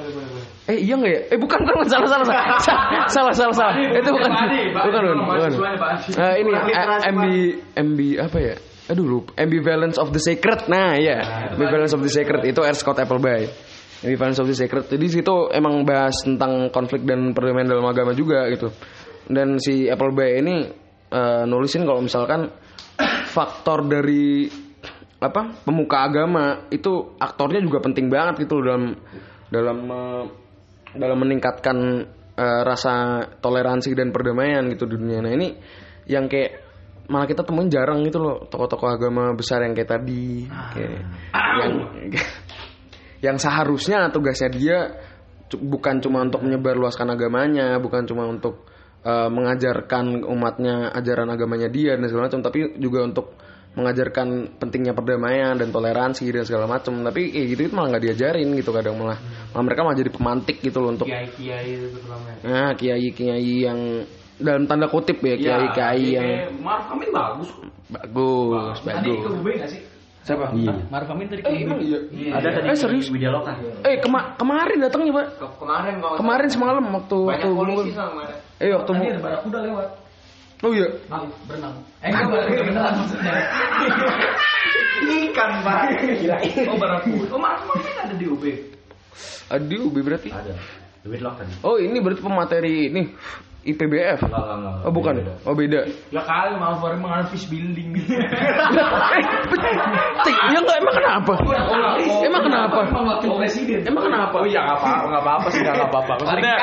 Eh 0.64 0.80
iya 0.80 0.96
nggak 0.96 1.12
ya? 1.12 1.22
Eh 1.36 1.38
bukan 1.38 1.60
bukan 1.68 1.84
salah 1.92 2.08
salah 2.08 2.26
salah 2.26 2.58
salah 3.12 3.34
salah 3.36 3.56
salah. 3.56 3.76
Itu 3.76 4.10
bukan 4.16 4.32
bukan 4.32 5.02
bukan. 5.28 5.52
bukan. 5.52 5.52
Eh, 6.16 6.34
ini 6.40 6.50
eh, 6.56 7.12
MB 7.12 7.24
MB 7.76 8.00
apa 8.24 8.38
ya? 8.40 8.56
aduh 8.84 9.06
lupa 9.08 9.32
ambivalence 9.40 9.96
of 9.96 10.12
the 10.12 10.20
sacred 10.20 10.68
nah 10.68 11.00
ya 11.00 11.24
ambivalence 11.56 11.96
of 11.96 12.04
the 12.04 12.12
sacred 12.12 12.44
itu 12.44 12.60
R 12.60 12.76
Scott 12.76 13.00
Appleby 13.00 13.48
ambivalence 14.04 14.44
of 14.44 14.48
the 14.52 14.56
sacred 14.56 14.92
jadi 14.92 15.06
situ 15.08 15.48
emang 15.56 15.88
bahas 15.88 16.20
tentang 16.20 16.68
konflik 16.68 17.08
dan 17.08 17.32
perdamaian 17.32 17.72
dalam 17.72 17.88
agama 17.88 18.12
juga 18.12 18.44
gitu 18.52 18.76
dan 19.32 19.56
si 19.64 19.88
Appleby 19.88 20.44
ini 20.44 20.56
eh, 21.16 21.44
nulisin 21.48 21.88
kalau 21.88 22.04
misalkan 22.04 22.52
faktor 23.34 23.90
dari 23.90 24.46
apa 25.18 25.66
pemuka 25.66 26.04
agama 26.06 26.68
itu 26.70 27.16
aktornya 27.18 27.64
juga 27.64 27.80
penting 27.82 28.12
banget 28.12 28.46
gitu 28.46 28.60
loh 28.60 28.66
dalam 28.70 28.84
dalam 29.50 29.78
dalam 30.94 31.18
meningkatkan 31.18 31.78
eh, 32.38 32.62
rasa 32.62 33.26
toleransi 33.42 33.98
dan 33.98 34.14
perdamaian 34.14 34.62
gitu 34.70 34.86
di 34.86 34.96
dunia. 35.00 35.26
Nah 35.26 35.34
ini 35.34 35.58
yang 36.06 36.30
kayak 36.30 36.62
malah 37.10 37.28
kita 37.28 37.44
temuin 37.44 37.68
jarang 37.68 38.06
gitu 38.08 38.22
loh 38.22 38.48
tokoh-tokoh 38.48 38.88
agama 38.88 39.36
besar 39.36 39.64
yang 39.66 39.76
kayak 39.76 39.92
tadi 39.92 40.48
kayak 40.72 41.04
yang 41.34 41.74
yang 43.26 43.38
seharusnya 43.40 44.12
tugasnya 44.12 44.50
dia 44.52 44.78
bukan 45.54 46.02
cuma 46.02 46.26
untuk 46.26 46.42
menyebarluaskan 46.42 47.14
agamanya, 47.14 47.78
bukan 47.78 48.10
cuma 48.10 48.26
untuk 48.26 48.66
eh, 49.04 49.30
mengajarkan 49.30 50.24
umatnya 50.26 50.90
ajaran 50.96 51.30
agamanya 51.30 51.70
dia 51.70 51.94
dan 52.00 52.08
segala 52.08 52.32
macam, 52.32 52.42
tapi 52.42 52.80
juga 52.80 53.04
untuk 53.04 53.36
mengajarkan 53.74 54.54
pentingnya 54.62 54.94
perdamaian 54.94 55.58
dan 55.58 55.74
toleransi 55.74 56.30
dan 56.30 56.46
segala 56.46 56.70
macam. 56.70 56.94
Tapi 57.02 57.34
kayak 57.34 57.48
gitu 57.58 57.62
itu 57.68 57.74
malah 57.74 57.98
nggak 57.98 58.04
diajarin 58.06 58.48
gitu 58.54 58.70
kadang 58.70 58.96
malah, 59.02 59.18
malah 59.50 59.64
mereka 59.66 59.82
malah 59.82 59.98
jadi 59.98 60.12
pemantik 60.14 60.58
gitu 60.62 60.78
loh 60.78 60.94
untuk 60.94 61.10
Kiai-kiai 61.10 61.68
itu 61.74 61.88
terutama. 61.90 62.38
nah 62.46 62.72
kiai-kiai 62.78 63.54
yang 63.66 63.80
dalam 64.38 64.66
tanda 64.70 64.90
kutip 64.90 65.22
ya 65.26 65.36
kiai-kiai 65.38 66.06
yang 66.14 66.28
Maruf 66.62 66.86
Amin 66.90 67.10
bagus. 67.10 67.50
bagus, 67.90 68.78
bagus. 68.86 69.22
Gak 69.58 69.70
sih? 69.70 69.93
Siapa? 70.24 70.56
Maruf 70.88 71.10
Amin 71.12 71.28
tadi 71.28 71.44
Eh, 71.44 71.68
emang 71.68 71.84
iya. 71.84 72.00
Ada 72.32 72.48
tadi 72.56 72.68
Eh, 72.72 72.78
serius? 72.80 73.12
di 73.12 73.20
Widyaloka. 73.20 73.52
Eh 73.84 74.00
kema- 74.00 74.40
kemarin 74.40 74.80
datangnya 74.80 75.12
pak. 75.14 75.26
Ke- 75.36 75.56
kemarin 75.60 75.94
kalau 76.00 76.16
Kemarin 76.16 76.48
semalam 76.48 76.84
waktu 76.88 77.18
waktu 77.28 77.48
banyak 77.52 77.68
polisi 77.76 77.92
sama 77.92 78.22
ada. 78.24 78.36
Eh 78.58 78.72
waktu 78.72 78.92
Tadi 78.94 79.08
ada 79.10 79.20
barakuda 79.20 79.60
lewat. 79.68 79.88
Oh 80.64 80.72
iya. 80.72 80.88
Ah, 81.12 81.28
berenang. 81.44 81.76
Eh, 82.00 82.08
enggak 82.08 82.28
beneran 82.64 82.94
maksudnya. 82.96 83.34
Ikan 85.04 85.52
pak. 85.60 85.82
Oh, 86.72 86.78
barakuda. 86.80 87.26
Oh, 87.28 87.40
Maruf 87.40 87.68
Amin 87.68 87.96
ada 88.00 88.16
di 88.16 88.26
UB. 88.26 88.44
Aduh, 89.52 89.92
berarti. 89.92 90.30
Ada. 90.32 90.56
Di 91.04 91.08
Widyaloka. 91.12 91.44
Oh 91.68 91.76
ini 91.76 92.00
berarti 92.00 92.24
pemateri 92.24 92.88
ini 92.88 93.02
IPBF. 93.64 94.20
Oh 94.84 94.92
bukan. 94.92 95.24
Oh 95.48 95.56
beda. 95.56 95.88
Ya 96.12 96.22
kali 96.28 96.60
Maruf 96.60 96.84
Amin 96.84 97.00
mengalami 97.00 97.32
fish 97.32 97.48
building 97.48 97.96
gitu. 97.96 98.12
Cik, 100.28 100.36
ya 100.52 100.60
enggak 100.60 100.78
emang 100.84 100.96
kenapa? 101.00 101.34
Emang 102.28 102.44
kenapa? 102.44 102.80
Wakil 102.92 103.32
presiden. 103.40 103.88
Emang 103.88 104.04
kenapa? 104.12 104.36
Oh 104.36 104.48
iya 104.48 104.68
nggak 104.68 104.78
apa 104.84 104.88
nggak 105.08 105.22
apa-apa 105.24 105.48
sih 105.56 105.60
nggak 105.64 105.76
apa-apa. 105.80 106.14
Maksudnya 106.20 106.56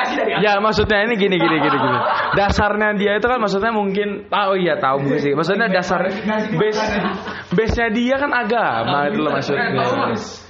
ya 0.45 0.51
maksudnya 0.61 0.97
ini 1.09 1.13
gini 1.17 1.35
gini 1.41 1.57
gini 1.57 1.77
gini. 1.81 1.99
Dasarnya 2.37 2.89
dia 2.93 3.17
itu 3.17 3.25
kan 3.25 3.39
maksudnya 3.41 3.73
mungkin 3.73 4.29
tahu 4.29 4.61
iya 4.61 4.77
tahu 4.77 5.01
mungkin 5.01 5.19
sih. 5.25 5.33
Maksudnya 5.33 5.73
dasar 5.73 6.05
base 6.53 6.81
base 7.49 7.73
nya 7.81 7.87
dia 7.89 8.15
kan 8.21 8.29
agama 8.29 9.09
itu 9.09 9.19
loh 9.25 9.33
maksudnya. 9.33 9.73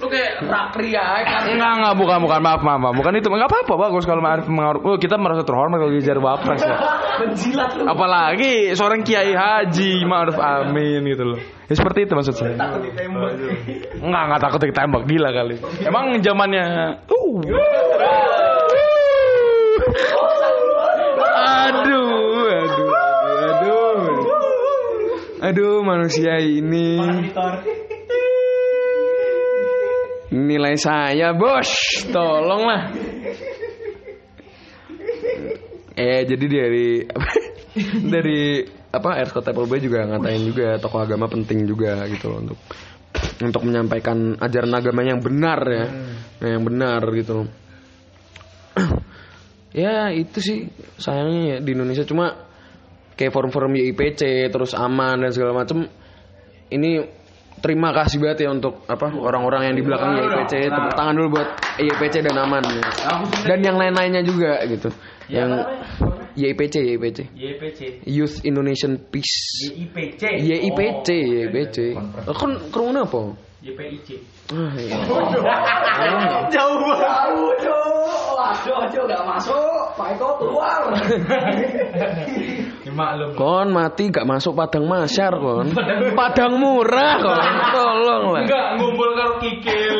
Lu 0.02 0.10
kayak 0.10 0.42
prakria 0.50 1.22
kan. 1.22 1.46
Enggak 1.46 1.72
enggak 1.78 1.94
bukan 1.94 2.18
bukan 2.26 2.40
maaf 2.42 2.60
maaf 2.66 2.80
maaf. 2.82 2.94
bukan 2.98 3.12
itu 3.22 3.30
enggak 3.30 3.46
apa-apa 3.46 3.74
bagus 3.86 4.02
kalau 4.02 4.18
Ma'arif 4.18 4.50
mengaruh. 4.50 4.82
Oh, 4.82 4.98
kita 4.98 5.14
merasa 5.14 5.46
terhormat 5.46 5.78
kalau 5.78 5.94
dijar 5.94 6.18
wapres 6.18 6.58
ya. 6.58 6.74
Menjilat 7.22 7.70
lu. 7.78 7.86
Apalagi 7.86 8.74
seorang 8.74 9.06
kiai 9.06 9.30
haji 9.30 10.02
Ma'ruf 10.02 10.42
Amin 10.42 11.06
gitu 11.06 11.22
loh. 11.22 11.38
Ya 11.70 11.74
seperti 11.78 12.10
itu 12.10 12.18
maksud 12.18 12.34
saya. 12.34 12.58
Takut 12.58 12.82
ditembak. 12.82 13.30
Enggak 14.02 14.22
enggak 14.26 14.40
takut 14.42 14.60
ditembak 14.66 15.02
gila 15.06 15.30
kali. 15.30 15.56
Emang 15.86 16.18
zamannya 16.18 16.64
uh. 17.06 17.34
Aduh, 21.42 22.48
aduh, 22.50 22.90
aduh, 22.90 23.54
aduh. 23.54 24.02
Aduh, 25.46 25.74
manusia 25.86 26.42
ini. 26.42 26.98
Nilai 30.32 30.80
saya 30.80 31.36
bos, 31.36 31.68
tolonglah. 32.08 32.88
Eh 35.92 36.24
jadi 36.24 36.44
dari 36.48 37.04
dari 38.12 38.64
apa 38.92 39.20
R. 39.20 39.28
Scott 39.28 39.52
Appleby 39.52 39.80
juga 39.80 40.08
ngatain 40.08 40.42
juga 40.48 40.80
tokoh 40.80 41.04
agama 41.04 41.28
penting 41.28 41.68
juga 41.68 42.04
gitu 42.08 42.32
loh 42.32 42.38
untuk 42.44 42.58
untuk 43.44 43.62
menyampaikan 43.64 44.36
ajaran 44.40 44.72
agama 44.72 45.04
yang 45.04 45.20
benar 45.20 45.60
ya, 45.68 45.86
Nah, 46.40 46.48
yang 46.48 46.64
benar 46.64 47.00
gitu 47.12 47.32
loh. 47.44 47.48
ya 49.84 50.12
itu 50.12 50.38
sih 50.40 50.58
sayangnya 50.96 51.40
ya 51.44 51.56
di 51.60 51.70
Indonesia 51.76 52.08
cuma 52.08 52.48
kayak 53.16 53.32
forum-forum 53.32 53.72
YIPC 53.76 54.48
terus 54.48 54.72
aman 54.72 55.28
dan 55.28 55.30
segala 55.32 55.64
macem 55.64 55.88
ini 56.72 57.04
terima 57.62 57.94
kasih 57.94 58.18
banget 58.18 58.44
ya 58.44 58.50
untuk 58.50 58.82
apa 58.90 59.06
orang-orang 59.14 59.70
yang 59.70 59.76
di 59.78 59.82
belakang 59.86 60.18
YIPC 60.18 60.52
tepuk 60.68 60.94
tangan 60.98 61.14
dulu 61.14 61.28
buat 61.38 61.48
YIPC 61.78 62.14
dan 62.26 62.36
aman 62.42 62.62
ya. 62.66 62.82
dan 63.46 63.58
yang 63.62 63.76
lain-lainnya 63.78 64.22
juga 64.26 64.60
gitu 64.66 64.90
yang 65.30 65.62
YIPC 66.34 66.74
YIPC 66.82 67.18
YPC. 67.32 67.80
Youth 68.10 68.42
Indonesian 68.42 68.98
Peace 68.98 69.70
YIPC. 69.70 70.22
YIPC 70.42 71.08
YIPC 71.14 71.76
oh, 72.26 72.34
kan 72.34 72.50
kerumunan 72.74 73.06
apa 73.06 73.38
YPIC. 73.62 74.18
Ah, 74.50 74.74
iya. 74.74 74.98
Jauh 76.50 76.76
banget. 76.82 77.08
Waduh, 78.34 78.74
Ojo 78.82 79.00
gak 79.06 79.22
masuk. 79.22 79.94
Pak 79.94 80.18
Eko 80.18 80.28
keluar. 80.42 80.90
Maklum. 82.92 83.28
kon 83.34 83.68
mati 83.72 84.08
gak 84.08 84.24
masuk 84.24 84.52
padang 84.52 84.84
masyar 84.86 85.32
kon 85.36 85.72
padang 86.14 86.60
murah 86.60 87.14
kon 87.18 87.40
tolong 87.72 88.24
lah 88.36 88.42
Enggak, 88.44 88.66
ngumpul 88.78 89.08
karo 89.12 89.32
kikil. 89.40 89.96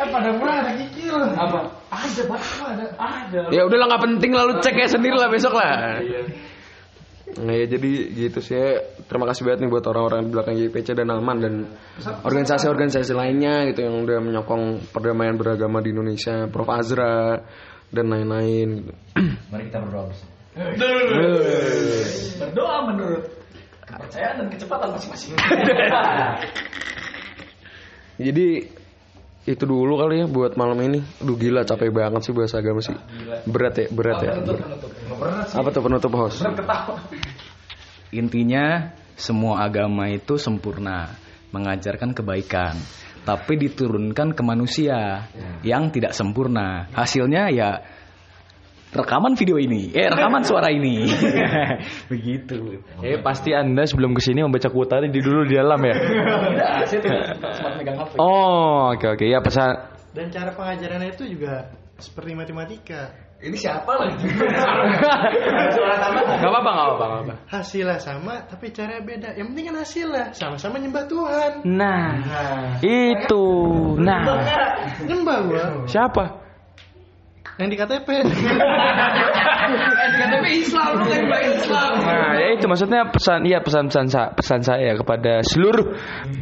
eh, 0.00 0.06
pada 0.08 0.30
murah 0.34 0.54
ada 0.62 0.72
kikil. 0.78 1.14
Apa? 1.16 1.58
Ada, 1.90 2.22
Pak. 2.26 2.40
Ada. 2.62 2.84
Ada. 2.96 3.40
ya 3.50 3.62
udahlah 3.66 3.86
nggak 3.90 4.02
penting 4.06 4.30
lalu 4.32 4.52
cek 4.62 4.74
ya 4.74 4.88
sendiri 4.88 5.16
lah 5.18 5.28
besok 5.28 5.54
lah 5.54 5.98
Nah 7.30 7.54
ya 7.54 7.62
jadi 7.62 7.90
gitu 8.10 8.42
sih 8.42 8.58
ya. 8.58 8.82
Terima 9.06 9.22
kasih 9.30 9.46
banget 9.46 9.62
nih 9.62 9.70
buat 9.70 9.86
orang-orang 9.86 10.26
di 10.26 10.30
belakang 10.34 10.54
YPC 10.58 10.98
dan 10.98 11.14
Alman 11.14 11.38
dan 11.38 11.54
organisasi-organisasi 12.26 13.14
lainnya 13.14 13.70
gitu 13.70 13.86
yang 13.86 14.02
udah 14.02 14.18
menyokong 14.18 14.90
perdamaian 14.90 15.38
beragama 15.38 15.78
di 15.78 15.94
Indonesia, 15.94 16.50
Prof 16.50 16.66
Azra 16.66 17.38
dan 17.86 18.06
lain-lain. 18.10 18.82
gitu. 18.82 18.92
Mari 19.46 19.62
kita 19.70 19.78
berdoa 19.78 20.10
bersama. 20.10 20.39
Berdoa 22.40 22.78
menurut 22.90 23.24
kepercayaan 23.86 24.34
dan 24.42 24.46
kecepatan 24.50 24.88
masing-masing. 24.94 25.34
Jadi 28.20 28.48
itu 29.48 29.64
dulu 29.64 29.96
kali 29.96 30.20
ya 30.22 30.26
buat 30.28 30.58
malam 30.58 30.78
ini. 30.84 31.00
Aduh 31.22 31.38
gila 31.38 31.64
capek 31.64 31.90
banget 31.94 32.20
sih 32.26 32.34
bahasa 32.34 32.60
agama 32.60 32.82
sih. 32.82 32.94
Berat 33.46 33.74
ya, 33.78 33.86
berat 33.88 34.18
ya. 34.26 34.32
Apa 35.54 35.68
tuh 35.72 35.82
penutup 35.86 36.12
host? 36.18 36.44
Intinya 38.10 38.90
semua 39.14 39.62
agama 39.64 40.10
itu 40.10 40.34
sempurna, 40.34 41.14
mengajarkan 41.54 42.10
kebaikan, 42.10 42.74
tapi 43.22 43.54
diturunkan 43.54 44.34
ke 44.34 44.42
manusia 44.42 45.30
yang 45.62 45.94
tidak 45.94 46.12
sempurna. 46.12 46.90
Hasilnya 46.90 47.48
ya 47.54 47.70
rekaman 48.90 49.38
video 49.38 49.56
ini, 49.56 49.90
eh 49.94 50.10
rekaman 50.10 50.42
suara 50.42 50.68
ini. 50.70 51.06
Begitu. 52.12 52.82
Eh 53.02 53.22
pasti 53.22 53.54
anda 53.54 53.86
sebelum 53.86 54.14
ke 54.14 54.20
sini 54.22 54.42
membaca 54.42 54.68
kuota 54.68 54.98
di 55.02 55.20
dulu 55.22 55.46
di 55.46 55.54
dalam 55.54 55.78
ya. 55.82 55.94
Tidak, 55.94 56.70
saya 56.90 57.00
tidak 57.00 57.22
sempat 57.54 57.72
megang 57.78 57.98
HP. 58.02 58.12
Oh 58.18 58.90
oke 58.94 59.06
oke 59.14 59.24
ya 59.26 59.38
pesan. 59.38 59.74
Dan 60.10 60.26
cara 60.34 60.50
pengajarannya 60.50 61.14
itu 61.14 61.24
juga 61.30 61.70
seperti 62.02 62.34
matematika. 62.34 63.14
Ini 63.40 63.56
siapa 63.56 63.88
lagi? 63.96 64.28
Gak 64.28 64.52
apa-apa 66.44 66.68
gak 66.68 66.86
apa-apa. 66.92 67.04
nggak 67.08 67.22
apa. 67.24 67.34
Hasilnya 67.48 67.96
sama, 67.96 68.44
tapi 68.44 68.68
caranya 68.68 69.00
beda. 69.00 69.32
Yang 69.32 69.46
penting 69.48 69.64
kan 69.72 69.76
hasilnya 69.80 70.24
sama-sama 70.36 70.76
nyembah 70.76 71.08
Tuhan. 71.08 71.52
Nah 71.64 72.20
itu 72.84 73.46
nah 73.96 74.44
Nyembah 75.00 75.38
gua. 75.48 75.88
siapa? 75.88 76.49
Yang 77.60 77.68
di 77.68 77.76
KTP. 77.76 78.08
KTP 80.10 80.44
Islam 80.64 80.88
lu 80.98 81.04
kan 81.06 81.22
baik 81.30 81.46
Islam. 81.62 81.90
Nah, 82.00 82.32
ya 82.36 82.46
itu 82.56 82.66
maksudnya 82.66 83.00
pesan 83.06 83.40
iya 83.46 83.58
pesan-pesan 83.62 84.06
sa- 84.10 84.32
pesan 84.34 84.60
saya 84.64 84.96
kepada 84.98 85.44
seluruh 85.46 85.94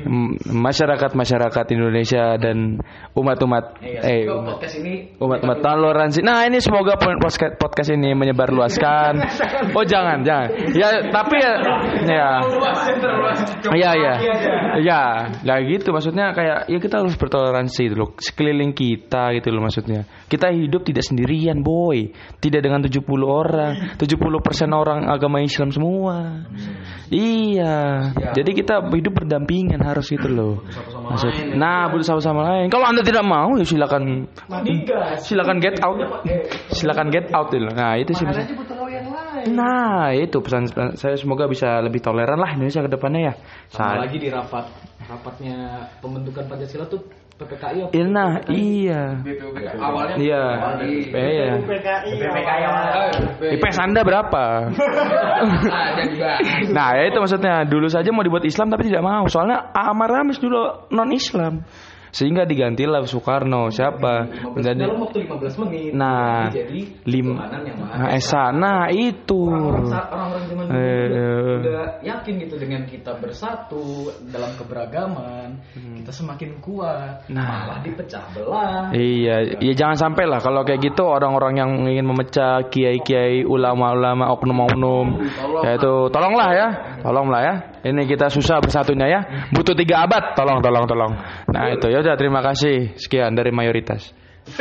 mm, 0.07 0.49
masyarakat-masyarakat 0.49 1.65
Indonesia 1.75 2.39
dan 2.41 2.81
umat-umat 3.13 3.83
eh 3.83 4.25
umat- 4.27 4.47
podcast 4.57 4.75
ini 4.81 5.13
umat-umat 5.19 5.59
toleransi. 5.61 6.21
Nah, 6.25 6.47
ini 6.47 6.63
semoga 6.63 6.97
po- 6.97 7.19
podcast 7.21 7.59
podcast 7.59 7.91
ini 7.93 8.15
menyebarluaskan. 8.15 9.13
Oh, 9.79 9.85
jangan, 9.87 10.25
jangan. 10.27 10.49
Ya, 10.75 10.89
tapi 11.13 11.39
ya 11.39 11.53
ya. 12.03 12.31
Iya, 13.71 13.91
iya. 13.95 14.15
Ya, 14.81 15.03
lah 15.45 15.59
gitu 15.63 15.91
maksudnya 15.93 16.33
kayak 16.35 16.67
ya 16.67 16.79
kita 16.79 17.03
harus 17.05 17.15
bertoleransi 17.15 17.91
gitu 17.91 17.97
loh. 17.99 18.11
Sekeliling 18.19 18.73
kita 18.75 19.35
gitu 19.39 19.51
loh 19.51 19.63
maksudnya. 19.63 20.07
Kita 20.27 20.51
hidup 20.51 20.83
tidak 20.83 21.05
sendirian, 21.09 21.65
boy. 21.65 22.13
Tidak 22.39 22.61
dengan 22.61 22.85
70 22.85 23.01
orang. 23.25 23.97
70% 23.97 24.05
orang 24.77 25.09
agama 25.09 25.41
Islam 25.41 25.73
semua. 25.73 26.45
Iya. 27.09 28.13
Jadi 28.37 28.51
kita 28.53 28.85
hidup 28.93 29.25
berdampingan 29.25 29.81
harus 29.81 30.13
gitu 30.13 30.29
loh. 30.29 30.61
Maksud, 31.09 31.57
nah, 31.57 31.89
bersama 31.89 32.21
sama 32.21 32.41
lain. 32.45 32.69
Kalau 32.69 32.85
Anda 32.85 33.01
tidak 33.01 33.25
mau 33.25 33.57
ya 33.57 33.65
silakan 33.65 34.29
silakan 35.25 35.57
get 35.65 35.81
out. 35.81 35.97
Silakan 36.69 37.09
get 37.09 37.33
out. 37.33 37.49
Nah, 37.57 37.97
itu 37.97 38.13
sih. 38.13 38.29
Nah, 39.49 40.13
itu 40.13 40.37
pesan, 40.45 40.69
pesan 40.69 40.89
saya 40.99 41.15
semoga 41.17 41.49
bisa 41.49 41.81
lebih 41.81 42.05
toleran 42.05 42.37
lah 42.37 42.53
Indonesia 42.53 42.85
ke 42.85 42.91
depannya 42.91 43.33
ya. 43.33 43.35
sama 43.73 43.97
Sa- 43.97 44.03
lagi 44.05 44.19
di 44.21 44.29
rapat 44.29 44.65
rapatnya 45.09 45.89
pembentukan 46.05 46.45
Pancasila 46.45 46.85
tuh 46.85 47.01
PPKI 47.39 47.79
apa? 47.87 47.91
Iya, 47.95 48.07
Nah, 48.11 48.31
iya. 48.51 49.03
Awalnya 49.79 50.15
Iya. 50.19 50.43
Iya. 51.15 51.49
IPS 53.55 53.79
Anda 53.79 54.03
berapa? 54.03 54.45
nah, 56.77 56.89
ya 56.99 57.03
itu 57.07 57.19
maksudnya. 57.23 57.63
Dulu 57.63 57.87
saja 57.87 58.11
mau 58.11 58.27
dibuat 58.27 58.43
Islam 58.43 58.75
tapi 58.75 58.91
tidak 58.91 59.07
mau. 59.07 59.31
Soalnya 59.31 59.71
Amar 59.71 60.11
Ramis 60.11 60.43
dulu 60.43 60.91
non 60.91 61.15
Islam. 61.15 61.63
Sehingga 62.11 62.45
digantilah 62.45 63.05
Soekarno 63.05 63.69
siapa 63.69 64.29
menjadi 64.55 64.89
Dalam 64.89 65.01
waktu 65.05 65.19
15 65.29 65.63
menit. 65.67 65.91
Nah, 65.93 66.49
jadi 66.53 66.81
lim 67.05 67.29
Nah, 67.39 68.11
Esa. 68.13 68.51
Nah, 68.53 68.89
itu. 68.93 69.49
orang-orang 69.49 70.45
zaman 70.49 70.65
dulu 70.69 70.77
Eh, 70.79 71.05
udah, 71.09 71.19
eh. 71.19 71.57
udah 71.61 71.83
yakin 72.05 72.35
gitu 72.45 72.55
dengan 72.57 72.83
kita 72.85 73.13
bersatu 73.19 74.09
dalam 74.29 74.53
keberagaman 74.57 75.61
kita 75.73 76.13
semakin 76.13 76.61
kuat 76.61 77.27
Hmm. 77.29 77.35
Nah. 77.39 77.49
malah 77.69 77.79
dipecah 77.83 78.23
belah 78.35 78.91
Iya, 78.93 79.59
ya 79.61 79.73
jangan 79.75 79.97
sampai 79.99 80.25
lah 80.27 80.41
kalau 80.41 80.63
kayak 80.63 80.81
gitu 80.85 81.03
orang-orang 81.07 81.55
yang 81.57 81.71
ingin 81.87 82.07
memecah 82.07 82.67
kiai-kiai, 82.69 83.45
ulama-ulama, 83.45 84.31
oknum-oknum, 84.35 85.07
ya 85.65 85.77
itu 85.77 85.93
tolonglah 86.11 86.51
ya, 86.53 86.69
tolonglah 87.01 87.41
ya. 87.43 87.55
Ini 87.79 88.03
kita 88.11 88.27
susah 88.27 88.59
bersatunya 88.59 89.07
ya, 89.07 89.21
butuh 89.55 89.75
tiga 89.79 90.03
abad, 90.03 90.35
tolong, 90.35 90.59
tolong, 90.59 90.85
tolong. 90.87 91.13
Nah 91.51 91.75
itu 91.75 91.87
ya 91.91 92.03
udah 92.03 92.19
terima 92.19 92.43
kasih 92.43 92.99
sekian 92.99 93.39
dari 93.39 93.55
mayoritas. 93.55 94.11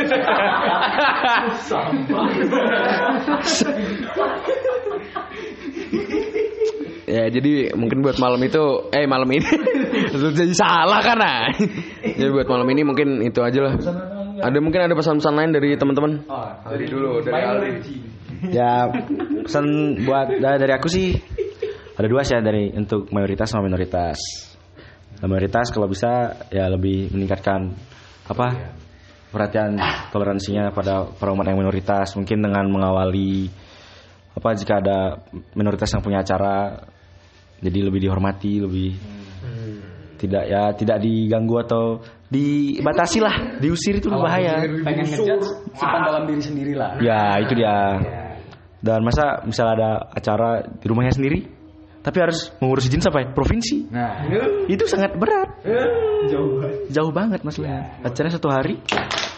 Ya 7.08 7.24
jadi 7.32 7.72
mungkin 7.72 8.04
buat 8.04 8.20
malam 8.20 8.36
itu 8.44 8.92
eh 8.92 9.08
malam 9.08 9.24
ini 9.32 9.40
jadi 10.36 10.52
salah 10.52 11.00
kan 11.00 11.16
ah. 11.24 11.48
Jadi 12.04 12.28
buat 12.28 12.44
malam 12.44 12.68
ini 12.68 12.84
mungkin 12.84 13.24
itu 13.24 13.40
aja 13.40 13.64
lah. 13.64 13.74
Ada 14.44 14.60
mungkin 14.60 14.84
ada 14.84 14.92
pesan-pesan 14.92 15.32
lain 15.32 15.50
dari 15.56 15.72
teman-teman? 15.80 16.28
Dari 16.68 16.84
dulu 16.84 17.24
dari 17.24 17.40
Ali. 17.40 17.70
Ya 18.52 18.92
pesan 19.40 19.64
buat 20.04 20.36
da- 20.36 20.60
dari 20.60 20.72
aku 20.76 20.92
sih 20.92 21.16
ada 21.98 22.06
dua 22.06 22.22
sih 22.22 22.38
ya 22.38 22.40
dari 22.40 22.70
untuk 22.78 23.10
mayoritas 23.10 23.50
sama 23.50 23.66
minoritas. 23.66 24.18
Nah, 25.18 25.26
mayoritas 25.26 25.74
kalau 25.74 25.90
bisa 25.90 26.46
ya 26.54 26.70
lebih 26.70 27.10
meningkatkan 27.10 27.74
apa 28.30 28.78
perhatian 29.34 29.74
toleransinya 30.14 30.70
pada 30.70 31.10
para 31.10 31.34
umat 31.34 31.50
yang 31.50 31.58
minoritas. 31.58 32.14
Mungkin 32.14 32.38
dengan 32.38 32.70
mengawali 32.70 33.50
apa 34.38 34.54
jika 34.54 34.78
ada 34.78 35.26
minoritas 35.58 35.90
yang 35.90 36.02
punya 36.06 36.22
acara 36.22 36.86
jadi 37.58 37.90
lebih 37.90 38.06
dihormati 38.06 38.62
lebih 38.62 38.94
tidak 40.18 40.44
ya 40.46 40.70
tidak 40.78 41.02
diganggu 41.02 41.58
atau 41.62 41.82
dibatasi 42.30 43.18
lah 43.18 43.58
diusir 43.58 43.98
itu 43.98 44.06
bahaya 44.06 44.62
pengen 44.86 45.06
ngejudge 45.06 45.74
simpan 45.74 46.00
dalam 46.06 46.22
diri 46.30 46.42
sendiri 46.42 46.72
lah 46.78 46.94
Ya 47.02 47.38
itu 47.42 47.58
dia. 47.58 47.98
Dan 48.78 49.02
masa 49.02 49.42
misalnya 49.42 49.74
ada 49.74 49.90
acara 50.14 50.62
di 50.62 50.86
rumahnya 50.86 51.10
sendiri, 51.10 51.57
tapi 51.98 52.18
harus 52.22 52.50
mengurus 52.62 52.86
izin 52.86 53.02
sampai 53.02 53.30
provinsi. 53.34 53.90
nah 53.90 54.22
Itu 54.70 54.86
sangat 54.86 55.18
berat. 55.18 55.60
Jauh 56.28 56.58
banget. 56.60 56.74
Jauh 56.88 57.12
banget 57.12 57.40
maksudnya. 57.42 57.98
Acaranya 58.02 58.34
satu 58.38 58.48
hari. 58.48 58.76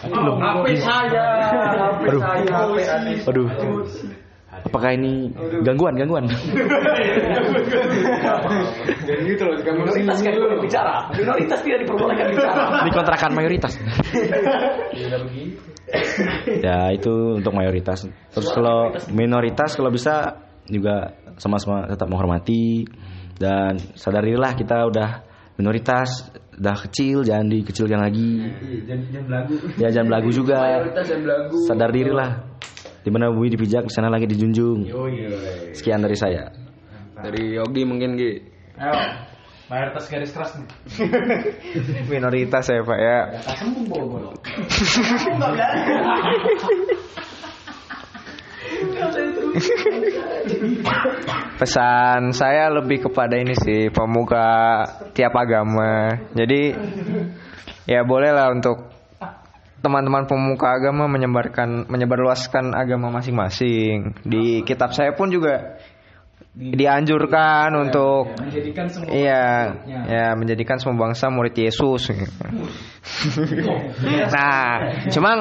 HP 0.01 0.65
saya, 0.81 1.25
HP 1.45 2.01
Aduh. 2.09 2.21
saya, 2.21 2.95
Anies. 2.97 3.21
Aduh. 3.27 3.47
Apakah 4.61 4.93
ini 4.93 5.31
gangguan 5.65 5.97
gangguan? 5.97 6.29
minoritas 9.01 10.19
kan 10.21 10.33
boleh 10.37 10.59
bicara 10.61 11.09
minoritas 11.15 11.59
tidak 11.65 11.79
diperbolehkan 11.87 12.25
bicara 12.35 12.61
Ini 12.85 12.91
kontrakan 12.93 13.31
mayoritas. 13.33 13.73
ya 16.61 16.91
itu 16.93 17.41
untuk 17.41 17.53
mayoritas. 17.55 18.05
Terus 18.31 18.49
kalau 18.53 18.93
minoritas 19.11 19.75
kalau 19.75 19.89
bisa 19.91 20.39
juga 20.69 21.17
sama-sama 21.37 21.89
tetap 21.89 22.05
menghormati 22.11 22.85
dan 23.41 23.81
sadarilah 23.97 24.53
kita 24.53 24.85
udah 24.85 25.09
minoritas, 25.57 26.29
udah 26.57 26.77
kecil 26.89 27.25
jangan 27.25 27.49
dikecilkan 27.49 27.97
lagi. 28.01 28.53
Ya 29.81 29.89
jangan 29.89 30.07
belagu 30.09 30.29
juga. 30.29 30.85
Sadar 31.65 31.89
dirilah. 31.89 32.49
Di 33.01 33.09
mana 33.09 33.33
bumi 33.33 33.49
dipijak, 33.49 33.89
di 33.89 33.93
sana 33.93 34.13
lagi 34.13 34.29
dijunjung. 34.29 34.85
Sekian 35.73 36.05
dari 36.05 36.13
saya. 36.13 36.53
Dari 37.17 37.57
Yogi 37.57 37.81
mungkin 37.85 38.13
Gi. 38.17 38.45
Ayo, 38.77 38.93
mayoritas 39.69 40.05
garis 40.09 40.33
keras 40.33 40.57
nih. 40.57 40.65
Minoritas 42.13 42.65
ya 42.69 42.81
Pak 42.81 42.99
ya. 43.01 43.19
Pesan 51.57 52.33
saya 52.33 52.73
lebih 52.73 53.05
kepada 53.09 53.37
ini 53.37 53.53
sih 53.53 53.93
pemuka 53.93 54.81
tiap 55.13 55.33
agama. 55.37 56.17
Jadi 56.33 56.73
ya 57.85 58.01
bolehlah 58.01 58.49
untuk 58.53 58.91
teman-teman 59.81 60.29
pemuka 60.29 60.77
agama 60.77 61.09
menyebarkan 61.09 61.89
menyebarluaskan 61.89 62.77
agama 62.77 63.09
masing-masing. 63.09 64.13
Di 64.21 64.61
kitab 64.61 64.93
saya 64.93 65.17
pun 65.17 65.33
juga 65.33 65.81
dianjurkan 66.51 67.71
untuk 67.79 68.35
menjadikan 68.35 68.91
semua 68.91 69.07
Iya, 69.07 69.71
ya 69.87 70.25
menjadikan 70.35 70.83
semua 70.83 71.07
bangsa 71.07 71.31
murid 71.31 71.55
Yesus. 71.55 72.11
nah, 74.35 74.99
cuman 75.07 75.37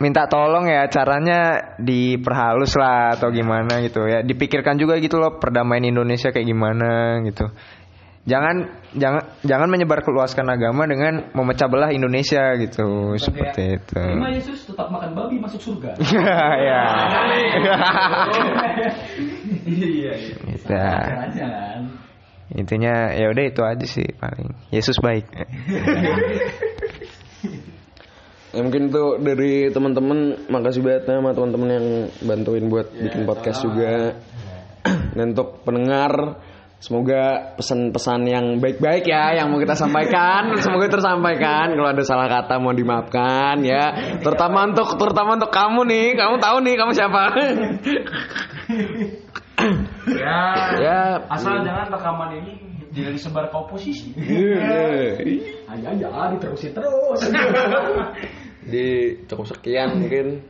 minta 0.00 0.24
tolong 0.32 0.64
ya 0.64 0.88
caranya 0.88 1.76
diperhalus 1.76 2.72
lah 2.80 3.20
atau 3.20 3.28
gimana 3.28 3.84
gitu 3.84 4.08
ya. 4.08 4.24
Dipikirkan 4.24 4.80
juga 4.80 4.96
gitu 4.96 5.20
loh 5.20 5.36
perdamaian 5.36 5.84
Indonesia 5.84 6.32
kayak 6.32 6.48
gimana 6.48 7.20
gitu. 7.28 7.52
Jangan 8.26 8.82
jangan 8.90 9.22
jangan 9.46 9.70
menyebarluaskan 9.70 10.50
agama 10.50 10.82
dengan 10.90 11.30
memecah 11.30 11.70
belah 11.70 11.94
Indonesia 11.94 12.58
gitu 12.58 13.14
seperti 13.22 13.78
itu. 13.78 14.02
Terima 14.02 14.34
Yesus 14.34 14.66
tetap 14.66 14.90
makan 14.90 15.14
babi 15.14 15.38
masuk 15.38 15.62
surga. 15.62 15.94
ya. 15.94 16.56
Iya, 16.66 17.76
iya. 19.66 20.14
Gitu. 20.46 20.74
Intinya 22.54 23.10
ya 23.10 23.26
udah 23.34 23.44
itu 23.44 23.62
aja 23.66 23.86
sih 23.86 24.06
paling. 24.16 24.54
Yesus 24.70 25.02
baik. 25.02 25.26
Ya 28.54 28.64
mungkin 28.64 28.88
tuh 28.88 29.20
dari 29.20 29.68
teman-teman 29.68 30.48
makasih 30.48 30.80
banget 30.80 31.10
ya 31.10 31.20
sama 31.20 31.36
teman-teman 31.36 31.68
yang 31.76 31.86
bantuin 32.24 32.64
buat 32.72 32.88
bikin 32.88 33.28
podcast 33.28 33.60
juga. 33.66 34.16
Dan 35.18 35.34
untuk 35.34 35.66
pendengar 35.66 36.40
semoga 36.76 37.56
pesan-pesan 37.56 38.20
yang 38.28 38.46
baik-baik 38.60 39.08
ya 39.08 39.32
yang 39.32 39.48
mau 39.48 39.56
kita 39.56 39.72
sampaikan 39.72 40.52
semoga 40.64 40.92
tersampaikan 40.92 41.72
kalau 41.72 41.88
ada 41.88 42.04
salah 42.04 42.28
kata 42.28 42.60
mau 42.60 42.76
dimaafkan 42.76 43.64
ya 43.64 44.14
terutama 44.20 44.68
untuk 44.68 44.94
terutama 45.00 45.40
untuk 45.40 45.48
kamu 45.48 45.88
nih 45.88 46.06
kamu 46.20 46.36
tahu 46.36 46.56
nih 46.60 46.74
kamu 46.76 46.92
siapa 46.92 47.22
Ya, 50.06 50.40
ya. 50.76 51.00
Asal 51.32 51.64
jangan 51.64 51.88
rekaman 51.88 52.30
ini 52.44 52.52
tidak 52.92 53.12
disebar 53.16 53.44
ke 53.48 53.56
oposisi. 53.56 54.12
Iya. 54.16 55.20
Aja 55.68 55.88
aja 55.92 56.32
diterusin 56.36 56.72
terus. 56.76 57.20
Di 58.72 58.86
cukup 59.28 59.46
sekian 59.48 60.00
mungkin. 60.00 60.44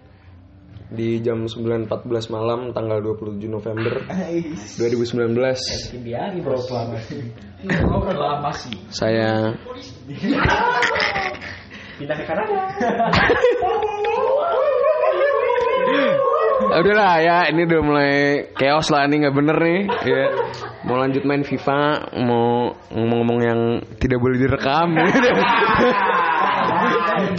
Di 0.87 1.19
jam 1.19 1.51
9.14 1.51 2.31
malam 2.31 2.71
tanggal 2.71 3.03
27 3.03 3.51
November 3.51 4.07
2019 4.07 5.35
saya 8.95 9.51
Ah, 10.47 10.79
Udahlah 16.67 17.15
ya, 17.23 17.39
ini 17.53 17.63
udah 17.63 17.81
mulai 17.83 18.13
chaos 18.59 18.91
lah 18.91 19.07
ini 19.07 19.23
nggak 19.23 19.37
bener 19.37 19.57
nih. 19.57 19.81
Ya. 20.03 20.25
Mau 20.83 20.99
lanjut 20.99 21.23
main 21.23 21.47
FIFA, 21.47 22.11
mau 22.27 22.75
ngomong-ngomong 22.91 23.39
yang 23.43 23.61
tidak 24.03 24.19
boleh 24.19 24.37
direkam. 24.39 24.95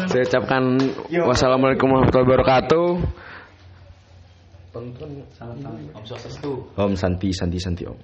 Saya 0.10 0.24
ucapkan 0.26 0.64
wassalamualaikum 1.12 1.92
warahmatullahi 1.92 2.28
wabarakatuh. 2.28 2.88
Om 6.78 6.94
Santi 6.94 7.30
Santi 7.34 7.58
Santi 7.58 7.84
Om. 7.86 7.98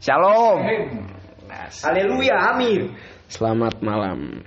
Shalom. 0.00 0.58
Haleluya, 1.84 2.54
amin. 2.54 2.92
Selamat 3.28 3.76
malam. 3.84 4.40